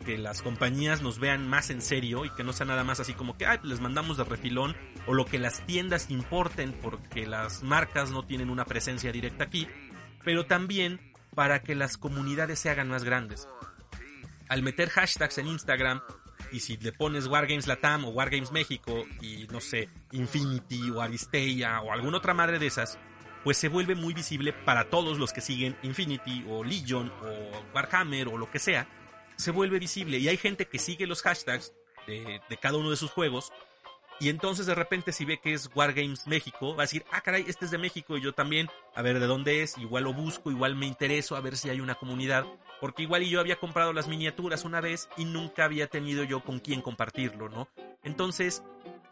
que 0.04 0.18
las 0.18 0.42
compañías 0.42 1.02
nos 1.02 1.20
vean 1.20 1.48
más 1.48 1.70
en 1.70 1.82
serio 1.82 2.26
y 2.26 2.30
que 2.32 2.44
no 2.44 2.54
sea 2.54 2.66
nada 2.66 2.84
más 2.84 3.00
así 3.00 3.14
como 3.14 3.38
que 3.38 3.46
Ay, 3.46 3.60
les 3.64 3.80
mandamos 3.80 4.18
de 4.18 4.26
refilón 4.26 4.76
o 5.08 5.14
lo 5.14 5.26
que 5.26 5.40
las 5.40 5.66
tiendas 5.66 6.10
importen 6.10 6.74
porque 6.74 7.26
las 7.26 7.64
marcas 7.64 8.12
no 8.12 8.26
tienen 8.26 8.50
una 8.50 8.66
presencia 8.66 9.12
directa 9.12 9.46
aquí, 9.46 9.68
pero 10.24 10.46
también 10.46 11.00
para 11.34 11.64
que 11.64 11.76
las 11.76 11.98
comunidades 11.98 12.60
se 12.60 12.70
hagan 12.70 12.90
más 12.90 13.04
grandes. 13.04 13.48
Al 14.50 14.62
meter 14.62 14.90
hashtags 14.90 15.38
en 15.38 15.48
Instagram 15.48 16.02
y 16.54 16.60
si 16.60 16.78
le 16.78 16.92
pones 16.92 17.26
Wargames 17.26 17.66
Latam 17.66 18.06
o 18.06 18.10
Wargames 18.10 18.52
México 18.52 19.04
y 19.22 19.48
no 19.52 19.60
sé, 19.60 19.90
Infinity 20.12 20.92
o 20.92 21.02
Aristeia 21.02 21.82
o 21.82 21.92
alguna 21.92 22.18
otra 22.18 22.36
madre 22.36 22.60
de 22.60 22.68
esas, 22.68 23.00
pues 23.44 23.58
se 23.58 23.70
vuelve 23.70 23.96
muy 23.96 24.14
visible 24.14 24.54
para 24.54 24.90
todos 24.90 25.18
los 25.18 25.34
que 25.34 25.42
siguen 25.42 25.76
Infinity 25.82 26.46
o 26.48 26.64
Legion 26.64 27.12
o 27.22 27.74
Warhammer 27.74 28.28
o 28.28 28.38
lo 28.38 28.52
que 28.52 28.60
sea. 28.60 28.88
Se 29.36 29.50
vuelve 29.50 29.80
visible 29.80 30.20
y 30.20 30.30
hay 30.30 30.38
gente 30.38 30.68
que 30.68 30.78
sigue 30.78 31.08
los 31.08 31.24
hashtags 31.24 31.74
de, 32.06 32.40
cada 32.62 32.78
uno 32.78 32.92
de 32.92 32.98
sus 32.98 33.10
juegos. 33.10 33.52
Y 34.20 34.30
entonces 34.30 34.68
de 34.68 34.76
repente 34.76 35.12
si 35.12 35.26
ve 35.26 35.40
que 35.40 35.54
es 35.54 35.72
Wargames 35.74 36.28
México, 36.28 36.76
va 36.76 36.84
a 36.84 36.86
decir, 36.86 37.04
ah, 37.12 37.22
caray, 37.22 37.46
este 37.48 37.66
es 37.66 37.72
de 37.72 37.80
México 37.80 38.16
y 38.16 38.22
yo 38.22 38.34
también, 38.34 38.70
a 38.94 39.02
ver 39.02 39.20
de 39.20 39.26
dónde 39.26 39.64
es, 39.64 39.76
igual 39.80 40.04
lo 40.04 40.14
busco, 40.14 40.52
igual 40.52 40.76
me 40.76 40.86
intereso, 40.86 41.36
a 41.36 41.42
ver 41.42 41.58
si 41.58 41.72
hay 41.72 41.82
una 41.82 41.96
comunidad, 41.96 42.46
porque 42.84 43.04
igual 43.04 43.24
yo 43.24 43.40
había 43.40 43.56
comprado 43.56 43.94
las 43.94 44.10
miniaturas 44.10 44.66
una 44.66 44.82
vez 44.82 45.08
y 45.16 45.24
nunca 45.24 45.64
había 45.64 45.88
tenido 45.88 46.26
yo 46.26 46.44
con 46.44 46.60
quién 46.60 46.82
compartirlo, 46.82 47.48
¿no? 47.48 47.70
Entonces, 48.04 48.62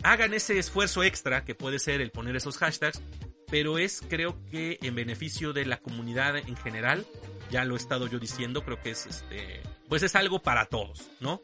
hagan 0.03 0.34
ese 0.34 0.60
esfuerzo 0.60 1.03
extra 1.03 1.45
que 1.45 1.55
puede 1.55 1.79
ser 1.79 2.01
el 2.01 2.12
poner 2.12 2.36
esos 2.36 2.57
hashtags, 2.57 3.01
pero 3.49 3.77
es 3.77 4.03
creo 4.10 4.43
que 4.47 4.77
en 4.81 4.93
beneficio 4.93 5.53
de 5.53 5.63
la 5.63 5.77
comunidad 5.77 6.36
en 6.36 6.57
general, 6.57 7.05
ya 7.49 7.63
lo 7.63 7.75
he 7.75 7.77
estado 7.77 8.07
yo 8.07 8.19
diciendo, 8.19 8.65
creo 8.65 8.81
que 8.81 8.91
es 8.91 9.05
este, 9.05 9.62
pues 9.88 10.03
es 10.03 10.17
algo 10.17 10.41
para 10.41 10.65
todos, 10.65 11.10
¿no? 11.21 11.41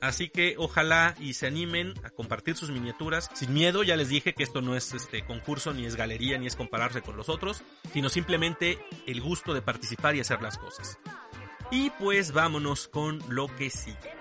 Así 0.00 0.28
que 0.28 0.54
ojalá 0.58 1.16
y 1.18 1.34
se 1.34 1.48
animen 1.48 1.94
a 2.04 2.10
compartir 2.10 2.54
sus 2.54 2.70
miniaturas 2.70 3.30
sin 3.34 3.52
miedo. 3.52 3.82
Ya 3.82 3.96
les 3.96 4.10
dije 4.10 4.34
que 4.34 4.44
esto 4.44 4.60
no 4.60 4.76
es 4.76 4.92
este 4.92 5.24
concurso, 5.24 5.72
ni 5.72 5.86
es 5.86 5.96
galería, 5.96 6.38
ni 6.38 6.46
es 6.46 6.54
compararse 6.54 7.02
con 7.02 7.16
los 7.16 7.28
otros, 7.28 7.62
sino 7.92 8.08
simplemente 8.10 8.78
el 9.08 9.20
gusto 9.20 9.54
de 9.54 9.62
participar 9.62 10.14
y 10.14 10.20
hacer 10.20 10.40
las 10.40 10.56
cosas. 10.56 10.98
Y 11.70 11.90
pues 11.90 12.32
vámonos 12.32 12.88
con 12.88 13.20
lo 13.28 13.46
que 13.56 13.70
sigue. 13.70 14.14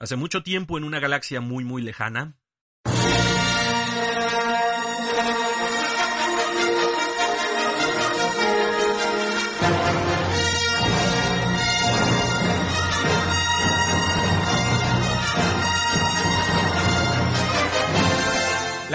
Hace 0.00 0.16
mucho 0.16 0.42
tiempo 0.42 0.78
en 0.78 0.84
una 0.84 0.98
galaxia 0.98 1.40
muy 1.40 1.62
muy 1.62 1.80
lejana, 1.80 2.36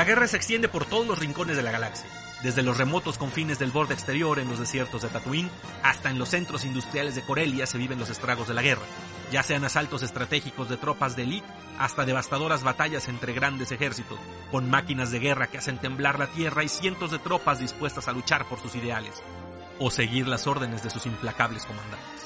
guerra 0.07 0.25
se 0.27 0.37
extiende 0.37 0.69
por 0.69 0.85
todos 0.85 1.05
los 1.05 1.19
rincones 1.19 1.57
de 1.57 1.63
la 1.63 1.71
galaxia, 1.71 2.07
desde 2.41 2.63
los 2.63 2.77
remotos 2.77 3.17
confines 3.17 3.59
del 3.59 3.71
borde 3.71 3.93
exterior 3.93 4.39
en 4.39 4.47
los 4.47 4.57
desiertos 4.57 5.01
de 5.01 5.09
Tatooine 5.09 5.51
hasta 5.83 6.09
en 6.09 6.17
los 6.17 6.29
centros 6.29 6.63
industriales 6.63 7.13
de 7.13 7.23
Corelia 7.23 7.67
se 7.67 7.77
viven 7.77 7.99
los 7.99 8.09
estragos 8.09 8.47
de 8.47 8.53
la 8.53 8.61
guerra, 8.61 8.85
ya 9.33 9.43
sean 9.43 9.65
asaltos 9.65 10.03
estratégicos 10.03 10.69
de 10.69 10.77
tropas 10.77 11.17
de 11.17 11.23
élite 11.23 11.47
hasta 11.77 12.05
devastadoras 12.05 12.63
batallas 12.63 13.09
entre 13.09 13.33
grandes 13.33 13.73
ejércitos, 13.73 14.17
con 14.49 14.69
máquinas 14.69 15.11
de 15.11 15.19
guerra 15.19 15.47
que 15.47 15.57
hacen 15.57 15.77
temblar 15.77 16.17
la 16.19 16.27
tierra 16.27 16.63
y 16.63 16.69
cientos 16.69 17.11
de 17.11 17.19
tropas 17.19 17.59
dispuestas 17.59 18.07
a 18.07 18.13
luchar 18.13 18.47
por 18.47 18.61
sus 18.61 18.75
ideales, 18.75 19.21
o 19.77 19.91
seguir 19.91 20.25
las 20.29 20.47
órdenes 20.47 20.83
de 20.83 20.89
sus 20.89 21.05
implacables 21.05 21.65
comandantes. 21.65 22.16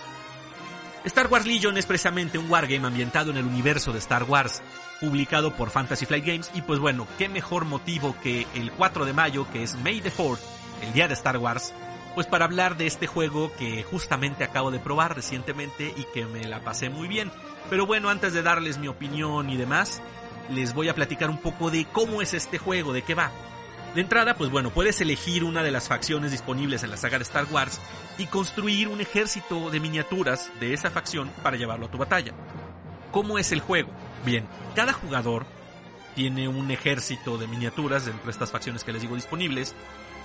Star 1.03 1.27
Wars 1.31 1.47
Legion 1.47 1.77
es 1.77 1.87
precisamente 1.87 2.37
un 2.37 2.49
wargame 2.49 2.85
ambientado 2.85 3.31
en 3.31 3.37
el 3.37 3.45
universo 3.45 3.91
de 3.91 3.97
Star 3.97 4.23
Wars, 4.23 4.61
publicado 4.99 5.55
por 5.55 5.71
Fantasy 5.71 6.05
Flight 6.05 6.25
Games, 6.25 6.51
y 6.53 6.61
pues 6.61 6.79
bueno, 6.79 7.07
qué 7.17 7.27
mejor 7.27 7.65
motivo 7.65 8.15
que 8.21 8.45
el 8.53 8.71
4 8.71 9.05
de 9.05 9.13
mayo, 9.13 9.47
que 9.51 9.63
es 9.63 9.75
May 9.77 9.99
the 10.01 10.11
4th, 10.11 10.39
el 10.83 10.93
día 10.93 11.07
de 11.07 11.15
Star 11.15 11.37
Wars, 11.37 11.73
pues 12.13 12.27
para 12.27 12.45
hablar 12.45 12.77
de 12.77 12.85
este 12.85 13.07
juego 13.07 13.51
que 13.57 13.81
justamente 13.81 14.43
acabo 14.43 14.69
de 14.69 14.79
probar 14.79 15.15
recientemente 15.15 15.91
y 15.97 16.03
que 16.13 16.25
me 16.25 16.47
la 16.47 16.63
pasé 16.63 16.89
muy 16.89 17.07
bien. 17.07 17.31
Pero 17.71 17.87
bueno, 17.87 18.09
antes 18.09 18.33
de 18.33 18.43
darles 18.43 18.77
mi 18.77 18.87
opinión 18.87 19.49
y 19.49 19.57
demás, 19.57 20.03
les 20.49 20.75
voy 20.75 20.89
a 20.89 20.95
platicar 20.95 21.31
un 21.31 21.37
poco 21.37 21.71
de 21.71 21.85
cómo 21.85 22.21
es 22.21 22.35
este 22.35 22.59
juego, 22.59 22.93
de 22.93 23.01
qué 23.01 23.15
va. 23.15 23.31
De 23.95 23.99
entrada, 23.99 24.35
pues 24.35 24.49
bueno, 24.49 24.69
puedes 24.69 25.01
elegir 25.01 25.43
una 25.43 25.63
de 25.63 25.71
las 25.71 25.89
facciones 25.89 26.31
disponibles 26.31 26.83
en 26.83 26.91
la 26.91 26.97
saga 26.97 27.17
de 27.17 27.23
Star 27.23 27.45
Wars 27.51 27.81
y 28.17 28.27
construir 28.27 28.87
un 28.87 29.01
ejército 29.01 29.69
de 29.69 29.81
miniaturas 29.81 30.49
de 30.61 30.73
esa 30.73 30.89
facción 30.91 31.29
para 31.43 31.57
llevarlo 31.57 31.87
a 31.87 31.91
tu 31.91 31.97
batalla. 31.97 32.33
¿Cómo 33.11 33.37
es 33.37 33.51
el 33.51 33.59
juego? 33.59 33.91
Bien, 34.25 34.47
cada 34.75 34.93
jugador 34.93 35.45
tiene 36.15 36.47
un 36.47 36.71
ejército 36.71 37.37
de 37.37 37.47
miniaturas 37.47 38.05
dentro 38.05 38.25
de 38.25 38.31
estas 38.31 38.51
facciones 38.51 38.85
que 38.85 38.93
les 38.93 39.01
digo 39.01 39.15
disponibles 39.15 39.75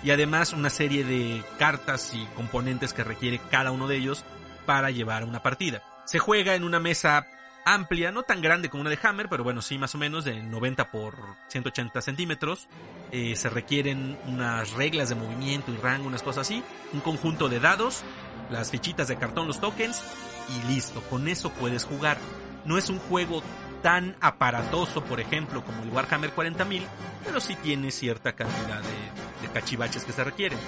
y 0.05 0.13
además 0.13 0.53
una 0.53 0.71
serie 0.71 1.03
de 1.03 1.43
cartas 1.59 2.15
y 2.15 2.25
componentes 2.37 2.93
que 2.93 3.03
requiere 3.03 3.41
cada 3.51 3.73
uno 3.73 3.89
de 3.89 3.97
ellos 3.97 4.25
para 4.65 4.93
llevar 4.93 5.25
una 5.25 5.43
partida. 5.43 5.83
Se 6.05 6.21
juega 6.21 6.55
en 6.55 6.63
una 6.63 6.79
mesa 6.79 7.27
amplia, 7.67 8.13
no 8.13 8.23
tan 8.23 8.41
grande 8.41 8.71
como 8.71 8.83
una 8.83 8.91
de 8.91 8.99
Hammer, 9.03 9.29
pero 9.29 9.43
bueno, 9.43 9.61
sí 9.61 9.77
más 9.77 9.95
o 9.95 9.99
menos 9.99 10.25
de 10.25 10.41
90 10.41 10.91
por 10.91 11.17
180 11.49 12.01
centímetros. 12.01 12.69
Eh, 13.11 13.35
se 13.35 13.51
requieren 13.51 14.17
unas 14.27 14.73
reglas 14.73 15.09
de 15.09 15.17
movimiento 15.17 15.73
y 15.73 15.77
rango, 15.77 16.07
unas 16.07 16.23
cosas 16.23 16.47
así. 16.47 16.63
Un 16.93 17.01
conjunto 17.01 17.49
de 17.49 17.59
dados, 17.59 18.05
las 18.51 18.71
fichitas 18.71 19.09
de 19.09 19.17
cartón, 19.17 19.49
los 19.49 19.61
tokens 19.61 20.01
y 20.57 20.73
listo. 20.73 21.03
Con 21.03 21.27
eso 21.27 21.51
puedes 21.51 21.85
jugar. 21.85 22.19
No 22.65 22.79
es 22.79 22.89
un 22.89 23.01
juego 23.01 23.43
tan 23.83 24.17
aparatoso, 24.21 25.03
por 25.05 25.21
ejemplo, 25.21 25.65
como 25.65 25.83
el 25.83 25.91
Warhammer 25.91 26.35
40.000, 26.35 26.83
pero 27.25 27.41
sí 27.41 27.57
tiene 27.57 27.91
cierta 27.91 28.35
cantidad 28.35 28.81
de, 28.81 29.47
de 29.47 29.53
cachivaches 29.53 30.05
que 30.05 30.13
se 30.13 30.25
requieren. 30.25 30.59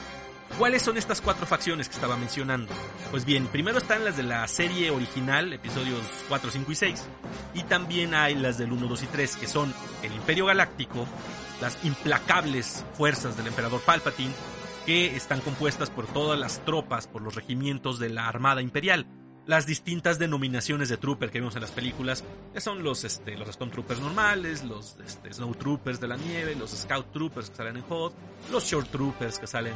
¿Cuáles 0.58 0.82
son 0.82 0.96
estas 0.98 1.20
cuatro 1.20 1.46
facciones 1.46 1.88
que 1.88 1.94
estaba 1.94 2.16
mencionando? 2.16 2.74
Pues 3.12 3.24
bien, 3.24 3.46
primero 3.46 3.78
están 3.78 4.04
las 4.04 4.16
de 4.16 4.24
la 4.24 4.46
serie 4.48 4.90
original, 4.90 5.52
episodios 5.52 6.00
4, 6.28 6.50
5 6.50 6.72
y 6.72 6.74
6, 6.74 7.04
y 7.54 7.62
también 7.62 8.12
hay 8.12 8.34
las 8.34 8.58
del 8.58 8.72
1, 8.72 8.88
2 8.88 9.02
y 9.04 9.06
3, 9.06 9.36
que 9.36 9.46
son 9.46 9.72
el 10.02 10.12
Imperio 10.12 10.46
Galáctico, 10.46 11.06
las 11.60 11.78
implacables 11.84 12.84
fuerzas 12.94 13.36
del 13.36 13.46
Emperador 13.46 13.80
Palpatine, 13.82 14.34
que 14.84 15.14
están 15.14 15.40
compuestas 15.42 15.90
por 15.90 16.08
todas 16.08 16.36
las 16.36 16.64
tropas, 16.64 17.06
por 17.06 17.22
los 17.22 17.36
regimientos 17.36 18.00
de 18.00 18.08
la 18.08 18.26
Armada 18.26 18.60
Imperial, 18.60 19.06
las 19.48 19.64
distintas 19.64 20.18
denominaciones 20.18 20.90
de 20.90 20.98
trooper 20.98 21.30
que 21.30 21.38
vemos 21.38 21.54
en 21.54 21.62
las 21.62 21.70
películas, 21.70 22.22
son 22.58 22.82
los, 22.82 23.02
este, 23.04 23.34
los 23.34 23.48
Stone 23.48 23.72
Troopers 23.72 23.98
normales, 23.98 24.62
los 24.62 24.98
este, 25.04 25.32
Snow 25.32 25.54
Troopers 25.54 25.98
de 25.98 26.06
la 26.06 26.18
nieve, 26.18 26.54
los 26.54 26.70
Scout 26.70 27.10
Troopers 27.12 27.48
que 27.48 27.56
salen 27.56 27.78
en 27.78 27.82
Hot, 27.84 28.12
los 28.52 28.64
Short 28.64 28.90
Troopers 28.90 29.38
que 29.38 29.46
salen 29.46 29.72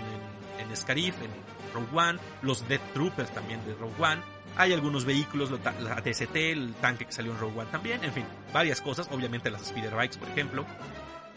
en, 0.58 0.70
en 0.70 0.76
Scarif, 0.76 1.14
en 1.22 1.30
Rogue 1.72 1.88
One, 1.98 2.18
los 2.42 2.68
Death 2.68 2.82
Troopers 2.92 3.30
también 3.32 3.64
de 3.64 3.72
Rogue 3.72 3.94
One. 3.98 4.20
Hay 4.58 4.74
algunos 4.74 5.06
vehículos, 5.06 5.50
la 5.50 5.94
ATST, 5.94 6.36
el 6.36 6.74
tanque 6.74 7.06
que 7.06 7.12
salió 7.12 7.32
en 7.32 7.38
Rogue 7.38 7.60
One 7.60 7.70
también, 7.70 8.04
en 8.04 8.12
fin, 8.12 8.26
varias 8.52 8.82
cosas, 8.82 9.08
obviamente 9.10 9.50
las 9.50 9.68
Speeder 9.68 9.94
Bikes, 9.94 10.18
por 10.18 10.28
ejemplo. 10.28 10.66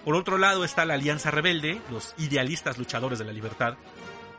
Por 0.04 0.16
otro 0.16 0.38
lado 0.38 0.66
está 0.66 0.84
la 0.84 0.96
Alianza 0.96 1.32
Rebelde, 1.32 1.80
los 1.90 2.14
idealistas 2.18 2.78
luchadores 2.78 3.18
de 3.18 3.24
la 3.24 3.32
libertad, 3.32 3.78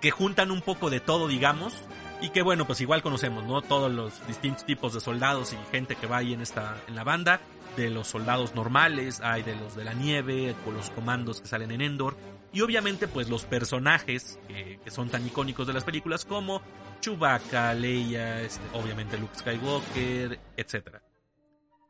que 0.03 0.11
juntan 0.11 0.51
un 0.51 0.61
poco 0.61 0.91
de 0.91 1.01
todo, 1.01 1.29
digamos, 1.29 1.73
y 2.21 2.31
que 2.31 2.43
bueno, 2.43 2.67
pues 2.67 2.81
igual 2.81 3.03
conocemos, 3.03 3.45
¿no? 3.45 3.63
Todos 3.63 3.93
los 3.93 4.27
distintos 4.27 4.65
tipos 4.65 4.95
de 4.95 5.01
soldados 5.01 5.53
y 5.53 5.57
gente 5.71 5.97
que 5.97 6.07
va 6.07 6.19
ahí 6.19 6.33
en 6.33 6.41
esta, 6.41 6.77
en 6.89 6.95
la 6.95 7.05
banda. 7.05 7.41
De 7.77 7.91
los 7.91 8.07
soldados 8.07 8.55
normales, 8.55 9.21
hay 9.21 9.43
de 9.43 9.55
los 9.55 9.77
de 9.77 9.85
la 9.85 9.93
nieve, 9.93 10.55
con 10.65 10.75
los 10.75 10.89
comandos 10.91 11.43
que 11.43 11.47
salen 11.47 11.71
en 11.73 11.83
Endor. 11.83 12.17
Y 12.55 12.63
obviamente, 12.63 13.07
pues 13.07 13.29
los 13.29 13.45
personajes 13.45 14.39
que, 14.49 14.81
son 14.91 15.11
tan 15.11 15.27
icónicos 15.27 15.67
de 15.67 15.75
las 15.75 15.85
películas 15.85 16.25
como 16.25 16.63
Chewbacca, 17.01 17.75
Leia, 17.75 18.41
este, 18.41 18.63
obviamente 18.73 19.19
Luke 19.19 19.37
Skywalker, 19.37 20.41
etc. 20.57 21.03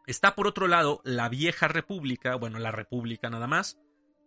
Está 0.09 0.35
por 0.35 0.49
otro 0.49 0.67
lado 0.67 1.01
la 1.05 1.29
vieja 1.29 1.69
república, 1.69 2.35
bueno, 2.35 2.59
la 2.59 2.73
república 2.73 3.31
nada 3.31 3.47
más, 3.47 3.79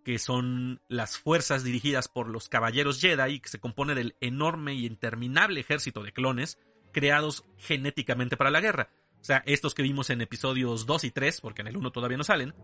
que 0.10 0.18
son 0.18 0.82
las 0.88 1.20
fuerzas 1.20 1.64
dirigidas 1.64 2.08
por 2.08 2.30
los 2.30 2.50
caballeros 2.50 3.00
Jedi, 3.00 3.42
que 3.42 3.48
se 3.50 3.60
compone 3.60 3.94
del 3.94 4.16
enorme 4.22 4.74
y 4.74 4.88
interminable 4.88 5.60
ejército 5.60 6.02
de 6.02 6.14
clones 6.14 6.58
creados 6.92 7.46
genéticamente 7.60 8.36
para 8.36 8.50
la 8.50 8.60
guerra. 8.60 8.90
O 9.22 9.24
sea, 9.24 9.44
estos 9.46 9.76
que 9.76 9.84
vimos 9.84 10.10
en 10.10 10.22
episodios 10.22 10.88
2 10.88 11.04
y 11.04 11.12
3, 11.12 11.42
porque 11.42 11.62
en 11.62 11.68
el 11.68 11.78
1 11.78 11.92
todavía 11.92 12.18
no 12.18 12.24
salen, 12.24 12.56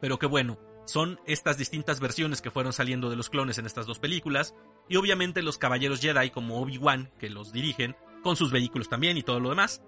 pero 0.00 0.18
que 0.18 0.26
bueno, 0.26 0.58
son 0.84 1.20
estas 1.28 1.58
distintas 1.58 2.00
versiones 2.00 2.42
que 2.42 2.50
fueron 2.50 2.72
saliendo 2.72 3.08
de 3.08 3.14
los 3.14 3.30
clones 3.30 3.58
en 3.58 3.66
estas 3.66 3.86
dos 3.86 4.00
películas, 4.00 4.56
y 4.88 4.96
obviamente 4.96 5.42
los 5.42 5.58
caballeros 5.58 6.00
Jedi 6.00 6.30
como 6.30 6.60
Obi-Wan, 6.60 7.12
que 7.20 7.30
los 7.30 7.52
dirigen, 7.52 7.94
con 8.24 8.34
sus 8.34 8.50
vehículos 8.50 8.88
también 8.88 9.16
y 9.16 9.22
todo 9.22 9.38
lo 9.38 9.50
demás, 9.50 9.80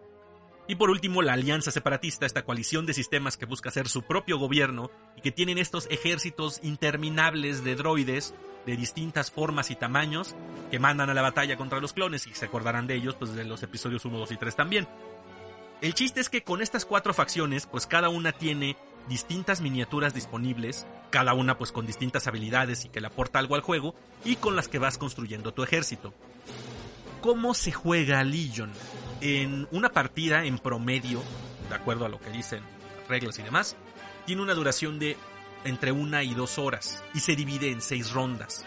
y 0.68 0.76
por 0.76 0.90
último, 0.90 1.22
la 1.22 1.32
Alianza 1.32 1.70
Separatista, 1.70 2.24
esta 2.24 2.44
coalición 2.44 2.86
de 2.86 2.94
sistemas 2.94 3.36
que 3.36 3.46
busca 3.46 3.68
hacer 3.68 3.88
su 3.88 4.02
propio 4.02 4.38
gobierno 4.38 4.90
y 5.16 5.20
que 5.20 5.32
tienen 5.32 5.58
estos 5.58 5.86
ejércitos 5.90 6.60
interminables 6.62 7.64
de 7.64 7.74
droides 7.74 8.34
de 8.64 8.76
distintas 8.76 9.30
formas 9.30 9.70
y 9.72 9.76
tamaños 9.76 10.36
que 10.70 10.78
mandan 10.78 11.10
a 11.10 11.14
la 11.14 11.22
batalla 11.22 11.56
contra 11.56 11.80
los 11.80 11.92
clones 11.92 12.26
y 12.28 12.34
se 12.34 12.44
acordarán 12.44 12.86
de 12.86 12.94
ellos 12.94 13.16
pues 13.16 13.34
de 13.34 13.44
los 13.44 13.62
episodios 13.62 14.04
1, 14.04 14.18
2 14.18 14.30
y 14.30 14.36
3 14.36 14.56
también. 14.56 14.88
El 15.80 15.94
chiste 15.94 16.20
es 16.20 16.28
que 16.28 16.44
con 16.44 16.62
estas 16.62 16.84
cuatro 16.84 17.12
facciones, 17.12 17.66
pues 17.66 17.88
cada 17.88 18.08
una 18.08 18.30
tiene 18.30 18.76
distintas 19.08 19.60
miniaturas 19.60 20.14
disponibles, 20.14 20.86
cada 21.10 21.34
una 21.34 21.58
pues 21.58 21.72
con 21.72 21.86
distintas 21.86 22.28
habilidades 22.28 22.84
y 22.84 22.88
que 22.88 23.00
le 23.00 23.08
aporta 23.08 23.40
algo 23.40 23.56
al 23.56 23.62
juego, 23.62 23.96
y 24.24 24.36
con 24.36 24.54
las 24.54 24.68
que 24.68 24.78
vas 24.78 24.96
construyendo 24.96 25.52
tu 25.52 25.64
ejército. 25.64 26.14
¿Cómo 27.20 27.52
se 27.52 27.72
juega 27.72 28.22
Legion? 28.22 28.70
En 29.22 29.68
una 29.70 29.90
partida 29.90 30.44
en 30.44 30.58
promedio, 30.58 31.22
de 31.68 31.74
acuerdo 31.76 32.04
a 32.04 32.08
lo 32.08 32.20
que 32.20 32.30
dicen 32.30 32.60
reglas 33.08 33.38
y 33.38 33.42
demás, 33.42 33.76
tiene 34.26 34.42
una 34.42 34.54
duración 34.54 34.98
de 34.98 35.16
entre 35.64 35.92
una 35.92 36.24
y 36.24 36.34
dos 36.34 36.58
horas 36.58 37.02
y 37.14 37.20
se 37.20 37.36
divide 37.36 37.70
en 37.70 37.80
seis 37.80 38.10
rondas. 38.10 38.64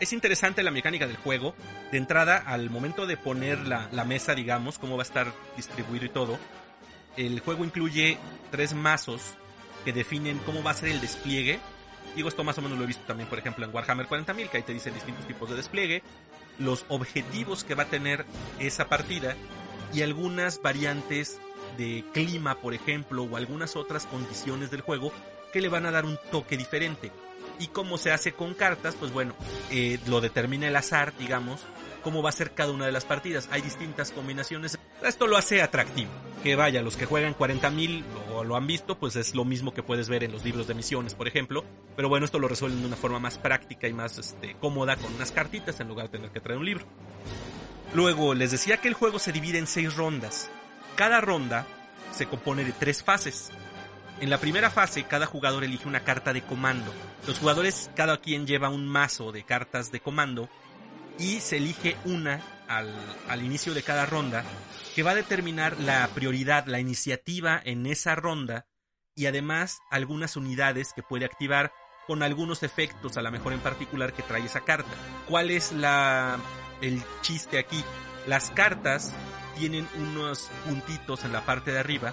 Es 0.00 0.14
interesante 0.14 0.62
la 0.62 0.70
mecánica 0.70 1.06
del 1.06 1.16
juego. 1.16 1.54
De 1.92 1.98
entrada, 1.98 2.38
al 2.38 2.70
momento 2.70 3.06
de 3.06 3.18
poner 3.18 3.58
la, 3.66 4.04
mesa, 4.04 4.34
digamos, 4.34 4.78
cómo 4.78 4.96
va 4.96 5.02
a 5.02 5.06
estar 5.06 5.32
distribuido 5.56 6.06
y 6.06 6.08
todo, 6.08 6.38
el 7.18 7.40
juego 7.40 7.64
incluye 7.64 8.18
tres 8.50 8.74
mazos 8.74 9.34
que 9.84 9.92
definen 9.92 10.38
cómo 10.38 10.62
va 10.62 10.70
a 10.70 10.74
ser 10.74 10.88
el 10.88 11.00
despliegue. 11.00 11.60
Digo, 12.16 12.28
esto 12.28 12.44
más 12.44 12.56
o 12.58 12.62
menos 12.62 12.78
lo 12.78 12.84
he 12.84 12.86
visto 12.86 13.04
también, 13.04 13.28
por 13.28 13.38
ejemplo, 13.38 13.64
en 13.64 13.74
Warhammer 13.74 14.08
40.000, 14.08 14.48
que 14.48 14.56
ahí 14.56 14.62
te 14.62 14.72
dicen 14.72 14.94
distintos 14.94 15.26
tipos 15.26 15.50
de 15.50 15.56
despliegue, 15.56 16.02
los 16.58 16.84
objetivos 16.88 17.62
que 17.62 17.74
va 17.74 17.84
a 17.84 17.86
tener 17.86 18.24
esa 18.58 18.88
partida 18.88 19.36
y 19.92 20.02
algunas 20.02 20.60
variantes 20.62 21.38
de 21.76 22.04
clima, 22.12 22.56
por 22.56 22.74
ejemplo, 22.74 23.24
o 23.24 23.36
algunas 23.36 23.76
otras 23.76 24.06
condiciones 24.06 24.70
del 24.70 24.80
juego 24.80 25.12
que 25.52 25.60
le 25.60 25.68
van 25.68 25.86
a 25.86 25.90
dar 25.90 26.04
un 26.04 26.18
toque 26.30 26.56
diferente. 26.56 27.10
Y 27.58 27.68
cómo 27.68 27.98
se 27.98 28.10
hace 28.10 28.32
con 28.32 28.54
cartas, 28.54 28.96
pues 28.98 29.12
bueno, 29.12 29.34
eh, 29.70 29.98
lo 30.06 30.20
determina 30.20 30.68
el 30.68 30.76
azar, 30.76 31.12
digamos, 31.18 31.60
cómo 32.02 32.22
va 32.22 32.30
a 32.30 32.32
ser 32.32 32.52
cada 32.52 32.72
una 32.72 32.86
de 32.86 32.92
las 32.92 33.04
partidas. 33.04 33.48
Hay 33.52 33.62
distintas 33.62 34.10
combinaciones. 34.10 34.78
Esto 35.02 35.26
lo 35.26 35.36
hace 35.36 35.62
atractivo. 35.62 36.10
Que 36.42 36.56
vaya, 36.56 36.82
los 36.82 36.96
que 36.96 37.06
juegan 37.06 37.36
40.000 37.36 38.02
o 38.34 38.42
lo 38.42 38.56
han 38.56 38.66
visto, 38.66 38.98
pues 38.98 39.14
es 39.14 39.34
lo 39.34 39.44
mismo 39.44 39.72
que 39.72 39.82
puedes 39.82 40.08
ver 40.08 40.24
en 40.24 40.32
los 40.32 40.44
libros 40.44 40.66
de 40.66 40.74
misiones, 40.74 41.14
por 41.14 41.28
ejemplo. 41.28 41.64
Pero 41.94 42.08
bueno, 42.08 42.24
esto 42.26 42.38
lo 42.38 42.48
resuelven 42.48 42.80
de 42.80 42.86
una 42.88 42.96
forma 42.96 43.20
más 43.20 43.38
práctica 43.38 43.86
y 43.86 43.92
más 43.92 44.18
este, 44.18 44.56
cómoda 44.60 44.96
con 44.96 45.14
unas 45.14 45.30
cartitas 45.30 45.78
en 45.78 45.88
lugar 45.88 46.06
de 46.06 46.18
tener 46.18 46.30
que 46.30 46.40
traer 46.40 46.58
un 46.58 46.66
libro. 46.66 46.84
Luego, 47.94 48.34
les 48.34 48.50
decía 48.50 48.78
que 48.78 48.88
el 48.88 48.94
juego 48.94 49.18
se 49.18 49.32
divide 49.32 49.58
en 49.58 49.66
seis 49.66 49.94
rondas. 49.94 50.50
Cada 50.96 51.20
ronda 51.20 51.66
se 52.12 52.26
compone 52.26 52.64
de 52.64 52.72
tres 52.72 53.02
fases. 53.02 53.50
En 54.20 54.30
la 54.30 54.38
primera 54.38 54.70
fase, 54.70 55.04
cada 55.04 55.26
jugador 55.26 55.64
elige 55.64 55.88
una 55.88 56.04
carta 56.04 56.32
de 56.32 56.42
comando. 56.42 56.92
Los 57.26 57.38
jugadores, 57.38 57.90
cada 57.94 58.18
quien 58.18 58.46
lleva 58.46 58.68
un 58.68 58.86
mazo 58.86 59.32
de 59.32 59.44
cartas 59.44 59.90
de 59.90 60.00
comando 60.00 60.48
y 61.18 61.40
se 61.40 61.58
elige 61.58 61.96
una 62.04 62.40
al, 62.68 62.94
al, 63.28 63.42
inicio 63.42 63.74
de 63.74 63.82
cada 63.82 64.06
ronda 64.06 64.44
que 64.94 65.02
va 65.02 65.10
a 65.10 65.16
determinar 65.16 65.78
la 65.78 66.08
prioridad, 66.14 66.66
la 66.66 66.80
iniciativa 66.80 67.60
en 67.62 67.86
esa 67.86 68.14
ronda 68.14 68.66
y 69.14 69.26
además 69.26 69.78
algunas 69.90 70.36
unidades 70.36 70.92
que 70.94 71.02
puede 71.02 71.26
activar 71.26 71.72
con 72.06 72.22
algunos 72.22 72.62
efectos, 72.62 73.16
a 73.16 73.22
lo 73.22 73.30
mejor 73.30 73.52
en 73.52 73.60
particular 73.60 74.12
que 74.12 74.22
trae 74.22 74.44
esa 74.44 74.62
carta. 74.62 74.90
¿Cuál 75.28 75.50
es 75.50 75.72
la 75.72 76.38
el 76.82 77.02
chiste 77.22 77.58
aquí? 77.58 77.82
Las 78.26 78.50
cartas 78.50 79.14
tienen 79.58 79.88
unos 79.96 80.50
puntitos 80.66 81.24
en 81.24 81.32
la 81.32 81.46
parte 81.46 81.72
de 81.72 81.78
arriba 81.78 82.12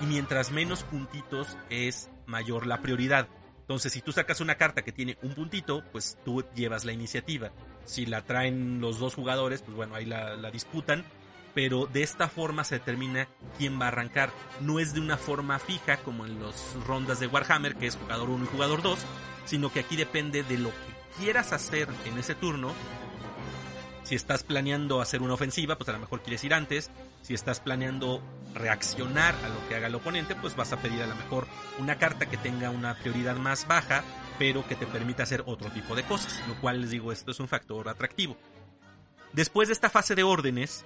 y 0.00 0.06
mientras 0.06 0.50
menos 0.50 0.82
puntitos 0.84 1.58
es 1.68 2.10
mayor 2.26 2.66
la 2.66 2.80
prioridad. 2.80 3.28
Entonces, 3.60 3.92
si 3.92 4.02
tú 4.02 4.12
sacas 4.12 4.40
una 4.40 4.56
carta 4.56 4.82
que 4.82 4.92
tiene 4.92 5.16
un 5.22 5.34
puntito, 5.34 5.82
pues 5.90 6.18
tú 6.24 6.44
llevas 6.54 6.84
la 6.84 6.92
iniciativa. 6.92 7.50
Si 7.84 8.04
la 8.04 8.22
traen 8.22 8.80
los 8.80 8.98
dos 8.98 9.14
jugadores, 9.14 9.62
pues 9.62 9.74
bueno, 9.74 9.94
ahí 9.94 10.04
la, 10.04 10.36
la, 10.36 10.50
disputan. 10.50 11.04
Pero 11.54 11.86
de 11.86 12.02
esta 12.02 12.28
forma 12.28 12.64
se 12.64 12.78
determina 12.78 13.28
quién 13.56 13.80
va 13.80 13.86
a 13.86 13.88
arrancar. 13.88 14.30
No 14.60 14.80
es 14.80 14.92
de 14.92 15.00
una 15.00 15.16
forma 15.16 15.58
fija 15.58 15.96
como 15.98 16.26
en 16.26 16.42
las 16.42 16.74
rondas 16.86 17.20
de 17.20 17.26
Warhammer, 17.26 17.76
que 17.76 17.86
es 17.86 17.96
jugador 17.96 18.28
1 18.28 18.44
y 18.44 18.48
jugador 18.48 18.82
2, 18.82 18.98
sino 19.46 19.72
que 19.72 19.80
aquí 19.80 19.96
depende 19.96 20.42
de 20.42 20.58
lo 20.58 20.70
que 20.70 21.20
quieras 21.20 21.52
hacer 21.52 21.88
en 22.04 22.18
ese 22.18 22.34
turno 22.34 22.74
si 24.04 24.14
estás 24.14 24.44
planeando 24.44 25.00
hacer 25.00 25.22
una 25.22 25.34
ofensiva, 25.34 25.76
pues 25.76 25.88
a 25.88 25.92
lo 25.92 25.98
mejor 25.98 26.22
quieres 26.22 26.44
ir 26.44 26.54
antes. 26.54 26.90
Si 27.22 27.34
estás 27.34 27.58
planeando 27.58 28.22
reaccionar 28.54 29.34
a 29.34 29.48
lo 29.48 29.66
que 29.66 29.74
haga 29.74 29.88
el 29.88 29.94
oponente, 29.94 30.36
pues 30.36 30.54
vas 30.54 30.72
a 30.72 30.76
pedir 30.76 31.02
a 31.02 31.06
lo 31.06 31.16
mejor 31.16 31.46
una 31.78 31.96
carta 31.96 32.26
que 32.26 32.36
tenga 32.36 32.70
una 32.70 32.94
prioridad 32.94 33.36
más 33.36 33.66
baja, 33.66 34.04
pero 34.38 34.66
que 34.68 34.76
te 34.76 34.86
permita 34.86 35.22
hacer 35.22 35.42
otro 35.46 35.70
tipo 35.70 35.96
de 35.96 36.04
cosas. 36.04 36.42
Lo 36.46 36.54
cual 36.60 36.82
les 36.82 36.90
digo, 36.90 37.12
esto 37.12 37.30
es 37.30 37.40
un 37.40 37.48
factor 37.48 37.88
atractivo. 37.88 38.36
Después 39.32 39.68
de 39.68 39.72
esta 39.74 39.88
fase 39.88 40.14
de 40.14 40.22
órdenes, 40.22 40.84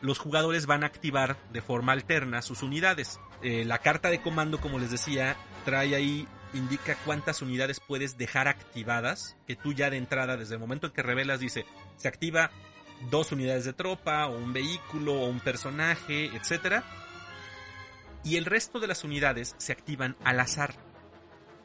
los 0.00 0.18
jugadores 0.18 0.66
van 0.66 0.84
a 0.84 0.86
activar 0.86 1.36
de 1.52 1.60
forma 1.60 1.92
alterna 1.92 2.42
sus 2.42 2.62
unidades. 2.62 3.20
Eh, 3.42 3.64
la 3.66 3.78
carta 3.78 4.08
de 4.08 4.22
comando, 4.22 4.58
como 4.58 4.78
les 4.78 4.90
decía, 4.90 5.36
trae 5.66 5.94
ahí 5.94 6.26
indica 6.54 6.96
cuántas 7.04 7.42
unidades 7.42 7.80
puedes 7.80 8.16
dejar 8.16 8.48
activadas, 8.48 9.36
que 9.46 9.56
tú 9.56 9.72
ya 9.72 9.90
de 9.90 9.96
entrada, 9.96 10.36
desde 10.36 10.54
el 10.54 10.60
momento 10.60 10.86
en 10.86 10.92
que 10.92 11.02
revelas, 11.02 11.40
dice, 11.40 11.66
se 11.96 12.08
activa 12.08 12.50
dos 13.10 13.32
unidades 13.32 13.64
de 13.64 13.72
tropa, 13.72 14.26
o 14.26 14.36
un 14.36 14.52
vehículo, 14.52 15.14
o 15.14 15.26
un 15.26 15.40
personaje, 15.40 16.26
etc. 16.26 16.82
Y 18.22 18.36
el 18.36 18.44
resto 18.44 18.80
de 18.80 18.86
las 18.86 19.04
unidades 19.04 19.54
se 19.58 19.72
activan 19.72 20.16
al 20.24 20.40
azar. 20.40 20.74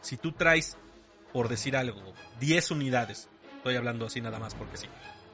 Si 0.02 0.18
tú 0.18 0.32
traes, 0.32 0.78
por 1.32 1.48
decir 1.48 1.76
algo, 1.78 2.14
10 2.40 2.72
unidades, 2.72 3.30
estoy 3.58 3.76
hablando 3.76 4.06
así 4.06 4.22
nada 4.22 4.40
más 4.40 4.56
porque 4.56 4.78
sí, 4.78 4.88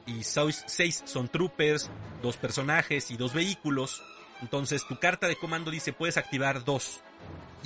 y 0.06 0.22
6 0.22 1.02
son 1.04 1.28
troopers, 1.28 1.90
dos 2.22 2.36
personajes 2.36 3.10
y 3.10 3.16
dos 3.16 3.32
vehículos, 3.32 4.02
entonces 4.42 4.86
tu 4.86 4.98
carta 4.98 5.26
de 5.26 5.36
comando 5.36 5.70
dice 5.70 5.92
puedes 5.92 6.16
activar 6.16 6.64
dos 6.64 7.00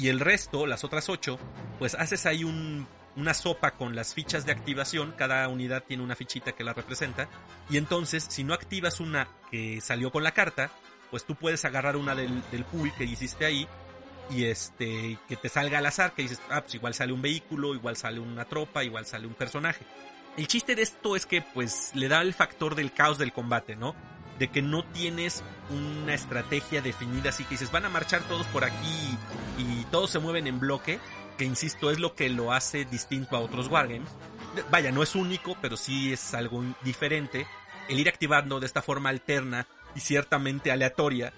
y 0.01 0.09
el 0.09 0.18
resto, 0.18 0.66
las 0.66 0.82
otras 0.82 1.09
ocho, 1.09 1.38
pues 1.78 1.94
haces 1.94 2.24
ahí 2.24 2.42
un, 2.42 2.86
una 3.16 3.34
sopa 3.34 3.72
con 3.72 3.94
las 3.94 4.14
fichas 4.14 4.46
de 4.46 4.53
activación, 4.53 5.12
cada 5.16 5.46
unidad 5.48 5.84
tiene 5.86 6.03
una 6.03 6.16
fichita 6.16 6.53
que 6.53 6.64
la 6.64 6.72
representa, 6.72 7.28
y 7.68 7.76
entonces 7.76 8.26
si 8.28 8.42
no 8.42 8.55
activas 8.55 8.98
una 8.98 9.28
que 9.51 9.80
salió 9.82 10.11
con 10.11 10.24
la 10.24 10.32
carta, 10.32 10.70
pues 11.11 11.24
tú 11.24 11.34
puedes 11.34 11.64
agarrar 11.64 11.96
una 11.96 12.14
del, 12.14 12.42
del 12.51 12.64
pool 12.64 12.92
que 12.94 13.05
hiciste 13.05 13.44
ahí 13.44 13.68
y 14.30 14.44
este 14.44 15.18
que 15.28 15.36
te 15.36 15.48
salga 15.48 15.78
al 15.78 15.86
azar, 15.86 16.12
que 16.12 16.22
dices, 16.22 16.40
ah, 16.48 16.62
pues 16.62 16.74
igual 16.76 16.94
sale 16.94 17.12
un 17.12 17.20
vehículo, 17.20 17.74
igual 17.74 17.96
sale 17.96 18.20
una 18.20 18.44
tropa, 18.46 18.84
igual 18.84 19.05
sale 19.05 19.26
un 19.26 19.34
personaje. 19.34 19.84
El 20.36 20.46
chiste 20.46 20.74
de 20.76 20.82
esto 20.82 21.16
es 21.16 21.26
que 21.26 21.42
pues 21.42 21.90
le 21.94 22.09
da 22.09 22.22
el 22.22 22.32
factor 22.32 22.74
del 22.74 22.92
caos 22.92 23.18
del 23.18 23.32
combate, 23.32 23.76
¿no? 23.76 23.94
De 24.41 24.49
que 24.49 24.62
no 24.62 24.82
tienes 24.82 25.45
una 25.68 26.14
estrategia 26.14 26.80
definida, 26.80 27.28
así 27.28 27.45
que 27.45 27.51
dices, 27.51 27.70
van 27.70 27.84
a 27.84 27.91
marchar 27.91 28.22
todos 28.22 28.47
por 28.47 28.64
aquí 28.64 29.18
y 29.59 29.84
todos 29.91 30.11
se 30.11 30.18
mueven 30.18 30.47
en 30.47 30.59
bloque, 30.59 30.99
que 31.36 31.45
insisto, 31.45 31.91
es 31.91 31.99
lo 31.99 32.14
que 32.14 32.30
lo 32.30 32.51
hace 32.51 32.86
distinto 32.86 33.36
a 33.36 33.41
otros 33.41 33.68
wargames. 33.68 34.09
Vaya, 34.70 34.93
no 34.93 35.03
es 35.03 35.14
único, 35.14 35.59
pero 35.61 35.76
sí 35.76 36.14
es 36.14 36.32
algo 36.32 36.64
diferente. 36.82 37.47
El 37.88 38.01
ir 38.01 38.09
activando 38.09 38.61
de 38.61 38.66
esta 38.66 38.80
forma 38.80 39.11
alterna 39.11 39.66
y 39.95 40.01
ciertamente 40.01 40.72
aleatoria, 40.72 41.34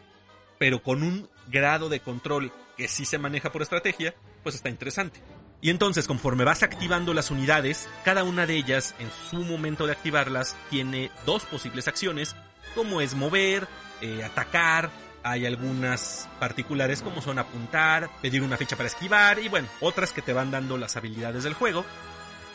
pero 0.59 0.81
con 0.81 1.03
un 1.03 1.29
grado 1.49 1.89
de 1.89 1.99
control 1.99 2.53
que 2.77 2.87
sí 2.87 3.05
se 3.05 3.19
maneja 3.19 3.51
por 3.51 3.63
estrategia, 3.63 4.15
pues 4.45 4.55
está 4.55 4.69
interesante. 4.69 5.21
Y 5.61 5.71
entonces, 5.71 6.07
conforme 6.07 6.45
vas 6.45 6.63
activando 6.63 7.15
las 7.15 7.33
unidades, 7.33 7.89
cada 8.05 8.23
una 8.23 8.47
de 8.47 8.57
ellas, 8.57 8.95
en 9.01 9.11
su 9.29 9.45
momento 9.45 9.87
de 9.87 9.93
activarlas, 9.93 10.57
tiene 10.71 11.11
dos 11.27 11.45
posibles 11.45 11.89
acciones 11.89 12.37
como 12.75 13.01
es 13.01 13.15
mover, 13.15 13.69
eh, 14.01 14.25
atacar, 14.25 14.91
hay 15.23 15.47
algunas 15.47 16.29
particulares 16.41 17.03
como 17.03 17.23
son 17.23 17.39
apuntar, 17.39 18.11
pedir 18.21 18.43
una 18.43 18.57
ficha 18.57 18.77
para 18.77 18.89
esquivar 18.89 19.39
y 19.39 19.49
bueno, 19.49 19.69
otras 19.81 20.13
que 20.13 20.23
te 20.23 20.33
van 20.33 20.51
dando 20.51 20.77
las 20.79 20.97
habilidades 20.97 21.45
del 21.45 21.55
juego. 21.55 21.85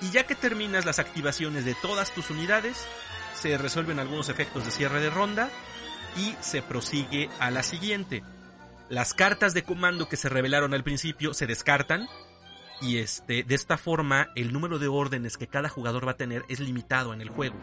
Y 0.01 0.12
ya 0.12 0.26
que 0.28 0.36
terminas 0.36 0.86
las 0.86 0.99
activaciones 0.99 1.66
de 1.66 1.76
todas 1.76 2.14
tus 2.14 2.30
unidades, 2.30 2.86
se 3.34 3.58
resuelven 3.58 3.99
algunos 3.99 4.30
efectos 4.30 4.66
de 4.66 4.72
cierre 4.72 4.99
de 4.99 5.10
ronda 5.10 5.49
y 6.18 6.36
se 6.41 6.62
prosigue 6.62 7.30
a 7.39 7.51
la 7.51 7.64
siguiente. 7.64 8.24
Las 8.89 9.14
cartas 9.14 9.53
de 9.53 9.64
comando 9.64 10.08
que 10.08 10.18
se 10.18 10.30
revelaron 10.30 10.74
al 10.74 10.84
principio 10.84 11.34
se 11.34 11.47
descartan 11.47 12.08
y 12.80 12.97
este 12.97 13.43
de 13.43 13.55
esta 13.55 13.78
forma 13.78 14.30
el 14.36 14.53
número 14.53 14.78
de 14.78 14.88
órdenes 14.88 15.38
que 15.38 15.47
cada 15.47 15.68
jugador 15.68 16.08
va 16.08 16.12
a 16.12 16.18
tener 16.18 16.43
es 16.47 16.60
limitado 16.60 17.14
en 17.14 17.22
el 17.22 17.30
juego, 17.30 17.55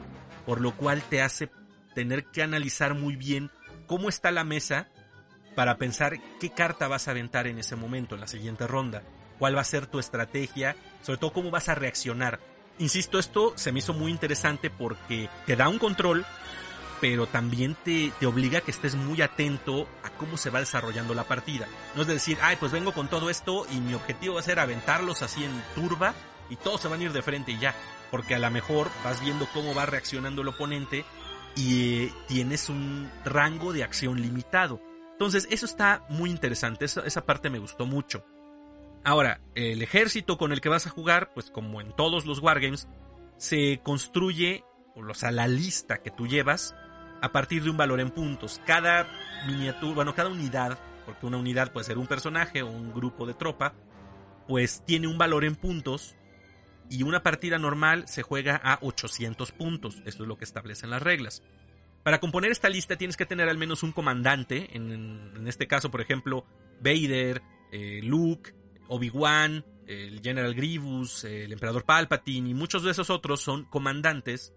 por 0.45 0.61
lo 0.61 0.76
cual 0.76 1.03
te 1.03 1.22
hace 1.22 1.51
tener 1.95 2.24
que 2.26 2.42
analizar 2.42 2.95
muy 2.95 3.16
bien 3.16 3.51
cómo 3.86 4.09
está 4.09 4.30
la 4.30 4.45
mesa 4.45 4.88
para 5.55 5.78
pensar 5.78 6.18
qué 6.40 6.51
carta 6.51 6.88
vas 6.88 7.09
a 7.09 7.12
aventar 7.12 7.47
en 7.47 7.59
ese 7.59 7.76
momento, 7.76 8.14
en 8.14 8.20
la 8.20 8.26
siguiente 8.26 8.66
ronda, 8.66 9.03
cuál 9.38 9.57
va 9.57 9.61
a 9.61 9.64
ser 9.64 9.86
tu 9.86 9.99
estrategia, 9.99 10.76
sobre 11.03 11.18
todo 11.18 11.32
cómo 11.32 11.51
vas 11.51 11.68
a 11.68 11.74
reaccionar. 11.74 12.40
Insisto, 12.78 13.18
esto 13.18 13.53
se 13.57 13.70
me 13.70 13.78
hizo 13.78 13.95
muy 13.95 14.11
interesante 14.11 14.68
porque 14.68 15.28
te 15.47 15.55
da 15.55 15.68
un 15.68 15.78
control, 15.78 16.26
pero 17.01 17.26
también 17.26 17.76
te, 17.84 18.12
te 18.18 18.26
obliga 18.26 18.59
a 18.59 18.61
que 18.62 18.72
estés 18.72 18.97
muy 18.97 19.22
atento 19.22 19.88
a 20.03 20.11
cómo 20.11 20.36
se 20.36 20.51
va 20.51 20.59
desarrollando 20.59 21.14
la 21.14 21.24
partida. 21.24 21.68
No 21.95 22.03
es 22.03 22.09
decir, 22.09 22.38
ay, 22.42 22.57
pues 22.59 22.72
vengo 22.72 22.92
con 22.92 23.09
todo 23.09 23.30
esto 23.30 23.66
y 23.70 23.76
mi 23.76 23.95
objetivo 23.95 24.34
va 24.34 24.40
a 24.40 24.45
ser 24.45 24.59
aventarlos 24.59 25.22
así 25.22 25.45
en 25.45 25.62
turba 25.74 26.14
y 26.51 26.57
todos 26.57 26.80
se 26.80 26.88
van 26.88 27.01
a 27.01 27.05
ir 27.05 27.12
de 27.12 27.22
frente 27.22 27.53
y 27.53 27.59
ya. 27.59 27.74
Porque 28.11 28.34
a 28.34 28.38
lo 28.38 28.51
mejor 28.51 28.90
vas 29.05 29.20
viendo 29.20 29.47
cómo 29.53 29.74
va 29.74 29.86
reaccionando 29.86 30.42
el 30.42 30.49
oponente 30.49 31.05
y 31.57 32.09
tienes 32.26 32.68
un 32.68 33.11
rango 33.24 33.72
de 33.72 33.84
acción 33.84 34.20
limitado. 34.20 34.80
Entonces, 35.12 35.46
eso 35.50 35.66
está 35.66 36.05
muy 36.09 36.30
interesante, 36.30 36.84
esa, 36.84 37.02
esa, 37.02 37.24
parte 37.24 37.50
me 37.50 37.59
gustó 37.59 37.86
mucho. 37.86 38.24
Ahora, 39.05 39.40
el 39.55 39.82
ejército 39.82 40.38
con 40.38 40.52
el 40.52 40.61
que 40.61 40.68
vas 40.68 40.86
a 40.86 40.90
jugar, 40.90 41.32
pues 41.34 41.50
como 41.50 41.80
en 41.80 41.94
todos 41.94 42.26
los 42.26 42.40
wargames, 42.40 42.88
se 43.36 43.80
construye, 43.82 44.64
o 44.96 45.14
sea, 45.14 45.30
la 45.30 45.46
lista 45.46 45.98
que 45.98 46.11
tú 46.11 46.26
llevas, 46.26 46.74
a 47.20 47.32
partir 47.32 47.62
de 47.62 47.70
un 47.70 47.76
valor 47.76 48.00
en 48.00 48.11
puntos. 48.11 48.61
Cada 48.66 49.09
miniatura, 49.46 49.94
bueno, 49.94 50.14
cada 50.14 50.30
unidad, 50.30 50.78
porque 51.07 51.26
una 51.26 51.36
unidad 51.36 51.72
puede 51.72 51.86
ser 51.86 51.98
un 51.98 52.07
personaje 52.07 52.62
o 52.62 52.68
un 52.68 52.92
grupo 52.92 53.26
de 53.26 53.34
tropa, 53.34 53.74
pues 54.48 54.82
tiene 54.84 55.07
un 55.07 55.16
valor 55.16 55.44
en 55.44 55.57
puntos 55.57 56.16
y 56.91 57.03
una 57.03 57.22
partida 57.22 57.59
normal 57.59 58.07
se 58.09 58.22
juega 58.22 58.57
a 58.57 58.78
800 58.82 59.53
puntos. 59.53 60.03
Esto 60.05 60.22
es 60.24 60.28
lo 60.28 60.37
que 60.37 60.45
establecen 60.45 60.91
las 60.91 61.03
reglas. 61.03 61.43
Para 62.03 62.20
componer 62.20 62.51
esta 62.51 62.68
lista 62.68 62.97
tienes 62.97 63.16
que 63.16 63.26
tener 63.26 63.49
al 63.49 63.59
menos 63.59 63.82
un 63.82 63.93
comandante. 63.93 64.76
En, 64.76 64.93
en, 64.93 65.49
este 65.49 65.66
caso, 65.66 65.91
por 65.91 66.01
ejemplo, 66.01 66.45
Vader, 66.80 67.43
eh, 67.72 68.01
Luke, 68.03 68.55
Obi-Wan, 68.89 69.64
el 69.87 70.20
General 70.20 70.55
Grievous, 70.55 71.24
el 71.24 71.53
Emperador 71.53 71.85
Palpatine 71.85 72.51
y 72.51 72.55
muchos 72.55 72.82
de 72.82 72.91
esos 72.91 73.11
otros 73.11 73.41
son 73.41 73.64
comandantes 73.64 74.55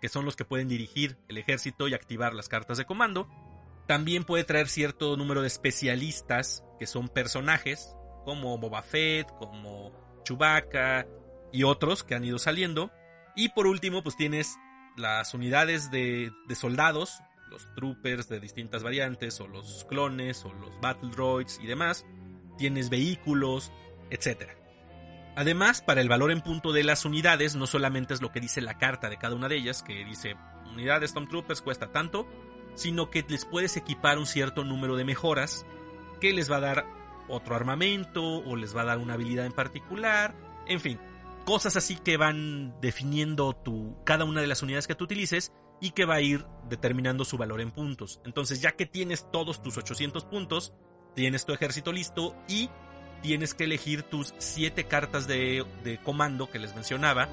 que 0.00 0.08
son 0.08 0.24
los 0.24 0.36
que 0.36 0.44
pueden 0.44 0.68
dirigir 0.68 1.18
el 1.28 1.38
ejército 1.38 1.86
y 1.88 1.94
activar 1.94 2.34
las 2.34 2.48
cartas 2.48 2.78
de 2.78 2.86
comando. 2.86 3.28
También 3.86 4.24
puede 4.24 4.44
traer 4.44 4.68
cierto 4.68 5.16
número 5.16 5.42
de 5.42 5.48
especialistas 5.48 6.64
que 6.78 6.86
son 6.86 7.08
personajes 7.08 7.94
como 8.24 8.56
Boba 8.58 8.82
Fett, 8.82 9.28
como 9.38 9.92
Chewbacca 10.24 11.06
y 11.52 11.64
otros 11.64 12.02
que 12.04 12.14
han 12.14 12.24
ido 12.24 12.38
saliendo. 12.38 12.90
Y 13.36 13.50
por 13.50 13.66
último, 13.66 14.02
pues 14.02 14.16
tienes 14.16 14.56
las 14.96 15.34
unidades 15.34 15.90
de, 15.90 16.32
soldados, 16.54 17.20
los 17.48 17.72
troopers 17.74 18.28
de 18.28 18.40
distintas 18.40 18.82
variantes, 18.82 19.40
o 19.40 19.48
los 19.48 19.84
clones, 19.88 20.44
o 20.44 20.52
los 20.52 20.80
battle 20.80 21.10
droids 21.10 21.58
y 21.62 21.66
demás. 21.66 22.06
Tienes 22.58 22.90
vehículos, 22.90 23.72
etc. 24.10 24.50
Además, 25.36 25.80
para 25.80 26.00
el 26.00 26.08
valor 26.08 26.30
en 26.30 26.42
punto 26.42 26.72
de 26.72 26.84
las 26.84 27.04
unidades, 27.04 27.56
no 27.56 27.66
solamente 27.66 28.14
es 28.14 28.20
lo 28.20 28.32
que 28.32 28.40
dice 28.40 28.60
la 28.60 28.78
carta 28.78 29.08
de 29.08 29.16
cada 29.16 29.34
una 29.34 29.48
de 29.48 29.56
ellas, 29.56 29.82
que 29.82 30.04
dice 30.04 30.36
unidad 30.70 31.00
de 31.00 31.08
Stormtroopers 31.08 31.62
cuesta 31.62 31.90
tanto, 31.90 32.26
sino 32.74 33.10
que 33.10 33.24
les 33.28 33.44
puedes 33.44 33.76
equipar 33.76 34.18
un 34.18 34.26
cierto 34.26 34.64
número 34.64 34.96
de 34.96 35.04
mejoras 35.04 35.66
que 36.20 36.32
les 36.32 36.50
va 36.50 36.56
a 36.56 36.60
dar 36.60 36.86
otro 37.28 37.54
armamento 37.54 38.22
o 38.22 38.56
les 38.56 38.76
va 38.76 38.82
a 38.82 38.86
dar 38.86 38.98
una 38.98 39.14
habilidad 39.14 39.46
en 39.46 39.52
particular, 39.52 40.34
en 40.66 40.80
fin, 40.80 40.98
cosas 41.44 41.76
así 41.76 41.96
que 41.96 42.16
van 42.16 42.74
definiendo 42.80 43.52
tu, 43.54 43.96
cada 44.04 44.24
una 44.24 44.40
de 44.40 44.46
las 44.46 44.62
unidades 44.62 44.86
que 44.86 44.94
tú 44.94 45.04
utilices 45.04 45.52
y 45.80 45.90
que 45.92 46.04
va 46.04 46.16
a 46.16 46.20
ir 46.20 46.44
determinando 46.68 47.24
su 47.24 47.38
valor 47.38 47.60
en 47.60 47.70
puntos. 47.70 48.20
Entonces, 48.24 48.60
ya 48.60 48.72
que 48.72 48.86
tienes 48.86 49.30
todos 49.30 49.62
tus 49.62 49.76
800 49.78 50.24
puntos, 50.24 50.74
tienes 51.14 51.46
tu 51.46 51.52
ejército 51.52 51.92
listo 51.92 52.36
y 52.48 52.70
tienes 53.22 53.54
que 53.54 53.64
elegir 53.64 54.02
tus 54.02 54.34
7 54.38 54.84
cartas 54.84 55.26
de, 55.26 55.64
de 55.84 55.98
comando 55.98 56.50
que 56.50 56.58
les 56.58 56.74
mencionaba, 56.74 57.28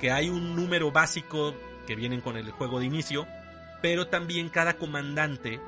que 0.00 0.10
hay 0.10 0.28
un 0.28 0.56
número 0.56 0.90
básico 0.90 1.54
que 1.86 1.96
vienen 1.96 2.20
con 2.20 2.36
el 2.36 2.50
juego 2.52 2.80
de 2.80 2.86
inicio, 2.86 3.26
pero 3.80 4.06
también 4.06 4.48
cada 4.48 4.74
comandante 4.74 5.60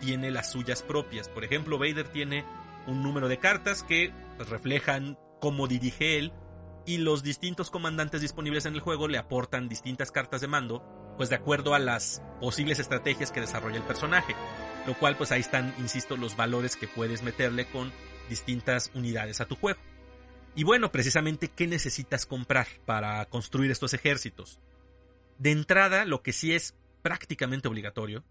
tiene 0.00 0.30
las 0.30 0.50
suyas 0.50 0.82
propias. 0.82 1.28
Por 1.28 1.44
ejemplo, 1.44 1.78
Vader 1.78 2.08
tiene 2.08 2.44
un 2.86 3.02
número 3.02 3.28
de 3.28 3.38
cartas 3.38 3.82
que 3.82 4.12
reflejan 4.38 5.18
cómo 5.40 5.66
dirige 5.66 6.18
él 6.18 6.32
y 6.88 6.96
los 6.96 7.22
distintos 7.22 7.70
comandantes 7.70 8.22
disponibles 8.22 8.64
en 8.64 8.72
el 8.72 8.80
juego 8.80 9.08
le 9.08 9.18
aportan 9.18 9.68
distintas 9.68 10.10
cartas 10.10 10.40
de 10.40 10.46
mando, 10.48 10.82
pues 11.18 11.28
de 11.28 11.34
acuerdo 11.36 11.74
a 11.74 11.78
las 11.78 12.22
posibles 12.40 12.78
estrategias 12.78 13.30
que 13.30 13.42
desarrolla 13.42 13.76
el 13.76 13.82
personaje. 13.82 14.34
Lo 14.86 14.98
cual 14.98 15.14
pues 15.18 15.30
ahí 15.30 15.40
están, 15.40 15.74
insisto, 15.78 16.16
los 16.16 16.34
valores 16.34 16.76
que 16.76 16.88
puedes 16.88 17.22
meterle 17.22 17.66
con 17.66 17.92
distintas 18.30 18.90
unidades 18.94 19.42
a 19.42 19.44
tu 19.44 19.54
juego. 19.54 19.78
Y 20.54 20.64
bueno, 20.64 20.90
precisamente, 20.90 21.48
¿qué 21.48 21.66
necesitas 21.66 22.24
comprar 22.24 22.66
para 22.86 23.22
construir 23.26 23.70
estos 23.70 23.92
ejércitos? 23.92 24.58
De 25.36 25.50
entrada, 25.50 26.06
lo 26.06 26.22
que 26.22 26.32
sí 26.32 26.54
es 26.54 26.74
prácticamente 27.02 27.68
obligatorio 27.68 28.24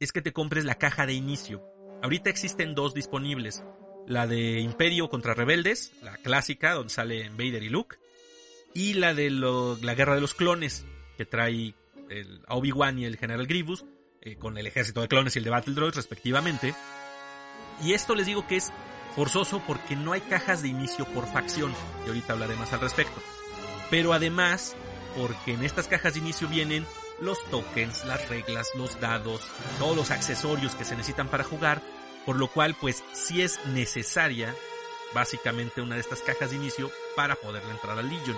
es 0.00 0.12
que 0.12 0.20
te 0.20 0.34
compres 0.34 0.66
la 0.66 0.74
caja 0.74 1.06
de 1.06 1.14
inicio. 1.14 1.64
Ahorita 2.02 2.28
existen 2.28 2.74
dos 2.74 2.92
disponibles. 2.92 3.64
La 4.06 4.26
de 4.26 4.60
Imperio 4.60 5.08
contra 5.08 5.34
Rebeldes, 5.34 5.92
la 6.02 6.16
clásica, 6.16 6.74
donde 6.74 6.90
sale 6.90 7.28
Vader 7.30 7.62
y 7.62 7.68
Luke. 7.68 7.96
Y 8.72 8.94
la 8.94 9.14
de 9.14 9.30
la 9.30 9.94
Guerra 9.94 10.14
de 10.14 10.20
los 10.20 10.34
Clones, 10.34 10.84
que 11.16 11.24
trae 11.24 11.74
el 12.10 12.40
Obi-Wan 12.48 12.98
y 12.98 13.04
el 13.04 13.16
General 13.16 13.46
Grievous, 13.46 13.84
eh, 14.20 14.36
con 14.36 14.58
el 14.58 14.66
ejército 14.66 15.00
de 15.00 15.08
clones 15.08 15.34
y 15.34 15.38
el 15.38 15.44
de 15.44 15.50
Battle 15.50 15.74
Droids 15.74 15.96
respectivamente. 15.96 16.74
Y 17.82 17.92
esto 17.92 18.14
les 18.14 18.26
digo 18.26 18.46
que 18.46 18.56
es 18.56 18.72
forzoso 19.14 19.62
porque 19.66 19.96
no 19.96 20.12
hay 20.12 20.20
cajas 20.20 20.62
de 20.62 20.68
inicio 20.68 21.04
por 21.06 21.26
facción, 21.26 21.72
y 22.04 22.08
ahorita 22.08 22.32
hablaré 22.32 22.56
más 22.56 22.72
al 22.72 22.80
respecto. 22.80 23.20
Pero 23.90 24.12
además, 24.12 24.76
porque 25.16 25.54
en 25.54 25.64
estas 25.64 25.88
cajas 25.88 26.14
de 26.14 26.20
inicio 26.20 26.48
vienen 26.48 26.84
los 27.20 27.42
tokens, 27.50 28.04
las 28.04 28.28
reglas, 28.28 28.68
los 28.76 29.00
dados, 29.00 29.40
todos 29.78 29.96
los 29.96 30.10
accesorios 30.10 30.74
que 30.74 30.84
se 30.84 30.96
necesitan 30.96 31.28
para 31.28 31.44
jugar, 31.44 31.82
por 32.26 32.36
lo 32.36 32.48
cual 32.48 32.76
pues 32.78 33.02
sí 33.14 33.40
es 33.40 33.58
necesaria 33.66 34.54
básicamente 35.14 35.80
una 35.80 35.94
de 35.94 36.02
estas 36.02 36.20
cajas 36.20 36.50
de 36.50 36.56
inicio 36.56 36.90
para 37.14 37.36
poderle 37.36 37.70
entrar 37.70 37.98
al 37.98 38.10
Legion. 38.10 38.36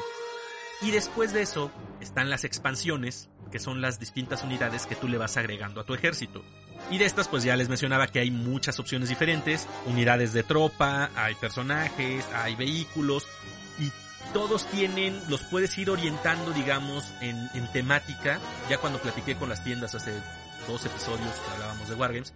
Y 0.80 0.92
después 0.92 1.32
de 1.32 1.42
eso 1.42 1.72
están 2.00 2.30
las 2.30 2.44
expansiones, 2.44 3.30
que 3.50 3.58
son 3.58 3.80
las 3.80 3.98
distintas 3.98 4.44
unidades 4.44 4.86
que 4.86 4.94
tú 4.94 5.08
le 5.08 5.18
vas 5.18 5.36
agregando 5.36 5.80
a 5.80 5.84
tu 5.84 5.94
ejército. 5.94 6.44
Y 6.90 6.98
de 6.98 7.06
estas 7.06 7.26
pues 7.26 7.42
ya 7.42 7.56
les 7.56 7.68
mencionaba 7.68 8.06
que 8.06 8.20
hay 8.20 8.30
muchas 8.30 8.78
opciones 8.78 9.08
diferentes, 9.08 9.66
unidades 9.86 10.32
de 10.32 10.44
tropa, 10.44 11.10
hay 11.16 11.34
personajes, 11.34 12.24
hay 12.32 12.54
vehículos 12.54 13.26
y 13.80 13.90
todos 14.32 14.66
tienen, 14.66 15.20
los 15.28 15.42
puedes 15.42 15.76
ir 15.78 15.90
orientando, 15.90 16.52
digamos, 16.52 17.04
en, 17.20 17.48
temática. 17.72 18.38
Ya 18.70 18.78
cuando 18.78 19.00
platiqué 19.00 19.34
con 19.34 19.48
las 19.48 19.64
tiendas 19.64 19.94
hace 19.94 20.12
dos 20.68 20.84
episodios 20.86 21.32
que 21.32 21.50
hablábamos 21.54 21.88
de 21.88 21.94
Wargames, 21.96 22.34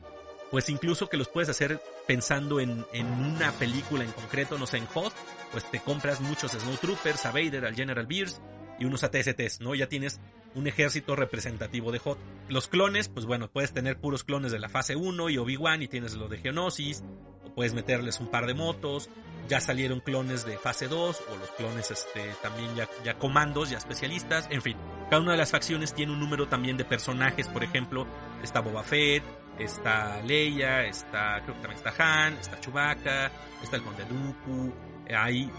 pues 0.52 0.68
incluso 0.68 1.08
que 1.08 1.16
los 1.16 1.28
puedes 1.28 1.48
hacer 1.48 1.80
pensando 2.06 2.60
en, 2.60 2.84
en 2.92 3.06
una 3.06 3.52
película 3.52 4.04
en 4.04 4.12
concreto, 4.12 4.58
no 4.58 4.66
sé, 4.66 4.76
en 4.76 4.86
Hot, 4.86 5.14
pues 5.50 5.68
te 5.70 5.80
compras 5.80 6.20
muchos 6.20 6.52
Snowtroopers, 6.52 7.24
a 7.24 7.32
Vader, 7.32 7.64
al 7.64 7.74
General 7.74 8.06
Beers 8.06 8.42
y 8.78 8.84
unos 8.84 9.02
ATSTs, 9.02 9.62
¿no? 9.62 9.74
Ya 9.74 9.88
tienes 9.88 10.20
un 10.54 10.66
ejército 10.66 11.16
representativo 11.16 11.90
de 11.90 12.00
Hot. 12.00 12.18
Los 12.50 12.68
clones, 12.68 13.08
pues 13.08 13.24
bueno, 13.24 13.50
puedes 13.50 13.72
tener 13.72 13.98
puros 13.98 14.24
clones 14.24 14.52
de 14.52 14.58
la 14.58 14.68
fase 14.68 14.94
1 14.94 15.30
y 15.30 15.38
Obi-Wan 15.38 15.82
y 15.82 15.88
tienes 15.88 16.12
lo 16.16 16.28
de 16.28 16.36
Geonosis, 16.36 17.02
o 17.46 17.54
puedes 17.54 17.72
meterles 17.72 18.20
un 18.20 18.30
par 18.30 18.46
de 18.46 18.52
motos, 18.52 19.08
ya 19.48 19.60
salieron 19.60 20.00
clones 20.00 20.44
de 20.44 20.56
fase 20.58 20.88
2 20.88 21.22
o 21.30 21.36
los 21.36 21.50
clones 21.50 21.90
este 21.90 22.34
también 22.42 22.74
ya, 22.74 22.88
ya 23.04 23.18
comandos, 23.18 23.70
ya 23.70 23.78
especialistas, 23.78 24.46
en 24.50 24.62
fin. 24.62 24.76
Cada 25.10 25.20
una 25.20 25.32
de 25.32 25.38
las 25.38 25.50
facciones 25.50 25.94
tiene 25.94 26.12
un 26.12 26.20
número 26.20 26.48
también 26.48 26.76
de 26.76 26.84
personajes, 26.84 27.48
por 27.48 27.64
ejemplo, 27.64 28.06
está 28.42 28.60
Boba 28.60 28.82
Fett, 28.82 29.22
está 29.58 30.22
Leia, 30.22 30.84
está 30.84 31.40
creo 31.42 31.54
que 31.56 31.62
también 31.62 31.82
está 31.84 31.92
Han, 31.98 32.34
está 32.34 32.60
Chewbacca, 32.60 33.30
está 33.62 33.76
el 33.76 33.82
Conde 33.82 34.04
Dooku, 34.04 34.72
hay 35.14 35.50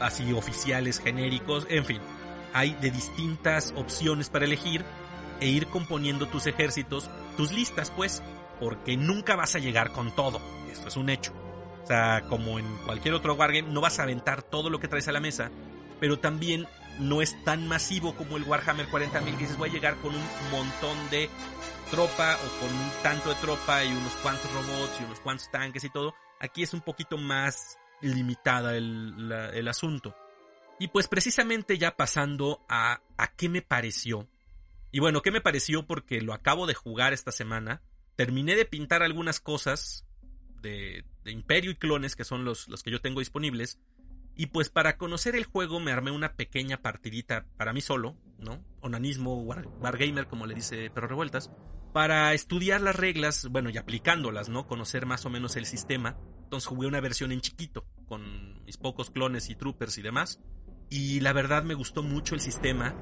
así 0.00 0.32
oficiales 0.32 1.00
genéricos, 1.00 1.66
en 1.70 1.84
fin, 1.84 2.00
hay 2.52 2.74
de 2.74 2.90
distintas 2.90 3.72
opciones 3.76 4.30
para 4.30 4.44
elegir 4.44 4.84
e 5.40 5.48
ir 5.48 5.66
componiendo 5.68 6.26
tus 6.26 6.46
ejércitos, 6.46 7.10
tus 7.36 7.52
listas 7.52 7.90
pues, 7.90 8.22
porque 8.60 8.96
nunca 8.96 9.36
vas 9.36 9.54
a 9.54 9.58
llegar 9.58 9.92
con 9.92 10.14
todo, 10.14 10.40
esto 10.70 10.88
es 10.88 10.96
un 10.96 11.10
hecho. 11.10 11.32
O 11.88 11.90
sea, 11.90 12.22
como 12.28 12.58
en 12.58 12.66
cualquier 12.84 13.14
otro 13.14 13.32
wargame, 13.32 13.62
no 13.62 13.80
vas 13.80 13.98
a 13.98 14.02
aventar 14.02 14.42
todo 14.42 14.68
lo 14.68 14.78
que 14.78 14.88
traes 14.88 15.08
a 15.08 15.12
la 15.12 15.20
mesa, 15.20 15.50
pero 15.98 16.18
también 16.18 16.66
no 16.98 17.22
es 17.22 17.42
tan 17.44 17.66
masivo 17.66 18.14
como 18.14 18.36
el 18.36 18.42
Warhammer 18.42 18.88
40.000 18.88 19.24
que 19.24 19.38
dices 19.38 19.56
voy 19.56 19.70
a 19.70 19.72
llegar 19.72 19.96
con 20.02 20.14
un 20.14 20.22
montón 20.50 20.98
de 21.08 21.30
tropa 21.90 22.36
o 22.36 22.60
con 22.60 22.68
un 22.68 22.90
tanto 23.02 23.30
de 23.30 23.36
tropa 23.36 23.82
y 23.84 23.90
unos 23.90 24.12
cuantos 24.16 24.52
robots 24.52 25.00
y 25.00 25.04
unos 25.04 25.18
cuantos 25.20 25.50
tanques 25.50 25.82
y 25.82 25.88
todo. 25.88 26.14
Aquí 26.40 26.62
es 26.62 26.74
un 26.74 26.82
poquito 26.82 27.16
más 27.16 27.78
limitada 28.02 28.76
el, 28.76 29.32
el 29.54 29.66
asunto. 29.66 30.14
Y 30.78 30.88
pues 30.88 31.08
precisamente 31.08 31.78
ya 31.78 31.96
pasando 31.96 32.66
a, 32.68 33.00
a 33.16 33.28
qué 33.28 33.48
me 33.48 33.62
pareció. 33.62 34.28
Y 34.92 35.00
bueno, 35.00 35.22
¿qué 35.22 35.30
me 35.30 35.40
pareció? 35.40 35.86
Porque 35.86 36.20
lo 36.20 36.34
acabo 36.34 36.66
de 36.66 36.74
jugar 36.74 37.14
esta 37.14 37.32
semana. 37.32 37.80
Terminé 38.14 38.56
de 38.56 38.66
pintar 38.66 39.02
algunas 39.02 39.40
cosas 39.40 40.04
de, 40.60 41.04
Imperio 41.24 41.70
y 41.70 41.76
Clones, 41.76 42.16
que 42.16 42.24
son 42.24 42.44
los, 42.44 42.68
los 42.68 42.82
que 42.82 42.90
yo 42.90 43.00
tengo 43.00 43.20
disponibles. 43.20 43.78
Y 44.34 44.46
pues 44.46 44.70
para 44.70 44.96
conocer 44.96 45.34
el 45.34 45.44
juego 45.44 45.80
me 45.80 45.90
armé 45.90 46.12
una 46.12 46.34
pequeña 46.34 46.80
partidita 46.80 47.44
para 47.56 47.72
mí 47.72 47.80
solo, 47.80 48.16
¿no? 48.38 48.64
Onanismo, 48.80 49.42
Wargamer, 49.42 50.28
como 50.28 50.46
le 50.46 50.54
dice 50.54 50.90
Perro 50.90 51.08
Revueltas. 51.08 51.50
Para 51.92 52.32
estudiar 52.34 52.80
las 52.80 52.94
reglas, 52.94 53.48
bueno, 53.50 53.68
y 53.68 53.78
aplicándolas, 53.78 54.48
¿no? 54.48 54.68
Conocer 54.68 55.06
más 55.06 55.26
o 55.26 55.30
menos 55.30 55.56
el 55.56 55.66
sistema. 55.66 56.16
Entonces 56.44 56.68
jugué 56.68 56.86
una 56.86 57.00
versión 57.00 57.32
en 57.32 57.40
chiquito, 57.40 57.84
con 58.06 58.64
mis 58.64 58.76
pocos 58.76 59.10
clones 59.10 59.50
y 59.50 59.56
troopers 59.56 59.98
y 59.98 60.02
demás. 60.02 60.40
Y 60.88 61.18
la 61.18 61.32
verdad 61.32 61.64
me 61.64 61.74
gustó 61.74 62.04
mucho 62.04 62.36
el 62.36 62.40
sistema. 62.40 62.94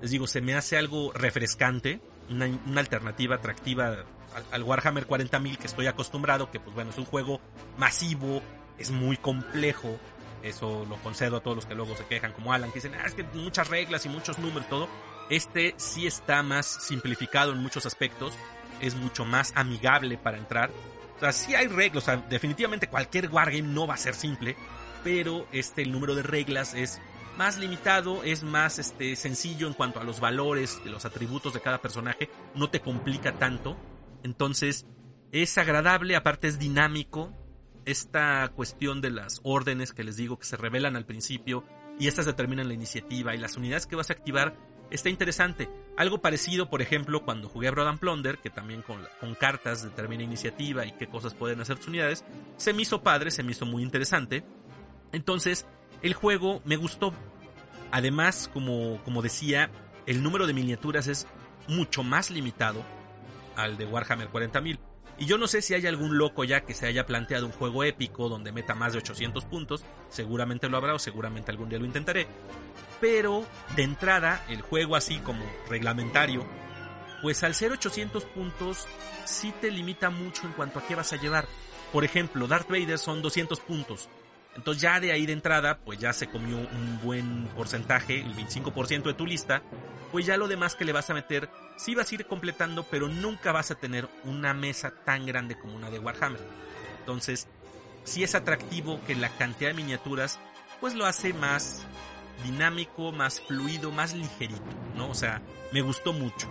Les 0.00 0.12
digo, 0.12 0.28
se 0.28 0.40
me 0.40 0.54
hace 0.54 0.76
algo 0.76 1.12
refrescante, 1.12 2.00
una, 2.30 2.80
alternativa 2.80 3.36
atractiva 3.36 4.04
al, 4.52 4.62
Warhammer 4.62 5.06
40.000 5.06 5.56
que 5.58 5.66
estoy 5.66 5.86
acostumbrado, 5.86 6.50
que 6.50 6.60
pues 6.60 6.74
bueno, 6.74 6.90
es 6.90 6.98
un 6.98 7.04
juego 7.04 7.40
masivo, 7.78 8.42
es 8.78 8.90
muy 8.90 9.16
complejo. 9.16 9.98
Eso 10.42 10.86
lo 10.88 10.96
concedo 10.96 11.38
a 11.38 11.40
todos 11.40 11.56
los 11.56 11.66
que 11.66 11.74
luego 11.74 11.96
se 11.96 12.04
quejan, 12.04 12.32
como 12.32 12.52
Alan, 12.52 12.70
que 12.70 12.76
dicen, 12.76 12.94
ah, 12.94 13.06
es 13.06 13.14
que 13.14 13.24
muchas 13.24 13.68
reglas 13.68 14.06
y 14.06 14.08
muchos 14.08 14.38
números, 14.38 14.68
todo. 14.68 14.88
Este 15.28 15.74
sí 15.76 16.06
está 16.06 16.42
más 16.42 16.66
simplificado 16.66 17.52
en 17.52 17.58
muchos 17.58 17.84
aspectos, 17.84 18.34
es 18.80 18.94
mucho 18.94 19.24
más 19.24 19.52
amigable 19.56 20.18
para 20.18 20.38
entrar. 20.38 20.70
O 21.16 21.20
sea, 21.20 21.32
sí 21.32 21.54
hay 21.54 21.66
reglas, 21.66 22.06
definitivamente 22.28 22.86
cualquier 22.88 23.28
wargame 23.30 23.62
no 23.62 23.86
va 23.86 23.94
a 23.94 23.98
ser 23.98 24.14
simple, 24.14 24.54
pero 25.02 25.46
este, 25.50 25.82
el 25.82 25.90
número 25.90 26.14
de 26.14 26.22
reglas 26.22 26.74
es 26.74 27.00
más 27.36 27.58
limitado, 27.58 28.22
es 28.24 28.42
más 28.42 28.78
este, 28.78 29.16
sencillo 29.16 29.66
en 29.66 29.74
cuanto 29.74 30.00
a 30.00 30.04
los 30.04 30.20
valores, 30.20 30.80
los 30.84 31.04
atributos 31.04 31.52
de 31.54 31.60
cada 31.60 31.80
personaje, 31.80 32.30
no 32.54 32.70
te 32.70 32.80
complica 32.80 33.38
tanto. 33.38 33.76
Entonces, 34.22 34.86
es 35.32 35.58
agradable, 35.58 36.16
aparte 36.16 36.48
es 36.48 36.58
dinámico. 36.58 37.32
esta 37.84 38.48
cuestión 38.48 39.00
de 39.00 39.10
las 39.10 39.40
órdenes 39.44 39.92
que 39.92 40.02
les 40.02 40.16
digo 40.16 40.38
que 40.40 40.44
se 40.44 40.56
revelan 40.56 40.96
al 40.96 41.06
principio 41.06 41.62
y 42.00 42.08
estas 42.08 42.26
determinan 42.26 42.66
la 42.66 42.74
iniciativa 42.74 43.32
y 43.32 43.38
las 43.38 43.56
unidades 43.56 43.86
que 43.86 43.94
vas 43.94 44.10
a 44.10 44.14
activar 44.14 44.56
está 44.90 45.08
interesante. 45.08 45.68
Algo 45.96 46.20
parecido, 46.20 46.68
por 46.68 46.82
ejemplo, 46.82 47.24
cuando 47.24 47.48
jugué 47.48 47.68
a 47.68 47.70
Broad 47.70 47.98
Plunder, 47.98 48.38
que 48.38 48.50
también 48.50 48.82
con, 48.82 49.06
con, 49.20 49.34
cartas 49.34 49.82
determina 49.82 50.22
iniciativa 50.22 50.84
y 50.84 50.92
qué 50.92 51.06
cosas 51.06 51.34
pueden 51.34 51.60
hacer 51.60 51.76
tus 51.76 51.88
unidades, 51.88 52.24
se 52.56 52.72
me 52.72 52.82
hizo 52.82 53.02
padre, 53.02 53.30
se 53.30 53.42
me 53.42 53.52
hizo 53.52 53.66
muy 53.66 53.82
interesante. 53.82 54.44
Entonces, 55.12 55.66
el 56.02 56.14
juego 56.14 56.62
me 56.64 56.76
gustó. 56.76 57.12
Además, 57.90 58.50
como, 58.52 59.02
como 59.04 59.22
decía, 59.22 59.70
el 60.06 60.22
número 60.22 60.46
de 60.46 60.54
miniaturas 60.54 61.06
es 61.06 61.26
mucho 61.68 62.02
más 62.02 62.30
limitado 62.30 62.82
al 63.56 63.76
de 63.76 63.86
Warhammer 63.86 64.30
40.000. 64.30 64.78
Y 65.18 65.24
yo 65.24 65.38
no 65.38 65.48
sé 65.48 65.62
si 65.62 65.72
hay 65.72 65.86
algún 65.86 66.18
loco 66.18 66.44
ya 66.44 66.60
que 66.60 66.74
se 66.74 66.86
haya 66.86 67.06
planteado 67.06 67.46
un 67.46 67.52
juego 67.52 67.84
épico 67.84 68.28
donde 68.28 68.52
meta 68.52 68.74
más 68.74 68.92
de 68.92 68.98
800 68.98 69.44
puntos. 69.46 69.84
Seguramente 70.10 70.68
lo 70.68 70.76
habrá 70.76 70.94
o 70.94 70.98
seguramente 70.98 71.50
algún 71.50 71.70
día 71.70 71.78
lo 71.78 71.86
intentaré. 71.86 72.26
Pero 73.00 73.44
de 73.74 73.82
entrada, 73.82 74.44
el 74.48 74.60
juego 74.60 74.94
así 74.94 75.18
como 75.20 75.44
reglamentario, 75.70 76.44
pues 77.22 77.42
al 77.44 77.54
ser 77.54 77.72
800 77.72 78.24
puntos 78.26 78.86
sí 79.24 79.54
te 79.60 79.70
limita 79.70 80.10
mucho 80.10 80.46
en 80.46 80.52
cuanto 80.52 80.78
a 80.78 80.86
qué 80.86 80.94
vas 80.94 81.12
a 81.14 81.16
llevar. 81.16 81.46
Por 81.92 82.04
ejemplo, 82.04 82.46
Darth 82.46 82.68
Vader 82.68 82.98
son 82.98 83.22
200 83.22 83.58
puntos. 83.60 84.10
Entonces 84.56 84.82
ya 84.82 84.98
de 84.98 85.12
ahí 85.12 85.26
de 85.26 85.34
entrada, 85.34 85.78
pues 85.78 85.98
ya 85.98 86.12
se 86.12 86.28
comió 86.28 86.56
un 86.56 87.00
buen 87.02 87.46
porcentaje, 87.54 88.20
el 88.20 88.34
25% 88.34 89.04
de 89.04 89.14
tu 89.14 89.26
lista. 89.26 89.62
Pues 90.10 90.24
ya 90.24 90.36
lo 90.36 90.48
demás 90.48 90.74
que 90.74 90.84
le 90.84 90.92
vas 90.92 91.10
a 91.10 91.14
meter, 91.14 91.48
sí 91.76 91.94
vas 91.94 92.10
a 92.10 92.14
ir 92.14 92.26
completando, 92.26 92.84
pero 92.84 93.08
nunca 93.08 93.52
vas 93.52 93.70
a 93.70 93.74
tener 93.74 94.08
una 94.24 94.54
mesa 94.54 94.92
tan 95.04 95.26
grande 95.26 95.58
como 95.58 95.76
una 95.76 95.90
de 95.90 95.98
Warhammer. 95.98 96.40
Entonces, 97.00 97.48
sí 98.04 98.24
es 98.24 98.34
atractivo 98.34 99.00
que 99.06 99.14
la 99.14 99.28
cantidad 99.28 99.70
de 99.70 99.74
miniaturas, 99.74 100.38
pues 100.80 100.94
lo 100.94 101.06
hace 101.06 101.34
más 101.34 101.84
dinámico, 102.44 103.12
más 103.12 103.40
fluido, 103.40 103.90
más 103.90 104.14
ligerito, 104.14 104.62
¿no? 104.94 105.10
O 105.10 105.14
sea, 105.14 105.42
me 105.72 105.82
gustó 105.82 106.12
mucho. 106.12 106.48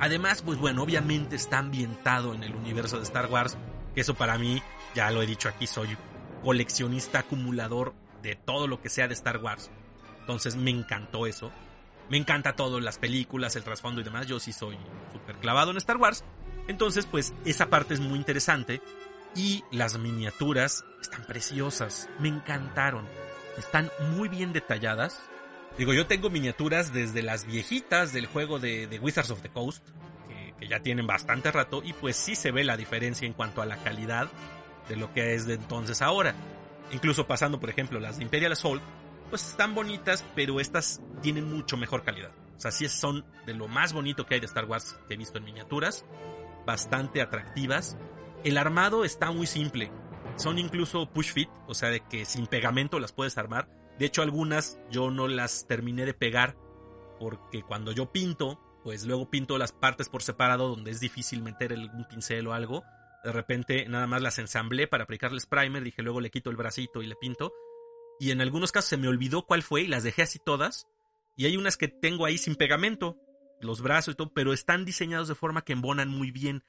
Además, 0.00 0.42
pues 0.42 0.58
bueno, 0.58 0.82
obviamente 0.82 1.34
está 1.34 1.58
ambientado 1.58 2.34
en 2.34 2.44
el 2.44 2.54
universo 2.54 2.98
de 2.98 3.02
Star 3.02 3.26
Wars, 3.26 3.56
que 3.94 4.02
eso 4.02 4.14
para 4.14 4.38
mí, 4.38 4.62
ya 4.94 5.10
lo 5.10 5.22
he 5.22 5.26
dicho 5.26 5.48
aquí, 5.48 5.66
soy 5.66 5.96
coleccionista 6.42 7.20
acumulador 7.20 7.94
de 8.22 8.36
todo 8.36 8.66
lo 8.66 8.80
que 8.80 8.88
sea 8.88 9.08
de 9.08 9.14
Star 9.14 9.38
Wars. 9.38 9.70
Entonces 10.20 10.56
me 10.56 10.70
encantó 10.70 11.26
eso. 11.26 11.50
Me 12.10 12.16
encanta 12.16 12.54
todo, 12.54 12.80
las 12.80 12.98
películas, 12.98 13.56
el 13.56 13.64
trasfondo 13.64 14.00
y 14.00 14.04
demás. 14.04 14.26
Yo 14.26 14.40
sí 14.40 14.52
soy 14.52 14.76
súper 15.12 15.36
clavado 15.36 15.70
en 15.70 15.76
Star 15.76 15.98
Wars. 15.98 16.24
Entonces, 16.66 17.06
pues 17.06 17.34
esa 17.44 17.68
parte 17.68 17.94
es 17.94 18.00
muy 18.00 18.18
interesante. 18.18 18.80
Y 19.34 19.64
las 19.70 19.98
miniaturas 19.98 20.84
están 21.00 21.24
preciosas. 21.26 22.08
Me 22.18 22.28
encantaron. 22.28 23.06
Están 23.58 23.90
muy 24.16 24.28
bien 24.28 24.52
detalladas. 24.52 25.20
Digo, 25.76 25.92
yo 25.92 26.06
tengo 26.06 26.30
miniaturas 26.30 26.92
desde 26.92 27.22
las 27.22 27.44
viejitas 27.44 28.12
del 28.12 28.26
juego 28.26 28.58
de, 28.58 28.98
Wizards 29.00 29.30
of 29.30 29.42
the 29.42 29.48
Coast, 29.48 29.86
que, 30.28 30.54
que 30.58 30.68
ya 30.68 30.80
tienen 30.80 31.06
bastante 31.06 31.52
rato, 31.52 31.82
y 31.84 31.92
pues 31.92 32.16
sí 32.16 32.34
se 32.34 32.50
ve 32.50 32.64
la 32.64 32.76
diferencia 32.76 33.26
en 33.26 33.32
cuanto 33.32 33.62
a 33.62 33.66
la 33.66 33.76
calidad 33.76 34.28
de 34.88 34.96
lo 34.96 35.12
que 35.12 35.34
es 35.34 35.46
de 35.46 35.54
entonces 35.54 36.02
ahora. 36.02 36.34
Incluso 36.92 37.26
pasando, 37.26 37.60
por 37.60 37.70
ejemplo, 37.70 38.00
las 38.00 38.16
de 38.16 38.24
Imperial 38.24 38.52
Assault, 38.52 38.82
pues 39.28 39.46
están 39.46 39.74
bonitas, 39.74 40.24
pero 40.34 40.60
estas 40.60 41.02
tienen 41.20 41.50
mucho 41.50 41.76
mejor 41.76 42.02
calidad. 42.02 42.30
O 42.56 42.60
sea, 42.60 42.70
sí 42.70 42.88
son 42.88 43.24
de 43.46 43.54
lo 43.54 43.68
más 43.68 43.92
bonito 43.92 44.26
que 44.26 44.34
hay 44.34 44.40
de 44.40 44.46
Star 44.46 44.64
Wars 44.64 44.98
que 45.06 45.14
he 45.14 45.16
visto 45.16 45.38
en 45.38 45.44
miniaturas, 45.44 46.04
bastante 46.66 47.20
atractivas. 47.20 47.96
El 48.42 48.58
armado 48.58 49.04
está 49.04 49.30
muy 49.30 49.46
simple. 49.46 49.92
Son 50.36 50.58
incluso 50.58 51.10
push 51.10 51.32
fit, 51.32 51.48
o 51.66 51.74
sea, 51.74 51.90
de 51.90 52.00
que 52.00 52.24
sin 52.24 52.46
pegamento 52.46 52.98
las 52.98 53.12
puedes 53.12 53.38
armar. 53.38 53.68
De 53.98 54.06
hecho, 54.06 54.22
algunas 54.22 54.78
yo 54.90 55.10
no 55.10 55.28
las 55.28 55.66
terminé 55.66 56.04
de 56.06 56.14
pegar 56.14 56.56
porque 57.18 57.62
cuando 57.62 57.92
yo 57.92 58.12
pinto, 58.12 58.60
pues 58.84 59.04
luego 59.04 59.28
pinto 59.28 59.58
las 59.58 59.72
partes 59.72 60.08
por 60.08 60.22
separado 60.22 60.68
donde 60.68 60.92
es 60.92 61.00
difícil 61.00 61.42
meter 61.42 61.72
un 61.72 62.06
pincel 62.08 62.46
o 62.46 62.52
algo 62.52 62.84
de 63.24 63.32
repente 63.32 63.86
nada 63.88 64.06
más 64.06 64.22
las 64.22 64.38
ensamblé 64.38 64.86
para 64.86 65.04
aplicarles 65.04 65.46
primer, 65.46 65.82
dije 65.82 66.02
luego 66.02 66.20
le 66.20 66.30
quito 66.30 66.50
el 66.50 66.56
bracito 66.56 67.02
y 67.02 67.06
le 67.06 67.16
pinto. 67.16 67.52
Y 68.20 68.30
en 68.30 68.40
algunos 68.40 68.72
casos 68.72 68.90
se 68.90 68.96
me 68.96 69.08
olvidó 69.08 69.46
cuál 69.46 69.62
fue 69.62 69.82
y 69.82 69.86
las 69.86 70.02
dejé 70.02 70.22
así 70.22 70.38
todas. 70.44 70.86
Y 71.36 71.46
hay 71.46 71.56
unas 71.56 71.76
que 71.76 71.88
tengo 71.88 72.26
ahí 72.26 72.36
sin 72.36 72.56
pegamento, 72.56 73.16
los 73.60 73.80
brazos 73.80 74.14
y 74.14 74.16
todo, 74.16 74.32
pero 74.34 74.52
están 74.52 74.84
diseñados 74.84 75.28
de 75.28 75.36
forma 75.36 75.62
que 75.62 75.72
embonan 75.72 76.08
muy 76.08 76.30
bien. 76.30 76.64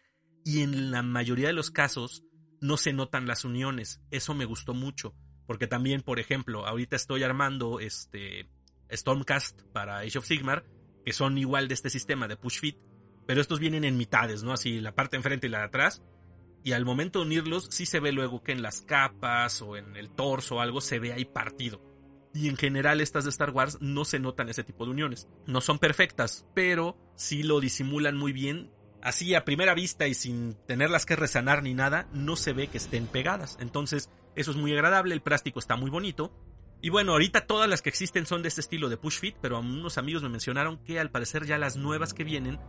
Y 0.45 0.61
en 0.61 0.91
la 0.91 1.01
mayoría 1.01 1.47
de 1.47 1.53
los 1.53 1.71
casos 1.71 2.23
no 2.61 2.77
se 2.77 2.93
notan 2.93 3.27
las 3.27 3.45
uniones. 3.45 4.01
Eso 4.11 4.33
me 4.35 4.45
gustó 4.45 4.73
mucho. 4.73 5.15
Porque 5.47 5.65
también, 5.65 6.01
por 6.01 6.19
ejemplo, 6.19 6.67
ahorita 6.67 6.95
estoy 6.95 7.23
armando 7.23 7.79
este 7.79 8.47
Stormcast 8.91 9.63
para 9.73 9.99
Age 9.99 10.19
of 10.19 10.25
Sigmar, 10.25 10.63
que 11.03 11.13
son 11.13 11.37
igual 11.39 11.67
de 11.67 11.73
este 11.73 11.89
sistema 11.89 12.27
de 12.27 12.37
push 12.37 12.59
fit, 12.59 12.77
pero 13.25 13.41
estos 13.41 13.59
vienen 13.59 13.83
en 13.83 13.97
mitades, 13.97 14.43
¿no? 14.43 14.53
Así 14.53 14.79
la 14.79 14.93
parte 14.93 15.17
enfrente 15.17 15.47
y 15.47 15.49
la 15.49 15.59
de 15.59 15.65
atrás 15.65 16.03
y 16.63 16.73
al 16.73 16.85
momento 16.85 17.19
de 17.19 17.25
unirlos 17.25 17.67
sí 17.71 17.85
se 17.85 17.99
ve 17.99 18.11
luego 18.11 18.43
que 18.43 18.51
en 18.51 18.61
las 18.61 18.81
capas 18.81 19.61
o 19.61 19.77
en 19.77 19.95
el 19.95 20.09
torso 20.09 20.55
o 20.55 20.59
algo 20.59 20.81
se 20.81 20.99
ve 20.99 21.13
ahí 21.13 21.25
partido. 21.25 21.81
Y 22.33 22.47
en 22.47 22.57
general 22.57 23.01
estas 23.01 23.23
de 23.23 23.31
Star 23.31 23.51
Wars 23.51 23.77
no 23.81 24.05
se 24.05 24.19
notan 24.19 24.49
ese 24.49 24.63
tipo 24.63 24.85
de 24.85 24.91
uniones. 24.91 25.27
No 25.47 25.61
son 25.61 25.79
perfectas, 25.79 26.45
pero 26.53 26.97
sí 27.15 27.43
lo 27.43 27.59
disimulan 27.59 28.17
muy 28.17 28.33
bien. 28.33 28.71
Así 29.01 29.33
a 29.33 29.45
primera 29.45 29.73
vista 29.73 30.07
y 30.07 30.13
sin 30.13 30.55
tenerlas 30.67 31.05
que 31.05 31.15
resanar 31.15 31.63
ni 31.63 31.73
nada, 31.73 32.07
no 32.13 32.35
se 32.35 32.53
ve 32.53 32.67
que 32.67 32.77
estén 32.77 33.07
pegadas. 33.07 33.57
Entonces 33.59 34.09
eso 34.35 34.51
es 34.51 34.57
muy 34.57 34.73
agradable, 34.73 35.15
el 35.15 35.21
plástico 35.21 35.59
está 35.59 35.75
muy 35.75 35.89
bonito. 35.89 36.31
Y 36.81 36.89
bueno, 36.89 37.13
ahorita 37.13 37.45
todas 37.47 37.69
las 37.69 37.81
que 37.81 37.89
existen 37.89 38.25
son 38.25 38.41
de 38.41 38.47
este 38.47 38.61
estilo 38.61 38.89
de 38.89 38.97
push 38.97 39.19
fit, 39.19 39.35
pero 39.41 39.59
unos 39.59 39.97
amigos 39.97 40.23
me 40.23 40.29
mencionaron 40.29 40.77
que 40.83 40.99
al 40.99 41.11
parecer 41.11 41.45
ya 41.45 41.57
las 41.57 41.75
nuevas 41.75 42.13
que 42.13 42.23
vienen 42.23 42.59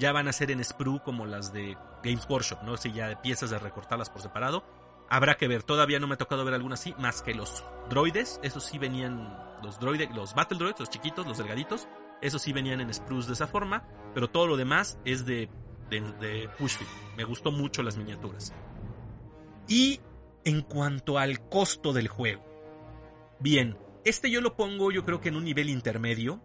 ya 0.00 0.12
van 0.12 0.28
a 0.28 0.32
ser 0.32 0.50
en 0.50 0.64
sprue 0.64 1.00
como 1.04 1.26
las 1.26 1.52
de 1.52 1.76
Games 2.02 2.26
Workshop, 2.28 2.62
¿no? 2.62 2.76
Si 2.78 2.90
ya 2.90 3.06
de 3.06 3.16
piezas 3.16 3.50
de 3.50 3.58
recortarlas 3.58 4.08
por 4.08 4.22
separado. 4.22 4.64
Habrá 5.10 5.36
que 5.36 5.46
ver, 5.46 5.62
todavía 5.62 6.00
no 6.00 6.06
me 6.06 6.14
ha 6.14 6.18
tocado 6.18 6.44
ver 6.44 6.54
alguna 6.54 6.74
así, 6.74 6.94
más 6.98 7.20
que 7.20 7.34
los 7.34 7.64
droides, 7.88 8.40
esos 8.42 8.64
sí 8.64 8.78
venían, 8.78 9.36
los 9.62 9.78
droides, 9.78 10.08
los 10.14 10.34
Battle 10.34 10.56
Droids, 10.58 10.80
los 10.80 10.88
chiquitos, 10.88 11.26
los 11.26 11.36
delgaditos, 11.36 11.88
esos 12.22 12.40
sí 12.40 12.52
venían 12.52 12.80
en 12.80 12.94
sprues 12.94 13.26
de 13.26 13.32
esa 13.34 13.48
forma, 13.48 13.84
pero 14.14 14.30
todo 14.30 14.46
lo 14.46 14.56
demás 14.56 14.98
es 15.04 15.26
de, 15.26 15.50
de, 15.90 16.00
de 16.00 16.48
push 16.58 16.76
fit. 16.76 16.88
Me 17.16 17.24
gustó 17.24 17.50
mucho 17.50 17.82
las 17.82 17.96
miniaturas. 17.96 18.54
Y 19.68 20.00
en 20.44 20.62
cuanto 20.62 21.18
al 21.18 21.48
costo 21.48 21.92
del 21.92 22.08
juego, 22.08 22.44
bien, 23.40 23.76
este 24.04 24.30
yo 24.30 24.40
lo 24.40 24.56
pongo 24.56 24.92
yo 24.92 25.04
creo 25.04 25.20
que 25.20 25.28
en 25.28 25.36
un 25.36 25.44
nivel 25.44 25.68
intermedio, 25.68 26.40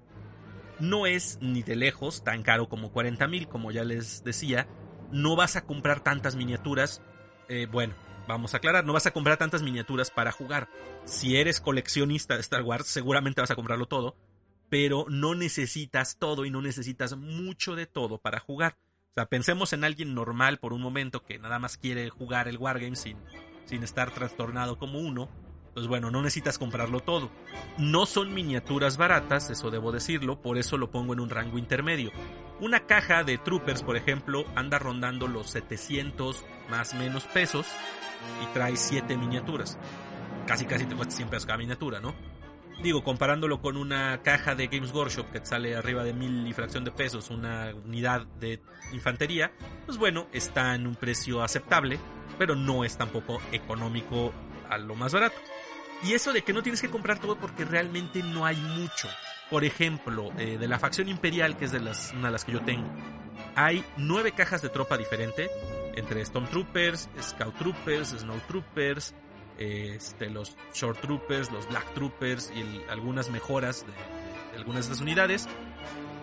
no 0.80 1.06
es 1.06 1.38
ni 1.42 1.64
de 1.64 1.76
lejos 1.76 2.24
tan 2.24 2.44
caro 2.44 2.68
como 2.68 2.92
40 2.92 3.28
mil, 3.28 3.48
como 3.48 3.72
ya 3.72 3.84
les 3.84 4.24
decía. 4.24 4.68
No 5.12 5.36
vas 5.36 5.56
a 5.56 5.66
comprar 5.66 6.02
tantas 6.02 6.36
miniaturas. 6.36 7.02
Eh, 7.48 7.68
bueno, 7.72 7.94
vamos 8.28 8.54
a 8.54 8.58
aclarar, 8.58 8.86
no 8.86 8.94
vas 8.94 9.06
a 9.06 9.12
comprar 9.12 9.38
tantas 9.38 9.62
miniaturas 9.62 10.12
para 10.12 10.32
jugar. 10.32 10.68
Si 11.06 11.38
eres 11.38 11.62
coleccionista 11.62 12.36
de 12.36 12.42
Star 12.42 12.64
Wars, 12.64 12.88
seguramente 12.88 13.42
vas 13.42 13.52
a 13.52 13.56
comprarlo 13.56 13.88
todo. 13.88 14.16
Pero 14.70 15.06
no 15.10 15.36
necesitas 15.36 16.18
todo 16.18 16.44
y 16.44 16.50
no 16.50 16.62
necesitas 16.62 17.16
mucho 17.16 17.76
de 17.76 17.86
todo 17.86 18.18
para 18.18 18.40
jugar. 18.40 18.78
O 19.12 19.14
sea, 19.16 19.28
pensemos 19.28 19.72
en 19.74 19.84
alguien 19.84 20.14
normal 20.14 20.60
por 20.60 20.74
un 20.74 20.82
momento 20.82 21.24
que 21.24 21.38
nada 21.40 21.60
más 21.60 21.78
quiere 21.78 22.10
jugar 22.10 22.48
el 22.48 22.58
Wargame 22.58 22.96
sin, 22.96 23.18
sin 23.66 23.84
estar 23.84 24.12
trastornado 24.12 24.78
como 24.78 25.00
uno 25.00 25.30
pues 25.76 25.88
bueno, 25.88 26.10
no 26.10 26.22
necesitas 26.22 26.58
comprarlo 26.58 27.02
todo. 27.02 27.30
No 27.78 28.06
son 28.06 28.34
miniaturas 28.34 28.96
baratas, 28.96 29.50
eso 29.50 29.70
debo 29.70 29.92
decirlo, 29.92 30.42
por 30.42 30.58
eso 30.58 30.78
lo 30.78 30.90
pongo 30.90 31.12
en 31.12 31.20
un 31.20 31.30
rango 31.30 31.58
intermedio. 31.58 32.12
Una 32.62 32.88
caja 32.88 33.26
de 33.26 33.38
Troopers, 33.38 33.84
por 33.84 33.98
ejemplo, 33.98 34.46
anda 34.56 34.80
rondando 34.80 35.28
los 35.28 35.50
700 35.50 36.46
más 36.70 36.94
menos 36.94 37.26
pesos 37.26 37.68
y 38.42 38.54
trae 38.54 38.78
7 38.78 39.18
miniaturas. 39.18 39.78
Casi 40.48 40.66
casi 40.66 40.86
te 40.86 40.96
cuesta 40.96 41.14
100 41.14 41.30
pesos 41.30 41.46
cada 41.46 41.58
miniatura, 41.58 42.00
¿no? 42.00 42.16
Digo, 42.82 43.04
comparándolo 43.04 43.62
con 43.62 43.76
una 43.76 44.22
caja 44.22 44.56
de 44.56 44.68
Games 44.68 44.94
Workshop 44.94 45.30
que 45.30 45.46
sale 45.46 45.76
arriba 45.76 46.06
de 46.06 46.14
mil 46.14 46.48
y 46.48 46.54
fracción 46.54 46.86
de 46.86 46.92
pesos, 46.92 47.30
una 47.30 47.74
unidad 47.84 48.26
de 48.40 48.62
infantería, 48.94 49.52
pues 49.86 49.98
bueno, 49.98 50.28
está 50.32 50.74
en 50.74 50.88
un 50.88 50.96
precio 50.96 51.44
aceptable, 51.44 52.00
pero 52.38 52.56
no 52.56 52.86
es 52.86 52.98
tampoco 52.98 53.42
económico 53.52 54.34
a 54.70 54.78
lo 54.78 54.96
más 54.96 55.14
barato. 55.14 55.36
Y 56.06 56.14
eso 56.14 56.34
de 56.34 56.44
que 56.44 56.54
no 56.54 56.62
tienes 56.62 56.82
que 56.82 56.90
comprar 56.90 57.18
todo 57.18 57.36
porque 57.36 57.66
realmente 57.66 58.22
no 58.22 58.46
hay 58.46 58.58
mucho. 58.58 59.08
Por 59.50 59.64
ejemplo, 59.64 60.32
eh, 60.38 60.58
de 60.60 60.68
la 60.68 60.78
facción 60.78 61.10
imperial, 61.10 61.58
que 61.58 61.66
es 61.66 61.72
de 61.72 61.80
las, 61.80 62.14
una 62.14 62.28
de 62.28 62.32
las 62.34 62.46
que 62.46 62.52
yo 62.52 62.62
tengo, 62.62 62.88
hay 63.56 63.84
nueve 63.98 64.32
cajas 64.32 64.62
de 64.62 64.70
tropa 64.70 64.98
diferente, 64.98 65.50
entre 65.96 66.24
Stormtroopers, 66.24 67.10
Scout 67.22 67.56
Troopers, 67.58 68.10
Snow 68.10 68.40
Troopers, 68.48 69.16
este, 69.58 70.30
los 70.30 70.56
Short 70.74 71.00
Troopers, 71.02 71.52
los 71.52 71.68
Black 71.70 71.92
Troopers 71.94 72.52
y 72.56 72.82
algunas 72.90 73.30
mejoras 73.32 73.86
de, 73.86 74.58
algunas 74.58 74.86
de 74.86 74.92
las 74.92 75.02
unidades. 75.02 75.48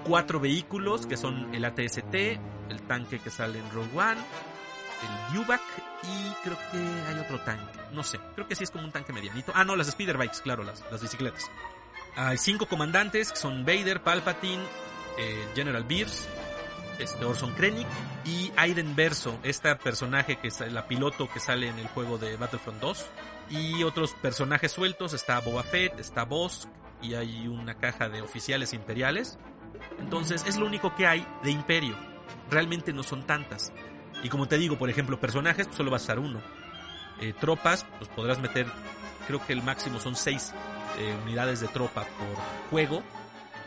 Cuatro 0.04 0.38
vehículos 0.38 1.06
que 1.06 1.16
son 1.16 1.52
el 1.54 1.64
ATST, 1.64 2.14
el 2.14 2.82
tanque 2.86 3.18
que 3.18 3.30
sale 3.30 3.58
en 3.58 3.70
Rogue 3.70 3.98
One, 3.98 4.20
el 5.02 5.34
Dewback 5.34 5.60
y 6.02 6.32
creo 6.42 6.58
que 6.70 6.78
hay 6.78 7.18
otro 7.18 7.40
tanque. 7.40 7.80
No 7.92 8.02
sé, 8.02 8.18
creo 8.34 8.46
que 8.48 8.54
sí 8.54 8.64
es 8.64 8.70
como 8.70 8.84
un 8.84 8.92
tanque 8.92 9.12
medianito. 9.12 9.52
Ah, 9.54 9.64
no, 9.64 9.76
las 9.76 9.88
Speeder 9.90 10.16
Bikes, 10.16 10.40
claro, 10.42 10.62
las, 10.62 10.82
las 10.90 11.02
bicicletas. 11.02 11.50
Hay 12.16 12.38
cinco 12.38 12.66
comandantes 12.66 13.32
que 13.32 13.38
son 13.38 13.64
Vader, 13.64 14.02
Palpatine, 14.02 14.62
eh, 15.18 15.48
General 15.54 15.84
Beers, 15.84 16.26
este 16.98 17.24
Orson 17.24 17.52
Krennic 17.54 17.86
y 18.24 18.52
Aiden 18.56 18.94
Verso, 18.94 19.38
este 19.42 19.74
personaje 19.76 20.36
que 20.36 20.48
es 20.48 20.60
la 20.60 20.86
piloto 20.86 21.28
que 21.28 21.40
sale 21.40 21.68
en 21.68 21.78
el 21.78 21.88
juego 21.88 22.18
de 22.18 22.36
Battlefront 22.36 22.80
2. 22.80 23.06
Y 23.50 23.82
otros 23.82 24.12
personajes 24.14 24.72
sueltos, 24.72 25.12
está 25.12 25.40
Boba 25.40 25.62
Fett, 25.62 25.98
está 25.98 26.24
Bosk 26.24 26.68
y 27.02 27.14
hay 27.14 27.48
una 27.48 27.74
caja 27.74 28.08
de 28.08 28.22
oficiales 28.22 28.72
imperiales. 28.72 29.38
Entonces 29.98 30.44
es 30.46 30.56
lo 30.56 30.66
único 30.66 30.94
que 30.94 31.06
hay 31.06 31.26
de 31.42 31.50
imperio. 31.50 31.96
Realmente 32.50 32.92
no 32.92 33.02
son 33.02 33.26
tantas. 33.26 33.72
Y 34.22 34.28
como 34.28 34.46
te 34.46 34.58
digo, 34.58 34.78
por 34.78 34.88
ejemplo, 34.88 35.18
personajes, 35.18 35.66
pues 35.66 35.76
solo 35.76 35.90
va 35.90 35.96
a 35.96 36.00
estar 36.00 36.18
uno. 36.18 36.40
Eh, 37.20 37.32
tropas, 37.38 37.86
pues 37.98 38.08
podrás 38.10 38.38
meter, 38.38 38.66
creo 39.26 39.44
que 39.44 39.52
el 39.52 39.62
máximo 39.62 40.00
son 40.00 40.16
seis 40.16 40.52
eh, 40.98 41.16
unidades 41.24 41.60
de 41.60 41.68
tropa 41.68 42.04
por 42.04 42.36
juego. 42.70 43.02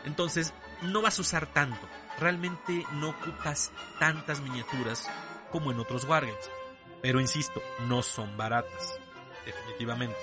Entonces, 0.04 0.54
no 0.82 1.02
vas 1.02 1.18
a 1.18 1.22
usar 1.22 1.46
tanto. 1.46 1.88
Realmente 2.18 2.84
no 2.92 3.10
ocupas 3.10 3.72
tantas 3.98 4.40
miniaturas 4.40 5.08
como 5.50 5.70
en 5.72 5.80
otros 5.80 6.04
Wargames. 6.04 6.50
Pero 7.02 7.20
insisto, 7.20 7.62
no 7.88 8.02
son 8.02 8.36
baratas. 8.36 8.98
Definitivamente. 9.44 10.16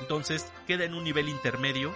Entonces, 0.00 0.52
queda 0.66 0.84
en 0.84 0.94
un 0.94 1.04
nivel 1.04 1.28
intermedio. 1.28 1.94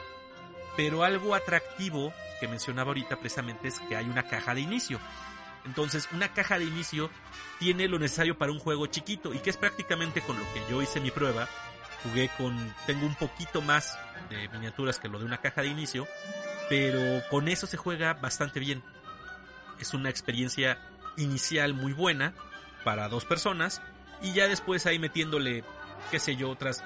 Pero 0.76 1.04
algo 1.04 1.34
atractivo 1.34 2.12
que 2.40 2.48
mencionaba 2.48 2.88
ahorita 2.88 3.16
precisamente 3.16 3.68
es 3.68 3.78
que 3.80 3.96
hay 3.96 4.08
una 4.08 4.24
caja 4.24 4.54
de 4.54 4.62
inicio. 4.62 4.98
Entonces, 5.64 6.08
una 6.12 6.32
caja 6.32 6.58
de 6.58 6.64
inicio 6.64 7.10
tiene 7.58 7.88
lo 7.88 7.98
necesario 7.98 8.36
para 8.36 8.52
un 8.52 8.58
juego 8.58 8.86
chiquito 8.86 9.32
y 9.32 9.38
que 9.38 9.50
es 9.50 9.56
prácticamente 9.56 10.20
con 10.20 10.38
lo 10.38 10.44
que 10.52 10.62
yo 10.70 10.82
hice 10.82 11.00
mi 11.00 11.10
prueba. 11.10 11.48
Jugué 12.02 12.30
con, 12.36 12.74
tengo 12.86 13.06
un 13.06 13.14
poquito 13.14 13.62
más 13.62 13.96
de 14.28 14.48
miniaturas 14.48 14.98
que 14.98 15.08
lo 15.08 15.20
de 15.20 15.24
una 15.24 15.40
caja 15.40 15.62
de 15.62 15.68
inicio, 15.68 16.08
pero 16.68 17.22
con 17.30 17.46
eso 17.46 17.66
se 17.66 17.76
juega 17.76 18.14
bastante 18.14 18.58
bien. 18.58 18.82
Es 19.78 19.94
una 19.94 20.10
experiencia 20.10 20.78
inicial 21.16 21.74
muy 21.74 21.92
buena 21.92 22.34
para 22.84 23.08
dos 23.08 23.24
personas 23.24 23.80
y 24.20 24.32
ya 24.32 24.48
después 24.48 24.86
ahí 24.86 24.98
metiéndole, 24.98 25.64
qué 26.10 26.18
sé 26.18 26.34
yo, 26.34 26.50
otras 26.50 26.82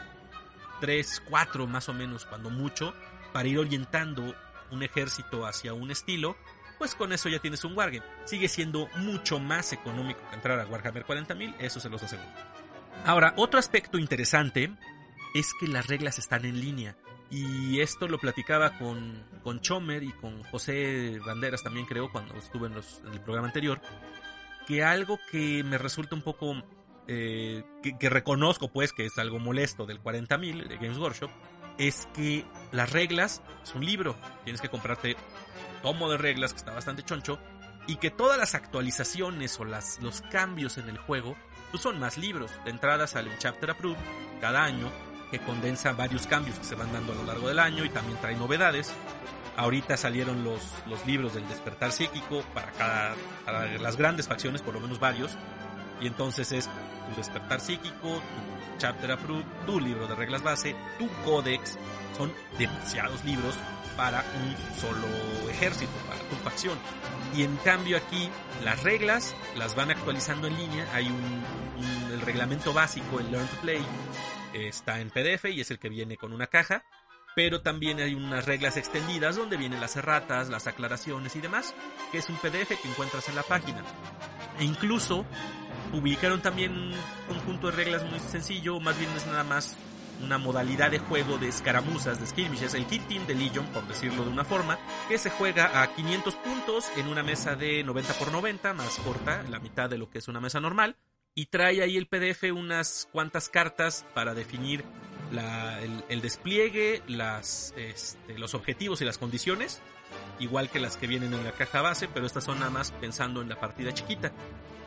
tres, 0.80 1.22
cuatro 1.28 1.66
más 1.66 1.88
o 1.88 1.94
menos, 1.94 2.26
cuando 2.26 2.50
mucho, 2.50 2.94
para 3.32 3.48
ir 3.48 3.58
orientando 3.58 4.34
un 4.70 4.82
ejército 4.82 5.46
hacia 5.46 5.72
un 5.72 5.90
estilo 5.90 6.36
pues 6.78 6.94
con 6.94 7.12
eso 7.12 7.28
ya 7.28 7.38
tienes 7.38 7.64
un 7.64 7.76
Wargame. 7.76 8.04
Sigue 8.24 8.48
siendo 8.48 8.88
mucho 8.96 9.38
más 9.38 9.72
económico 9.72 10.20
que 10.28 10.36
entrar 10.36 10.58
a 10.60 10.66
Warhammer 10.66 11.04
40.000, 11.04 11.56
eso 11.58 11.80
se 11.80 11.88
los 11.88 12.02
aseguro. 12.02 12.28
Ahora, 13.04 13.34
otro 13.36 13.58
aspecto 13.58 13.98
interesante 13.98 14.72
es 15.34 15.52
que 15.58 15.68
las 15.68 15.86
reglas 15.86 16.18
están 16.18 16.44
en 16.44 16.60
línea. 16.60 16.96
Y 17.30 17.80
esto 17.80 18.06
lo 18.06 18.18
platicaba 18.18 18.78
con, 18.78 19.24
con 19.42 19.60
Chomer 19.60 20.02
y 20.02 20.12
con 20.12 20.42
José 20.44 21.18
Banderas 21.24 21.62
también 21.62 21.86
creo 21.86 22.10
cuando 22.10 22.34
estuve 22.36 22.68
en, 22.68 22.74
en 22.74 23.12
el 23.12 23.20
programa 23.20 23.48
anterior. 23.48 23.80
Que 24.66 24.84
algo 24.84 25.18
que 25.30 25.62
me 25.64 25.78
resulta 25.78 26.14
un 26.14 26.22
poco... 26.22 26.54
Eh, 27.08 27.62
que, 27.84 27.96
que, 27.96 28.10
reconozco 28.10 28.66
pues 28.72 28.92
que 28.92 29.06
es 29.06 29.16
algo 29.18 29.38
molesto 29.38 29.86
del 29.86 30.02
40.000 30.02 30.66
de 30.66 30.76
Games 30.76 30.98
Workshop 30.98 31.30
es 31.78 32.08
que 32.14 32.44
las 32.72 32.90
reglas 32.90 33.42
es 33.62 33.74
un 33.74 33.84
libro. 33.84 34.16
Tienes 34.44 34.60
que 34.60 34.68
comprarte 34.68 35.16
tomo 35.82 36.10
de 36.10 36.18
reglas 36.18 36.52
que 36.52 36.58
está 36.58 36.72
bastante 36.72 37.02
choncho 37.02 37.38
y 37.86 37.96
que 37.96 38.10
todas 38.10 38.38
las 38.38 38.54
actualizaciones 38.54 39.58
o 39.60 39.64
las, 39.64 40.00
los 40.00 40.22
cambios 40.22 40.78
en 40.78 40.88
el 40.88 40.98
juego 40.98 41.36
pues 41.70 41.82
son 41.82 41.98
más 41.98 42.18
libros. 42.18 42.50
De 42.64 42.70
entrada 42.70 43.06
sale 43.06 43.30
un 43.30 43.38
chapter 43.38 43.70
approved 43.70 43.98
cada 44.40 44.64
año 44.64 44.90
que 45.30 45.38
condensa 45.40 45.92
varios 45.92 46.26
cambios 46.26 46.58
que 46.58 46.64
se 46.64 46.74
van 46.74 46.92
dando 46.92 47.12
a 47.12 47.16
lo 47.16 47.24
largo 47.24 47.48
del 47.48 47.58
año 47.58 47.84
y 47.84 47.88
también 47.90 48.18
trae 48.18 48.36
novedades. 48.36 48.92
Ahorita 49.56 49.96
salieron 49.96 50.44
los, 50.44 50.60
los 50.86 51.04
libros 51.06 51.34
del 51.34 51.48
despertar 51.48 51.90
psíquico 51.90 52.42
para 52.54 52.70
cada 52.72 53.14
para 53.44 53.66
las 53.78 53.96
grandes 53.96 54.28
facciones, 54.28 54.62
por 54.62 54.74
lo 54.74 54.80
menos 54.80 55.00
varios. 55.00 55.36
Y 56.00 56.06
entonces 56.06 56.52
es 56.52 56.66
tu 56.66 57.16
despertar 57.16 57.60
psíquico, 57.60 58.16
tu 58.16 58.78
chapter 58.78 59.12
approved, 59.12 59.46
tu 59.66 59.80
libro 59.80 60.06
de 60.06 60.14
reglas 60.14 60.42
base, 60.42 60.74
tu 60.98 61.08
códex. 61.24 61.78
Son 62.16 62.32
demasiados 62.58 63.24
libros 63.24 63.54
para 63.96 64.20
un 64.20 64.80
solo 64.80 65.50
ejército, 65.50 65.92
para 66.08 66.20
tu 66.28 66.36
facción. 66.36 66.78
Y 67.34 67.42
en 67.42 67.56
cambio 67.56 67.96
aquí 67.96 68.30
las 68.64 68.82
reglas 68.82 69.34
las 69.56 69.74
van 69.74 69.90
actualizando 69.90 70.46
en 70.46 70.56
línea. 70.56 70.88
Hay 70.94 71.06
un, 71.08 72.12
el 72.12 72.20
reglamento 72.20 72.72
básico, 72.72 73.20
el 73.20 73.30
Learn 73.30 73.46
to 73.48 73.56
Play, 73.56 73.84
está 74.54 75.00
en 75.00 75.10
PDF 75.10 75.46
y 75.46 75.60
es 75.60 75.70
el 75.70 75.78
que 75.78 75.88
viene 75.88 76.16
con 76.16 76.32
una 76.32 76.46
caja. 76.46 76.84
Pero 77.34 77.60
también 77.60 78.00
hay 78.00 78.14
unas 78.14 78.46
reglas 78.46 78.78
extendidas 78.78 79.36
donde 79.36 79.58
vienen 79.58 79.78
las 79.78 79.96
erratas, 79.96 80.48
las 80.48 80.66
aclaraciones 80.66 81.36
y 81.36 81.42
demás, 81.42 81.74
que 82.10 82.18
es 82.18 82.30
un 82.30 82.36
PDF 82.36 82.80
que 82.80 82.88
encuentras 82.88 83.28
en 83.28 83.34
la 83.36 83.42
página. 83.42 83.84
E 84.58 84.64
incluso 84.64 85.26
publicaron 85.86 86.40
también 86.40 86.72
un 86.72 86.94
conjunto 87.28 87.68
de 87.68 87.76
reglas 87.76 88.04
muy 88.04 88.20
sencillo, 88.20 88.80
más 88.80 88.98
bien 88.98 89.10
es 89.16 89.26
nada 89.26 89.44
más 89.44 89.76
una 90.22 90.38
modalidad 90.38 90.90
de 90.90 90.98
juego 90.98 91.38
de 91.38 91.48
escaramuzas, 91.48 92.20
de 92.20 92.26
skirmishes, 92.26 92.74
el 92.74 92.86
Kit 92.86 93.06
Team 93.08 93.26
de 93.26 93.34
Legion, 93.34 93.66
por 93.66 93.86
decirlo 93.86 94.24
de 94.24 94.30
una 94.30 94.44
forma, 94.44 94.78
que 95.08 95.18
se 95.18 95.30
juega 95.30 95.82
a 95.82 95.94
500 95.94 96.34
puntos 96.36 96.86
en 96.96 97.08
una 97.08 97.22
mesa 97.22 97.54
de 97.54 97.84
90 97.84 98.14
por 98.14 98.32
90, 98.32 98.74
más 98.74 98.98
corta, 99.00 99.42
la 99.50 99.60
mitad 99.60 99.90
de 99.90 99.98
lo 99.98 100.08
que 100.10 100.18
es 100.18 100.28
una 100.28 100.40
mesa 100.40 100.60
normal, 100.60 100.96
y 101.34 101.46
trae 101.46 101.82
ahí 101.82 101.96
el 101.96 102.06
PDF 102.06 102.44
unas 102.54 103.08
cuantas 103.12 103.48
cartas 103.48 104.06
para 104.14 104.34
definir 104.34 104.84
el, 106.08 106.20
despliegue, 106.22 107.02
este, 107.76 108.38
los 108.38 108.54
objetivos 108.54 109.02
y 109.02 109.04
las 109.04 109.18
condiciones, 109.18 109.82
igual 110.38 110.70
que 110.70 110.80
las 110.80 110.96
que 110.96 111.06
vienen 111.06 111.34
en 111.34 111.44
la 111.44 111.52
caja 111.52 111.82
base, 111.82 112.08
pero 112.08 112.26
estas 112.26 112.44
son 112.44 112.60
nada 112.60 112.70
más 112.70 112.92
pensando 112.92 113.42
en 113.42 113.48
la 113.48 113.60
partida 113.60 113.92
chiquita. 113.92 114.32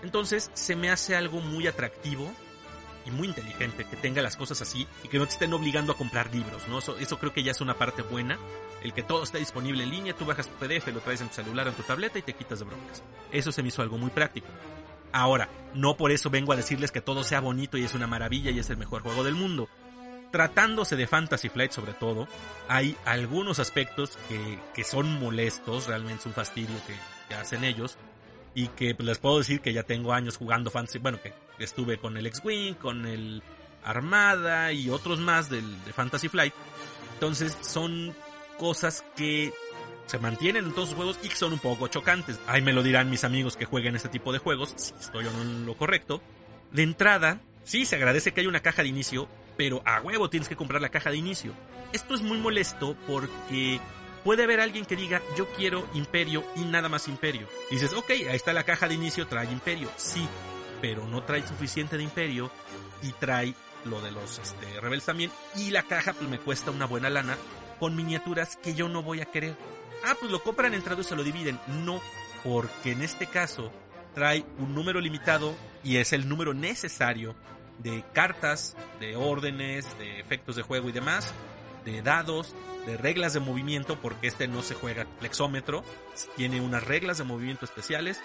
Entonces 0.03 0.51
se 0.53 0.75
me 0.75 0.89
hace 0.89 1.15
algo 1.15 1.41
muy 1.41 1.67
atractivo 1.67 2.31
y 3.05 3.11
muy 3.11 3.27
inteligente 3.27 3.85
que 3.85 3.95
tenga 3.95 4.21
las 4.21 4.35
cosas 4.35 4.61
así 4.61 4.87
y 5.03 5.07
que 5.07 5.17
no 5.17 5.25
te 5.25 5.33
estén 5.33 5.53
obligando 5.53 5.93
a 5.93 5.97
comprar 5.97 6.33
libros, 6.33 6.67
¿no? 6.67 6.79
Eso, 6.79 7.19
creo 7.19 7.33
que 7.33 7.43
ya 7.43 7.51
es 7.51 7.61
una 7.61 7.77
parte 7.77 8.01
buena. 8.01 8.37
El 8.83 8.93
que 8.93 9.03
todo 9.03 9.23
esté 9.23 9.39
disponible 9.39 9.83
en 9.83 9.89
línea, 9.89 10.15
tú 10.15 10.25
bajas 10.25 10.47
tu 10.47 10.55
PDF, 10.55 10.87
lo 10.87 11.01
traes 11.01 11.21
en 11.21 11.29
tu 11.29 11.35
celular, 11.35 11.67
en 11.67 11.73
tu 11.73 11.83
tableta 11.83 12.19
y 12.19 12.21
te 12.21 12.33
quitas 12.33 12.59
de 12.59 12.65
broncas. 12.65 13.03
Eso 13.31 13.51
se 13.51 13.61
me 13.61 13.69
hizo 13.69 13.81
algo 13.81 13.97
muy 13.97 14.09
práctico. 14.09 14.47
Ahora, 15.11 15.49
no 15.73 15.97
por 15.97 16.11
eso 16.11 16.29
vengo 16.29 16.53
a 16.53 16.55
decirles 16.55 16.91
que 16.91 17.01
todo 17.01 17.23
sea 17.23 17.39
bonito 17.39 17.77
y 17.77 17.83
es 17.83 17.93
una 17.93 18.07
maravilla 18.07 18.51
y 18.51 18.59
es 18.59 18.69
el 18.69 18.77
mejor 18.77 19.01
juego 19.01 19.23
del 19.23 19.35
mundo. 19.35 19.67
Tratándose 20.31 20.95
de 20.95 21.07
Fantasy 21.07 21.49
Flight 21.49 21.71
sobre 21.71 21.93
todo, 21.93 22.27
hay 22.67 22.95
algunos 23.05 23.57
aspectos 23.57 24.17
que, 24.29 24.59
que 24.75 24.83
son 24.83 25.19
molestos, 25.19 25.87
realmente 25.87 26.19
es 26.19 26.25
un 26.27 26.33
fastidio 26.33 26.75
que, 26.85 26.93
que 27.27 27.33
hacen 27.33 27.63
ellos, 27.63 27.97
y 28.53 28.67
que 28.69 28.95
pues, 28.95 29.07
les 29.07 29.17
puedo 29.17 29.37
decir 29.37 29.61
que 29.61 29.73
ya 29.73 29.83
tengo 29.83 30.13
años 30.13 30.37
jugando 30.37 30.71
Fantasy, 30.71 30.99
bueno, 30.99 31.19
que 31.21 31.33
estuve 31.59 31.97
con 31.97 32.17
el 32.17 32.25
X-Wing, 32.27 32.75
con 32.75 33.05
el 33.05 33.43
Armada 33.83 34.71
y 34.73 34.89
otros 34.89 35.19
más 35.19 35.49
del, 35.49 35.65
de 35.85 35.93
Fantasy 35.93 36.29
Flight. 36.29 36.53
Entonces 37.13 37.57
son 37.61 38.15
cosas 38.57 39.05
que 39.15 39.53
se 40.05 40.19
mantienen 40.19 40.65
en 40.65 40.71
todos 40.73 40.89
los 40.89 40.95
juegos 40.95 41.19
y 41.23 41.29
que 41.29 41.35
son 41.35 41.53
un 41.53 41.59
poco 41.59 41.87
chocantes. 41.87 42.39
Ahí 42.47 42.61
me 42.61 42.73
lo 42.73 42.83
dirán 42.83 43.09
mis 43.09 43.23
amigos 43.23 43.55
que 43.55 43.65
jueguen 43.65 43.95
este 43.95 44.09
tipo 44.09 44.33
de 44.33 44.39
juegos, 44.39 44.73
si 44.75 44.93
estoy 44.99 45.25
o 45.25 45.31
no 45.31 45.41
en 45.41 45.65
lo 45.65 45.75
correcto. 45.75 46.21
De 46.71 46.83
entrada, 46.83 47.39
sí 47.63 47.85
se 47.85 47.95
agradece 47.95 48.31
que 48.31 48.41
haya 48.41 48.49
una 48.49 48.61
caja 48.61 48.81
de 48.81 48.89
inicio, 48.89 49.27
pero 49.57 49.81
a 49.85 50.01
huevo 50.01 50.29
tienes 50.29 50.49
que 50.49 50.55
comprar 50.55 50.81
la 50.81 50.89
caja 50.89 51.11
de 51.11 51.17
inicio. 51.17 51.53
Esto 51.93 52.15
es 52.15 52.21
muy 52.21 52.37
molesto 52.37 52.95
porque 53.07 53.79
puede 54.23 54.43
haber 54.43 54.59
alguien 54.59 54.85
que 54.85 54.95
diga, 54.95 55.21
yo 55.37 55.47
quiero 55.49 55.87
imperio 55.93 56.43
y 56.55 56.61
nada 56.61 56.89
más 56.89 57.07
imperio. 57.07 57.47
dices, 57.69 57.93
ok, 57.93 58.09
ahí 58.09 58.35
está 58.35 58.53
la 58.53 58.63
caja 58.63 58.87
de 58.87 58.95
inicio, 58.95 59.27
trae 59.27 59.51
imperio. 59.51 59.89
Sí, 59.97 60.27
pero 60.81 61.07
no 61.07 61.23
trae 61.23 61.45
suficiente 61.45 61.97
de 61.97 62.03
imperio 62.03 62.51
y 63.01 63.11
trae 63.13 63.53
lo 63.85 64.01
de 64.01 64.11
los 64.11 64.39
este, 64.39 64.79
rebeldes 64.79 65.05
también. 65.05 65.31
Y 65.55 65.71
la 65.71 65.83
caja 65.83 66.13
pues 66.13 66.29
me 66.29 66.39
cuesta 66.39 66.71
una 66.71 66.85
buena 66.85 67.09
lana 67.09 67.37
con 67.79 67.95
miniaturas 67.95 68.57
que 68.57 68.75
yo 68.75 68.89
no 68.89 69.03
voy 69.03 69.21
a 69.21 69.25
querer. 69.25 69.55
Ah, 70.05 70.15
pues 70.19 70.31
lo 70.31 70.41
compran 70.41 70.73
entre 70.73 70.99
y 70.99 71.03
se 71.03 71.15
lo 71.15 71.23
dividen. 71.23 71.59
No, 71.67 72.01
porque 72.43 72.91
en 72.91 73.01
este 73.01 73.27
caso 73.27 73.71
trae 74.13 74.43
un 74.57 74.73
número 74.73 74.99
limitado 74.99 75.55
y 75.83 75.97
es 75.97 76.13
el 76.13 76.27
número 76.27 76.53
necesario 76.53 77.35
de 77.79 78.03
cartas, 78.13 78.75
de 78.99 79.15
órdenes, 79.15 79.97
de 79.97 80.19
efectos 80.19 80.55
de 80.55 80.63
juego 80.63 80.89
y 80.89 80.91
demás, 80.91 81.33
de 81.85 82.01
dados, 82.01 82.55
de 82.85 82.97
reglas 82.97 83.33
de 83.33 83.39
movimiento, 83.39 83.99
porque 84.01 84.27
este 84.27 84.47
no 84.47 84.61
se 84.61 84.75
juega 84.75 85.07
flexómetro, 85.19 85.83
tiene 86.35 86.61
unas 86.61 86.83
reglas 86.83 87.17
de 87.17 87.23
movimiento 87.23 87.65
especiales 87.65 88.21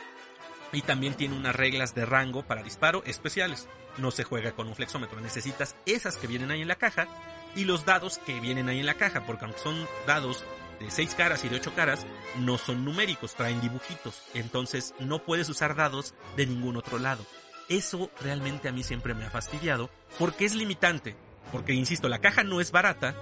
y 0.72 0.82
también 0.82 1.14
tiene 1.14 1.36
unas 1.36 1.54
reglas 1.54 1.94
de 1.94 2.06
rango 2.06 2.42
para 2.42 2.62
disparo 2.62 3.02
especiales. 3.04 3.68
No 3.98 4.10
se 4.10 4.24
juega 4.24 4.52
con 4.52 4.68
un 4.68 4.74
flexómetro, 4.74 5.20
necesitas 5.20 5.76
esas 5.86 6.16
que 6.16 6.26
vienen 6.26 6.50
ahí 6.50 6.62
en 6.62 6.68
la 6.68 6.76
caja 6.76 7.08
y 7.54 7.64
los 7.64 7.84
dados 7.84 8.18
que 8.18 8.40
vienen 8.40 8.68
ahí 8.68 8.80
en 8.80 8.86
la 8.86 8.94
caja, 8.94 9.24
porque 9.26 9.44
aunque 9.44 9.60
son 9.60 9.86
dados 10.06 10.44
de 10.80 10.90
6 10.90 11.14
caras 11.14 11.44
y 11.44 11.48
de 11.48 11.56
8 11.56 11.72
caras, 11.74 12.04
no 12.40 12.58
son 12.58 12.84
numéricos, 12.84 13.34
traen 13.34 13.60
dibujitos, 13.60 14.22
entonces 14.34 14.94
no 14.98 15.20
puedes 15.20 15.48
usar 15.48 15.76
dados 15.76 16.14
de 16.36 16.46
ningún 16.46 16.76
otro 16.76 16.98
lado. 16.98 17.24
eso 17.68 18.10
realmente 18.20 18.68
a 18.68 18.72
mí 18.72 18.82
siempre 18.82 19.14
me 19.14 19.24
ha 19.24 19.30
fastidiado 19.30 19.88
porque 20.18 20.44
es 20.44 20.54
limitante. 20.54 21.16
Porque, 21.52 21.72
insisto, 21.72 22.08
la 22.08 22.18
caja 22.18 22.42
no 22.42 22.60
es 22.60 22.72
barata, 22.72 23.14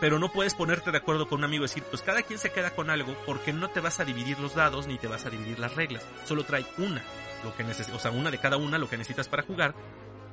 pero 0.00 0.18
no 0.18 0.30
puedes 0.30 0.54
ponerte 0.54 0.90
de 0.90 0.98
acuerdo 0.98 1.28
con 1.28 1.38
un 1.38 1.44
amigo 1.44 1.64
y 1.64 1.68
decir, 1.68 1.82
pues 1.84 2.02
cada 2.02 2.22
quien 2.22 2.38
se 2.38 2.50
queda 2.50 2.70
con 2.70 2.90
algo 2.90 3.16
porque 3.24 3.52
no 3.52 3.70
te 3.70 3.80
vas 3.80 4.00
a 4.00 4.04
dividir 4.04 4.38
los 4.38 4.54
dados 4.54 4.86
ni 4.86 4.98
te 4.98 5.08
vas 5.08 5.24
a 5.26 5.30
dividir 5.30 5.58
las 5.58 5.74
reglas. 5.74 6.04
Solo 6.24 6.44
trae 6.44 6.66
una, 6.78 7.02
lo 7.44 7.54
que 7.56 7.64
o 7.64 7.98
sea, 7.98 8.10
una 8.10 8.30
de 8.30 8.38
cada 8.38 8.56
una, 8.56 8.78
lo 8.78 8.88
que 8.88 8.96
necesitas 8.96 9.28
para 9.28 9.42
jugar. 9.42 9.74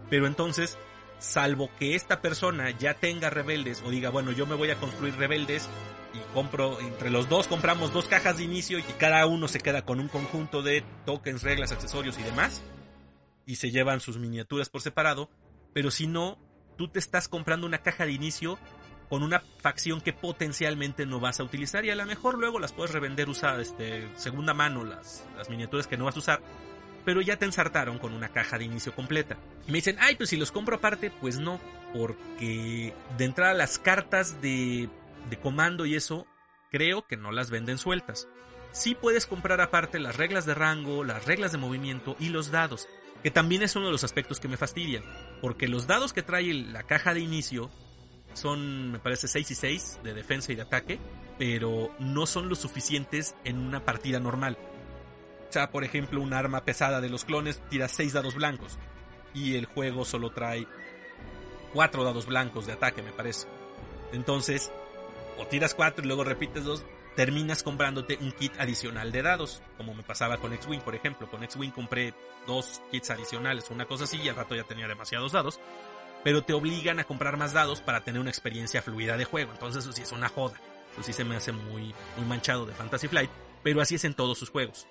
Pero 0.09 0.27
entonces, 0.27 0.77
salvo 1.19 1.69
que 1.79 1.95
esta 1.95 2.21
persona 2.21 2.71
ya 2.71 2.95
tenga 2.95 3.29
rebeldes 3.29 3.81
o 3.85 3.89
diga, 3.89 4.09
bueno, 4.09 4.31
yo 4.31 4.45
me 4.45 4.55
voy 4.55 4.69
a 4.69 4.75
construir 4.75 5.15
rebeldes 5.15 5.69
y 6.13 6.33
compro, 6.33 6.79
entre 6.79 7.09
los 7.09 7.29
dos 7.29 7.47
compramos 7.47 7.93
dos 7.93 8.07
cajas 8.07 8.37
de 8.37 8.43
inicio 8.43 8.77
y 8.79 8.83
cada 8.83 9.25
uno 9.25 9.47
se 9.47 9.59
queda 9.59 9.83
con 9.83 9.99
un 9.99 10.09
conjunto 10.09 10.61
de 10.61 10.83
tokens, 11.05 11.41
reglas, 11.41 11.71
accesorios 11.71 12.19
y 12.19 12.23
demás. 12.23 12.61
Y 13.45 13.55
se 13.55 13.71
llevan 13.71 13.99
sus 13.99 14.17
miniaturas 14.17 14.69
por 14.69 14.81
separado. 14.81 15.29
Pero 15.73 15.89
si 15.89 16.07
no, 16.07 16.37
tú 16.77 16.87
te 16.87 16.99
estás 16.99 17.27
comprando 17.27 17.65
una 17.65 17.79
caja 17.79 18.05
de 18.05 18.11
inicio 18.11 18.59
con 19.13 19.21
una 19.21 19.43
facción 19.59 20.01
que 20.01 20.11
potencialmente 20.11 21.05
no 21.05 21.19
vas 21.19 21.39
a 21.39 21.43
utilizar 21.43 21.85
y 21.85 21.91
a 21.91 21.95
lo 21.95 22.03
mejor 22.03 22.39
luego 22.39 22.57
las 22.57 22.73
puedes 22.73 22.89
revender 22.89 23.29
usadas, 23.29 23.67
este, 23.67 24.09
segunda 24.15 24.55
mano, 24.55 24.83
las, 24.83 25.23
las 25.37 25.51
miniaturas 25.51 25.85
que 25.85 25.97
no 25.97 26.05
vas 26.05 26.15
a 26.15 26.19
usar, 26.19 26.41
pero 27.05 27.21
ya 27.21 27.37
te 27.37 27.45
ensartaron 27.45 27.99
con 27.99 28.13
una 28.13 28.29
caja 28.29 28.57
de 28.57 28.63
inicio 28.65 28.95
completa. 28.95 29.37
Y 29.67 29.71
me 29.71 29.77
dicen, 29.77 29.97
ay, 29.99 30.15
pues 30.15 30.31
si 30.31 30.35
los 30.35 30.51
compro 30.51 30.77
aparte, 30.77 31.11
pues 31.11 31.37
no, 31.37 31.59
porque 31.93 32.95
de 33.15 33.23
entrada 33.23 33.53
las 33.53 33.77
cartas 33.77 34.41
de, 34.41 34.89
de 35.29 35.37
comando 35.37 35.85
y 35.85 35.93
eso, 35.93 36.25
creo 36.71 37.05
que 37.05 37.15
no 37.15 37.31
las 37.31 37.51
venden 37.51 37.77
sueltas. 37.77 38.27
Sí 38.71 38.95
puedes 38.95 39.27
comprar 39.27 39.61
aparte 39.61 39.99
las 39.99 40.17
reglas 40.17 40.47
de 40.47 40.55
rango, 40.55 41.03
las 41.03 41.25
reglas 41.25 41.51
de 41.51 41.59
movimiento 41.59 42.15
y 42.19 42.29
los 42.29 42.49
dados, 42.49 42.89
que 43.21 43.29
también 43.29 43.61
es 43.61 43.75
uno 43.75 43.85
de 43.85 43.91
los 43.91 44.03
aspectos 44.03 44.39
que 44.39 44.47
me 44.47 44.57
fastidian, 44.57 45.03
porque 45.39 45.67
los 45.67 45.85
dados 45.85 46.13
que 46.13 46.23
trae 46.23 46.51
la 46.51 46.81
caja 46.81 47.13
de 47.13 47.19
inicio 47.19 47.69
son, 48.33 48.91
me 48.91 48.99
parece, 48.99 49.27
6 49.27 49.51
y 49.51 49.55
6 49.55 49.99
de 50.03 50.13
defensa 50.13 50.51
y 50.51 50.55
de 50.55 50.63
ataque, 50.63 50.99
pero 51.37 51.91
no 51.99 52.25
son 52.25 52.49
lo 52.49 52.55
suficientes 52.55 53.35
en 53.43 53.59
una 53.59 53.83
partida 53.83 54.19
normal. 54.19 54.57
O 55.49 55.51
sea, 55.53 55.69
por 55.69 55.83
ejemplo, 55.83 56.21
un 56.21 56.33
arma 56.33 56.65
pesada 56.65 56.99
de 57.01 57.09
los 57.09 57.25
clones 57.25 57.61
tira 57.69 57.87
6 57.87 58.13
dados 58.13 58.35
blancos 58.35 58.77
y 59.33 59.55
el 59.55 59.65
juego 59.65 60.05
solo 60.05 60.31
trae 60.31 60.67
4 61.73 62.03
dados 62.03 62.25
blancos 62.25 62.65
de 62.65 62.73
ataque, 62.73 63.01
me 63.01 63.11
parece. 63.11 63.47
Entonces, 64.11 64.71
o 65.37 65.47
tiras 65.47 65.73
4 65.73 66.03
y 66.03 66.07
luego 66.07 66.23
repites 66.23 66.63
2, 66.63 66.85
terminas 67.15 67.63
comprándote 67.63 68.17
un 68.21 68.31
kit 68.31 68.53
adicional 68.59 69.11
de 69.11 69.21
dados, 69.21 69.61
como 69.77 69.93
me 69.93 70.03
pasaba 70.03 70.37
con 70.37 70.53
X-Wing, 70.53 70.81
por 70.81 70.95
ejemplo. 70.95 71.29
Con 71.29 71.43
X-Wing 71.43 71.71
compré 71.71 72.13
dos 72.47 72.81
kits 72.91 73.11
adicionales, 73.11 73.69
una 73.69 73.85
cosa 73.85 74.05
así, 74.05 74.17
y 74.17 74.29
al 74.29 74.35
rato 74.35 74.55
ya 74.55 74.63
tenía 74.63 74.87
demasiados 74.87 75.31
dados 75.31 75.59
pero 76.23 76.43
te 76.43 76.53
obligan 76.53 76.99
a 76.99 77.03
comprar 77.03 77.37
más 77.37 77.53
dados 77.53 77.81
para 77.81 78.03
tener 78.03 78.21
una 78.21 78.29
experiencia 78.29 78.81
fluida 78.81 79.17
de 79.17 79.25
juego. 79.25 79.51
Entonces 79.51 79.83
eso 79.83 79.93
sí 79.93 80.01
es 80.01 80.11
una 80.11 80.29
joda. 80.29 80.59
Eso 80.93 81.03
sí 81.03 81.13
se 81.13 81.25
me 81.25 81.35
hace 81.35 81.51
muy, 81.51 81.93
muy 82.17 82.25
manchado 82.27 82.65
de 82.65 82.73
Fantasy 82.73 83.07
Flight, 83.07 83.29
pero 83.63 83.81
así 83.81 83.95
es 83.95 84.05
en 84.05 84.13
todos 84.13 84.37
sus 84.37 84.49
juegos. 84.49 84.87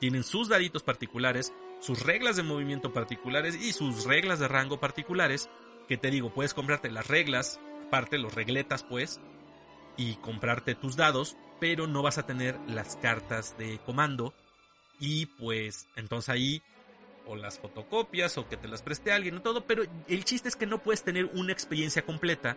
Tienen 0.00 0.24
sus 0.24 0.48
daditos 0.48 0.82
particulares, 0.82 1.52
sus 1.80 2.00
reglas 2.02 2.36
de 2.36 2.42
movimiento 2.42 2.92
particulares 2.92 3.54
y 3.54 3.72
sus 3.72 4.04
reglas 4.04 4.38
de 4.38 4.48
rango 4.48 4.80
particulares, 4.80 5.48
que 5.88 5.96
te 5.96 6.10
digo, 6.10 6.32
puedes 6.32 6.54
comprarte 6.54 6.90
las 6.90 7.06
reglas, 7.06 7.60
aparte 7.86 8.18
los 8.18 8.34
regletas 8.34 8.82
pues, 8.82 9.20
y 9.96 10.14
comprarte 10.16 10.74
tus 10.74 10.96
dados, 10.96 11.36
pero 11.60 11.86
no 11.86 12.02
vas 12.02 12.18
a 12.18 12.26
tener 12.26 12.58
las 12.66 12.96
cartas 12.96 13.56
de 13.58 13.78
comando 13.84 14.34
y 14.98 15.26
pues 15.26 15.88
entonces 15.96 16.28
ahí 16.30 16.62
o 17.26 17.36
las 17.36 17.58
fotocopias 17.58 18.38
o 18.38 18.48
que 18.48 18.56
te 18.56 18.68
las 18.68 18.82
preste 18.82 19.12
alguien 19.12 19.36
o 19.36 19.42
todo, 19.42 19.66
pero 19.66 19.84
el 20.08 20.24
chiste 20.24 20.48
es 20.48 20.56
que 20.56 20.66
no 20.66 20.82
puedes 20.82 21.02
tener 21.02 21.26
una 21.34 21.52
experiencia 21.52 22.02
completa 22.02 22.56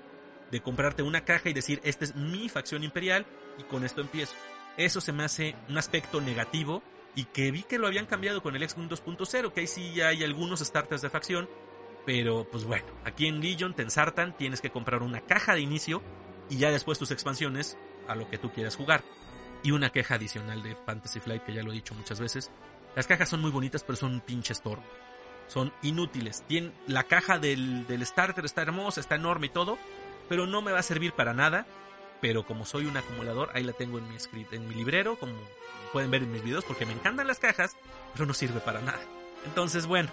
de 0.52 0.62
comprarte 0.62 1.04
una 1.04 1.26
caja 1.26 1.50
y 1.50 1.54
decir, 1.54 1.82
esta 1.84 2.06
es 2.06 2.16
mi 2.16 2.50
facción 2.50 2.84
imperial 2.84 3.26
y 3.58 3.64
con 3.64 3.84
esto 3.84 4.02
empiezo. 4.02 4.34
Eso 4.78 5.02
se 5.02 5.14
me 5.14 5.24
hace 5.24 5.56
un 5.70 5.78
aspecto 5.78 6.22
negativo 6.22 6.84
y 7.16 7.26
que 7.26 7.52
vi 7.52 7.64
que 7.64 7.80
lo 7.80 7.88
habían 7.88 8.06
cambiado 8.06 8.44
con 8.44 8.56
el 8.56 8.64
X-Wing 8.64 8.90
2.0, 8.90 9.54
que 9.54 9.62
ahí 9.62 9.68
sí 9.68 9.94
ya 9.94 10.10
hay 10.10 10.24
algunos 10.24 10.60
starters 10.60 11.02
de 11.02 11.10
facción, 11.10 11.50
pero 12.06 12.46
pues 12.50 12.66
bueno, 12.66 12.86
aquí 13.06 13.28
en 13.28 13.42
Legion 13.42 13.74
te 13.74 13.84
ensartan, 13.84 14.36
tienes 14.38 14.62
que 14.62 14.70
comprar 14.70 15.02
una 15.02 15.22
caja 15.22 15.56
de 15.56 15.62
inicio 15.62 16.02
y 16.50 16.58
ya 16.58 16.72
después 16.72 17.00
tus 17.00 17.12
expansiones 17.12 17.78
a 18.08 18.16
lo 18.16 18.30
que 18.30 18.38
tú 18.38 18.52
quieras 18.52 18.76
jugar. 18.76 19.04
Y 19.64 19.72
una 19.72 19.92
queja 19.92 20.16
adicional 20.16 20.62
de 20.62 20.76
Fantasy 20.76 21.20
Flight, 21.20 21.44
que 21.44 21.54
ya 21.54 21.64
lo 21.64 21.72
he 21.72 21.76
dicho 21.76 21.96
muchas 21.96 22.20
veces, 22.20 22.52
las 22.96 23.08
cajas 23.08 23.30
son 23.30 23.42
muy 23.42 23.52
bonitas, 23.52 23.84
pero 23.84 23.96
son 23.96 24.14
un 24.14 24.22
pinche 24.22 24.54
estorbo. 24.54 24.84
Son 25.48 25.72
inútiles. 25.82 26.44
Tienen, 26.48 26.74
la 26.88 27.04
caja 27.04 27.38
del, 27.38 27.86
del 27.88 28.06
starter 28.06 28.46
está 28.46 28.62
hermosa, 28.62 29.00
está 29.00 29.16
enorme 29.16 29.48
y 29.48 29.50
todo, 29.50 29.78
pero 30.28 30.48
no 30.48 30.62
me 30.62 30.72
va 30.72 30.80
a 30.80 30.84
servir 30.84 31.14
para 31.14 31.34
nada. 31.34 31.66
Pero 32.22 32.46
como 32.46 32.66
soy 32.66 32.86
un 32.86 32.98
acumulador, 32.98 33.52
ahí 33.54 33.64
la 33.64 33.74
tengo 33.74 34.00
en 34.00 34.08
mi, 34.08 34.16
en 34.52 34.68
mi 34.68 34.74
librero, 34.74 35.20
como 35.20 35.34
pueden 35.92 36.10
ver 36.10 36.24
en 36.24 36.32
mis 36.32 36.44
videos, 36.44 36.64
porque 36.64 36.86
me 36.86 36.94
encantan 36.94 37.28
las 37.28 37.40
cajas, 37.40 37.76
pero 38.14 38.26
no 38.26 38.34
sirve 38.34 38.60
para 38.62 38.82
nada. 38.82 39.02
Entonces, 39.46 39.86
bueno, 39.86 40.10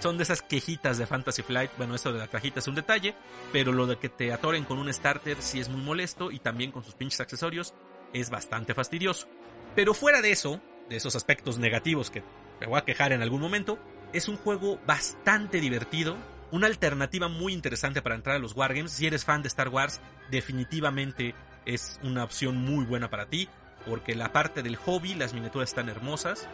son 0.00 0.16
de 0.16 0.24
esas 0.24 0.42
quejitas 0.42 0.98
de 0.98 1.06
Fantasy 1.06 1.42
Flight. 1.42 1.70
Bueno, 1.78 1.94
eso 1.94 2.12
de 2.12 2.18
la 2.18 2.28
cajita 2.28 2.58
es 2.58 2.66
un 2.66 2.74
detalle, 2.74 3.14
pero 3.52 3.72
lo 3.72 3.86
de 3.86 3.98
que 3.98 4.08
te 4.08 4.32
atoren 4.32 4.64
con 4.64 4.78
un 4.78 4.92
starter 4.92 5.40
sí 5.40 5.60
es 5.60 5.68
muy 5.68 5.80
molesto 5.80 6.32
y 6.32 6.40
también 6.40 6.72
con 6.72 6.82
sus 6.82 6.94
pinches 6.94 7.20
accesorios 7.20 7.74
es 8.12 8.28
bastante 8.28 8.74
fastidioso. 8.74 9.28
Pero 9.76 9.94
fuera 9.94 10.20
de 10.20 10.32
eso, 10.32 10.60
de 10.88 10.96
esos 10.96 11.16
aspectos 11.16 11.58
negativos 11.58 12.10
que 12.10 12.22
me 12.60 12.66
voy 12.66 12.78
a 12.78 12.84
quejar 12.84 13.12
en 13.12 13.22
algún 13.22 13.40
momento, 13.40 13.78
es 14.12 14.28
un 14.28 14.36
juego 14.36 14.78
bastante 14.86 15.60
divertido, 15.60 16.16
una 16.50 16.66
alternativa 16.66 17.28
muy 17.28 17.52
interesante 17.52 18.02
para 18.02 18.14
entrar 18.14 18.36
a 18.36 18.38
los 18.38 18.54
Wargames. 18.54 18.92
Si 18.92 19.06
eres 19.06 19.24
fan 19.24 19.42
de 19.42 19.48
Star 19.48 19.68
Wars, 19.68 20.00
definitivamente 20.30 21.34
es 21.64 21.98
una 22.02 22.24
opción 22.24 22.56
muy 22.56 22.84
buena 22.84 23.10
para 23.10 23.26
ti, 23.26 23.48
porque 23.86 24.14
la 24.14 24.32
parte 24.32 24.62
del 24.62 24.76
hobby, 24.76 25.14
las 25.14 25.32
miniaturas 25.32 25.70
están 25.70 25.88
hermosas, 25.88 26.46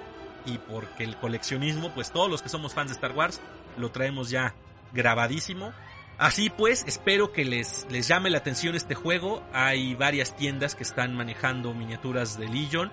y 0.46 0.58
porque 0.58 1.04
el 1.04 1.16
coleccionismo, 1.16 1.92
pues 1.94 2.10
todos 2.10 2.30
los 2.30 2.42
que 2.42 2.48
somos 2.48 2.74
fans 2.74 2.90
de 2.90 2.94
Star 2.94 3.12
Wars, 3.12 3.40
lo 3.76 3.90
traemos 3.90 4.30
ya 4.30 4.54
grabadísimo. 4.92 5.72
Así 6.16 6.50
pues, 6.50 6.84
espero 6.86 7.32
que 7.32 7.44
les, 7.44 7.86
les 7.90 8.08
llame 8.08 8.30
la 8.30 8.38
atención 8.38 8.74
este 8.74 8.94
juego. 8.94 9.42
Hay 9.52 9.94
varias 9.94 10.36
tiendas 10.36 10.74
que 10.74 10.82
están 10.82 11.14
manejando 11.14 11.74
miniaturas 11.74 12.38
de 12.38 12.48
Legion 12.48 12.90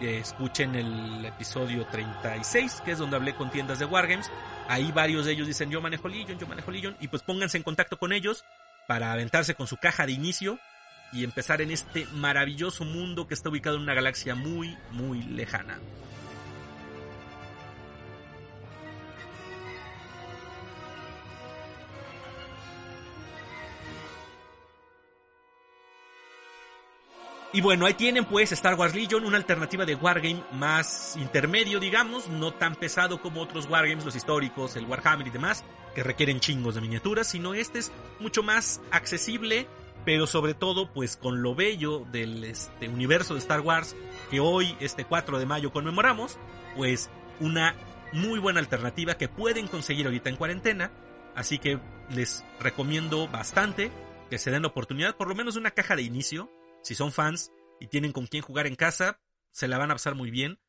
escuchen 0.00 0.74
el 0.74 1.24
episodio 1.24 1.86
36, 1.86 2.82
que 2.84 2.92
es 2.92 2.98
donde 2.98 3.16
hablé 3.16 3.34
con 3.34 3.50
tiendas 3.50 3.78
de 3.78 3.84
Wargames. 3.84 4.30
Ahí 4.68 4.92
varios 4.92 5.26
de 5.26 5.32
ellos 5.32 5.46
dicen 5.46 5.70
yo 5.70 5.80
manejo 5.80 6.08
Legion, 6.08 6.38
yo 6.38 6.46
manejo 6.46 6.70
Legion. 6.70 6.96
Y 7.00 7.08
pues 7.08 7.22
pónganse 7.22 7.56
en 7.56 7.62
contacto 7.62 7.98
con 7.98 8.12
ellos 8.12 8.44
para 8.86 9.12
aventarse 9.12 9.54
con 9.54 9.66
su 9.66 9.76
caja 9.76 10.06
de 10.06 10.12
inicio 10.12 10.58
y 11.12 11.24
empezar 11.24 11.60
en 11.60 11.70
este 11.70 12.06
maravilloso 12.12 12.84
mundo 12.84 13.28
que 13.28 13.34
está 13.34 13.48
ubicado 13.48 13.76
en 13.76 13.82
una 13.82 13.94
galaxia 13.94 14.34
muy, 14.34 14.76
muy 14.90 15.22
lejana. 15.22 15.78
Y 27.54 27.60
bueno, 27.60 27.86
ahí 27.86 27.94
tienen 27.94 28.24
pues 28.24 28.50
Star 28.50 28.74
Wars 28.74 28.96
Legion, 28.96 29.24
una 29.24 29.36
alternativa 29.36 29.86
de 29.86 29.94
Wargame 29.94 30.42
más 30.50 31.16
intermedio, 31.16 31.78
digamos, 31.78 32.26
no 32.28 32.52
tan 32.52 32.74
pesado 32.74 33.22
como 33.22 33.40
otros 33.40 33.70
Wargames, 33.70 34.04
los 34.04 34.16
históricos, 34.16 34.74
el 34.74 34.86
Warhammer 34.86 35.28
y 35.28 35.30
demás, 35.30 35.62
que 35.94 36.02
requieren 36.02 36.40
chingos 36.40 36.74
de 36.74 36.80
miniaturas, 36.80 37.28
sino 37.28 37.54
este 37.54 37.78
es 37.78 37.92
mucho 38.18 38.42
más 38.42 38.80
accesible, 38.90 39.68
pero 40.04 40.26
sobre 40.26 40.54
todo 40.54 40.92
pues 40.92 41.16
con 41.16 41.42
lo 41.42 41.54
bello 41.54 42.04
del 42.10 42.42
este, 42.42 42.88
universo 42.88 43.34
de 43.34 43.40
Star 43.40 43.60
Wars 43.60 43.94
que 44.32 44.40
hoy, 44.40 44.76
este 44.80 45.04
4 45.04 45.38
de 45.38 45.46
mayo, 45.46 45.70
conmemoramos, 45.70 46.38
pues 46.74 47.08
una 47.38 47.76
muy 48.12 48.40
buena 48.40 48.58
alternativa 48.58 49.16
que 49.16 49.28
pueden 49.28 49.68
conseguir 49.68 50.06
ahorita 50.06 50.28
en 50.28 50.34
cuarentena, 50.34 50.90
así 51.36 51.60
que 51.60 51.78
les 52.10 52.44
recomiendo 52.58 53.28
bastante 53.28 53.92
que 54.28 54.38
se 54.38 54.50
den 54.50 54.62
la 54.62 54.68
oportunidad, 54.68 55.16
por 55.16 55.28
lo 55.28 55.36
menos 55.36 55.54
una 55.54 55.70
caja 55.70 55.94
de 55.94 56.02
inicio, 56.02 56.50
si 56.84 56.94
son 56.94 57.12
fans 57.12 57.50
y 57.80 57.88
tienen 57.88 58.12
con 58.12 58.26
quién 58.26 58.42
jugar 58.42 58.66
en 58.66 58.76
casa, 58.76 59.18
se 59.50 59.68
la 59.68 59.78
van 59.78 59.90
a 59.90 59.94
pasar 59.94 60.14
muy 60.14 60.30
bien. 60.30 60.60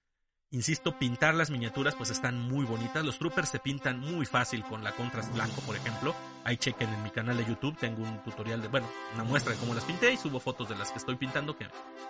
Insisto, 0.50 0.98
pintar 0.98 1.36
las 1.36 1.50
miniaturas 1.50 1.96
pues 1.96 2.10
están 2.10 2.40
muy 2.40 2.66
bonitas. 2.66 3.04
Los 3.04 3.20
troopers 3.20 3.50
se 3.50 3.60
pintan 3.60 4.00
muy 4.00 4.26
fácil 4.26 4.64
con 4.64 4.84
la 4.84 4.94
contrast 4.94 5.34
blanco, 5.34 5.60
por 5.62 5.76
ejemplo. 5.76 6.16
Ahí 6.46 6.56
chequen 6.56 6.88
en 6.94 7.04
mi 7.04 7.10
canal 7.10 7.36
de 7.36 7.46
YouTube, 7.46 7.78
tengo 7.78 8.04
un 8.04 8.24
tutorial 8.24 8.62
de, 8.62 8.70
bueno, 8.70 8.90
una 9.14 9.26
muestra 9.26 9.52
de 9.52 9.60
cómo 9.60 9.74
las 9.74 9.84
pinté 9.84 10.14
y 10.14 10.18
subo 10.18 10.40
fotos 10.40 10.70
de 10.70 10.78
las 10.78 10.92
que 10.92 11.00
estoy 11.00 11.18
pintando 11.18 11.58
que, 11.58 11.68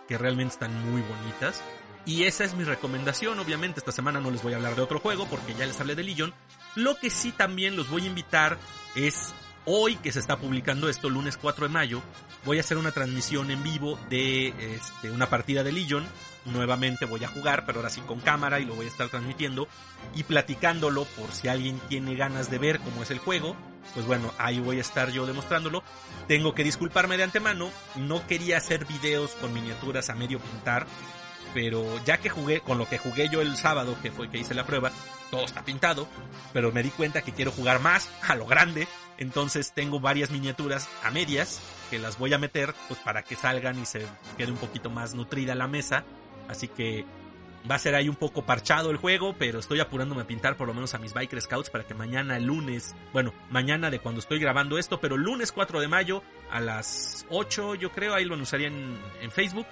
que 0.07 0.17
realmente 0.19 0.53
están 0.53 0.91
muy 0.91 1.01
bonitas. 1.01 1.63
Y 2.05 2.25
esa 2.25 2.43
es 2.43 2.53
mi 2.53 2.63
recomendación, 2.63 3.39
obviamente 3.39 3.79
esta 3.79 3.91
semana 3.91 4.19
no 4.19 4.29
les 4.29 4.43
voy 4.43 4.53
a 4.53 4.57
hablar 4.57 4.75
de 4.75 4.83
otro 4.83 4.99
juego 4.99 5.25
porque 5.25 5.55
ya 5.55 5.65
les 5.65 5.79
hablé 5.79 5.95
de 5.95 6.03
Legion. 6.03 6.31
Lo 6.75 6.95
que 6.99 7.09
sí 7.09 7.31
también 7.31 7.75
los 7.75 7.89
voy 7.89 8.03
a 8.03 8.07
invitar 8.07 8.59
es 8.93 9.33
Hoy 9.67 9.95
que 9.95 10.11
se 10.11 10.19
está 10.19 10.37
publicando 10.37 10.89
esto, 10.89 11.09
lunes 11.09 11.37
4 11.37 11.65
de 11.65 11.73
mayo, 11.73 12.03
voy 12.43 12.57
a 12.57 12.59
hacer 12.59 12.77
una 12.77 12.91
transmisión 12.91 13.49
en 13.49 13.63
vivo 13.63 13.97
de 14.11 14.49
este, 14.75 15.09
una 15.09 15.27
partida 15.27 15.63
de 15.63 15.71
Legion. 15.71 16.05
Nuevamente 16.45 17.05
voy 17.05 17.23
a 17.23 17.27
jugar, 17.27 17.65
pero 17.65 17.79
ahora 17.79 17.89
sí 17.89 17.99
con 18.01 18.19
cámara 18.19 18.59
y 18.59 18.65
lo 18.65 18.75
voy 18.75 18.85
a 18.85 18.89
estar 18.89 19.09
transmitiendo 19.09 19.67
y 20.13 20.21
platicándolo 20.21 21.05
por 21.05 21.31
si 21.31 21.47
alguien 21.47 21.79
tiene 21.89 22.15
ganas 22.15 22.51
de 22.51 22.59
ver 22.59 22.79
cómo 22.79 23.01
es 23.01 23.09
el 23.09 23.17
juego. 23.17 23.55
Pues 23.95 24.05
bueno, 24.05 24.31
ahí 24.37 24.59
voy 24.59 24.77
a 24.77 24.81
estar 24.81 25.09
yo 25.09 25.25
demostrándolo. 25.25 25.81
Tengo 26.27 26.53
que 26.53 26.63
disculparme 26.63 27.17
de 27.17 27.23
antemano, 27.23 27.71
no 27.95 28.27
quería 28.27 28.57
hacer 28.57 28.85
videos 28.85 29.31
con 29.31 29.51
miniaturas 29.51 30.11
a 30.11 30.15
medio 30.15 30.37
pintar, 30.37 30.85
pero 31.55 31.83
ya 32.05 32.19
que 32.19 32.29
jugué, 32.29 32.59
con 32.59 32.77
lo 32.77 32.87
que 32.87 32.99
jugué 32.99 33.29
yo 33.29 33.41
el 33.41 33.57
sábado, 33.57 33.97
que 34.03 34.11
fue 34.11 34.29
que 34.29 34.37
hice 34.37 34.53
la 34.53 34.67
prueba, 34.67 34.91
todo 35.31 35.43
está 35.43 35.65
pintado, 35.65 36.07
pero 36.53 36.71
me 36.71 36.83
di 36.83 36.89
cuenta 36.89 37.23
que 37.23 37.31
quiero 37.31 37.51
jugar 37.51 37.79
más, 37.79 38.11
a 38.27 38.35
lo 38.35 38.45
grande, 38.45 38.87
entonces 39.17 39.71
tengo 39.73 39.99
varias 39.99 40.31
miniaturas 40.31 40.89
a 41.03 41.11
medias 41.11 41.61
que 41.89 41.99
las 41.99 42.17
voy 42.17 42.33
a 42.33 42.37
meter 42.37 42.73
pues 42.87 42.99
para 42.99 43.23
que 43.23 43.35
salgan 43.35 43.79
y 43.79 43.85
se 43.85 44.05
quede 44.37 44.51
un 44.51 44.57
poquito 44.57 44.89
más 44.89 45.13
nutrida 45.13 45.55
la 45.55 45.67
mesa, 45.67 46.03
así 46.47 46.67
que 46.67 47.05
va 47.69 47.75
a 47.75 47.79
ser 47.79 47.95
ahí 47.95 48.09
un 48.09 48.15
poco 48.15 48.45
parchado 48.45 48.91
el 48.91 48.97
juego, 48.97 49.35
pero 49.37 49.59
estoy 49.59 49.79
apurándome 49.79 50.21
a 50.21 50.27
pintar 50.27 50.55
por 50.55 50.67
lo 50.67 50.73
menos 50.73 50.93
a 50.93 50.99
mis 50.99 51.13
Biker 51.13 51.41
Scouts 51.41 51.69
para 51.69 51.85
que 51.85 51.93
mañana 51.93 52.39
lunes, 52.39 52.95
bueno, 53.11 53.33
mañana 53.49 53.89
de 53.89 53.99
cuando 53.99 54.19
estoy 54.19 54.39
grabando 54.39 54.77
esto, 54.77 54.99
pero 54.99 55.17
lunes 55.17 55.51
4 55.51 55.79
de 55.79 55.87
mayo 55.87 56.23
a 56.51 56.59
las 56.59 57.25
8 57.29 57.75
yo 57.75 57.91
creo, 57.91 58.13
ahí 58.13 58.25
lo 58.25 58.35
anunciaría 58.35 58.67
en, 58.67 58.97
en 59.21 59.31
Facebook, 59.31 59.65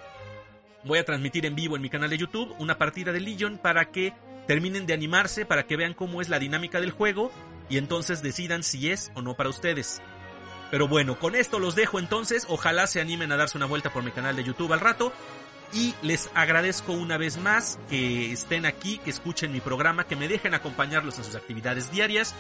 voy 0.84 1.00
a 1.00 1.06
transmitir 1.06 1.46
en 1.46 1.56
vivo 1.56 1.76
en 1.76 1.82
mi 1.82 1.89
canal 1.89 2.10
de 2.10 2.18
YouTube 2.18 2.56
una 2.60 2.78
partida 2.78 3.12
de 3.12 3.20
Legion 3.20 3.58
para 3.58 3.86
que 3.91 4.14
terminen 4.48 4.86
de 4.86 4.94
animarse, 4.94 5.46
para 5.46 5.66
que 5.66 5.78
vean 5.78 5.94
cómo 5.94 6.22
es 6.22 6.30
la 6.30 6.39
dinámica 6.39 6.82
del 6.82 6.91
juego 6.91 7.32
y 7.74 7.80
entonces 7.80 8.21
decidan 8.21 8.61
si 8.61 8.91
es 8.91 9.11
o 9.15 9.24
no 9.24 9.34
para 9.34 9.49
ustedes. 9.49 9.99
Pero 10.69 10.88
bueno, 10.88 11.17
con 11.17 11.34
esto 11.34 11.57
los 11.57 11.74
dejo 11.74 11.97
entonces, 11.97 12.45
ojalá 12.47 12.86
se 12.86 13.01
animen 13.01 13.32
a 13.32 13.36
darse 13.36 13.57
una 13.57 13.65
vuelta 13.65 13.91
por 13.91 14.03
mi 14.03 14.11
canal 14.11 14.36
de 14.36 14.43
YouTube 14.43 14.74
al 14.74 14.80
rato 14.80 15.11
y 15.74 15.95
les 16.03 16.30
agradezco 16.36 16.93
una 16.93 17.17
vez 17.17 17.38
más 17.38 17.80
que 17.89 18.32
estén 18.32 18.67
aquí, 18.67 18.99
que 18.99 19.09
escuchen 19.09 19.51
mi 19.51 19.59
programa, 19.59 20.05
que 20.05 20.15
me 20.15 20.28
dejen 20.28 20.53
acompañarlos 20.53 21.17
en 21.17 21.24
sus 21.24 21.34
actividades 21.34 21.91
diarias. 21.91 22.36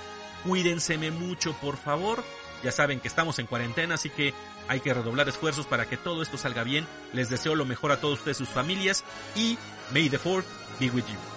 Cuídense 0.45 0.99
mucho, 1.09 1.53
por 1.53 1.77
favor. 1.77 2.23
Ya 2.63 2.71
saben 2.71 2.99
que 2.99 3.07
estamos 3.07 3.39
en 3.39 3.47
cuarentena, 3.47 3.95
así 3.95 4.11
que 4.11 4.35
hay 4.67 4.81
que 4.81 4.93
redoblar 4.93 5.27
esfuerzos 5.29 5.65
para 5.65 5.89
que 5.89 5.97
todo 5.97 6.21
esto 6.21 6.37
salga 6.37 6.63
bien. 6.63 6.85
Les 7.11 7.31
deseo 7.31 7.55
lo 7.55 7.65
mejor 7.65 7.91
a 7.91 7.99
todos 7.99 8.19
ustedes, 8.19 8.37
sus 8.37 8.49
familias 8.49 9.03
y 9.35 9.57
May 9.91 10.09
the 10.09 10.19
Fourth 10.19 10.45
be 10.79 10.91
with 10.91 11.05
you. 11.07 11.32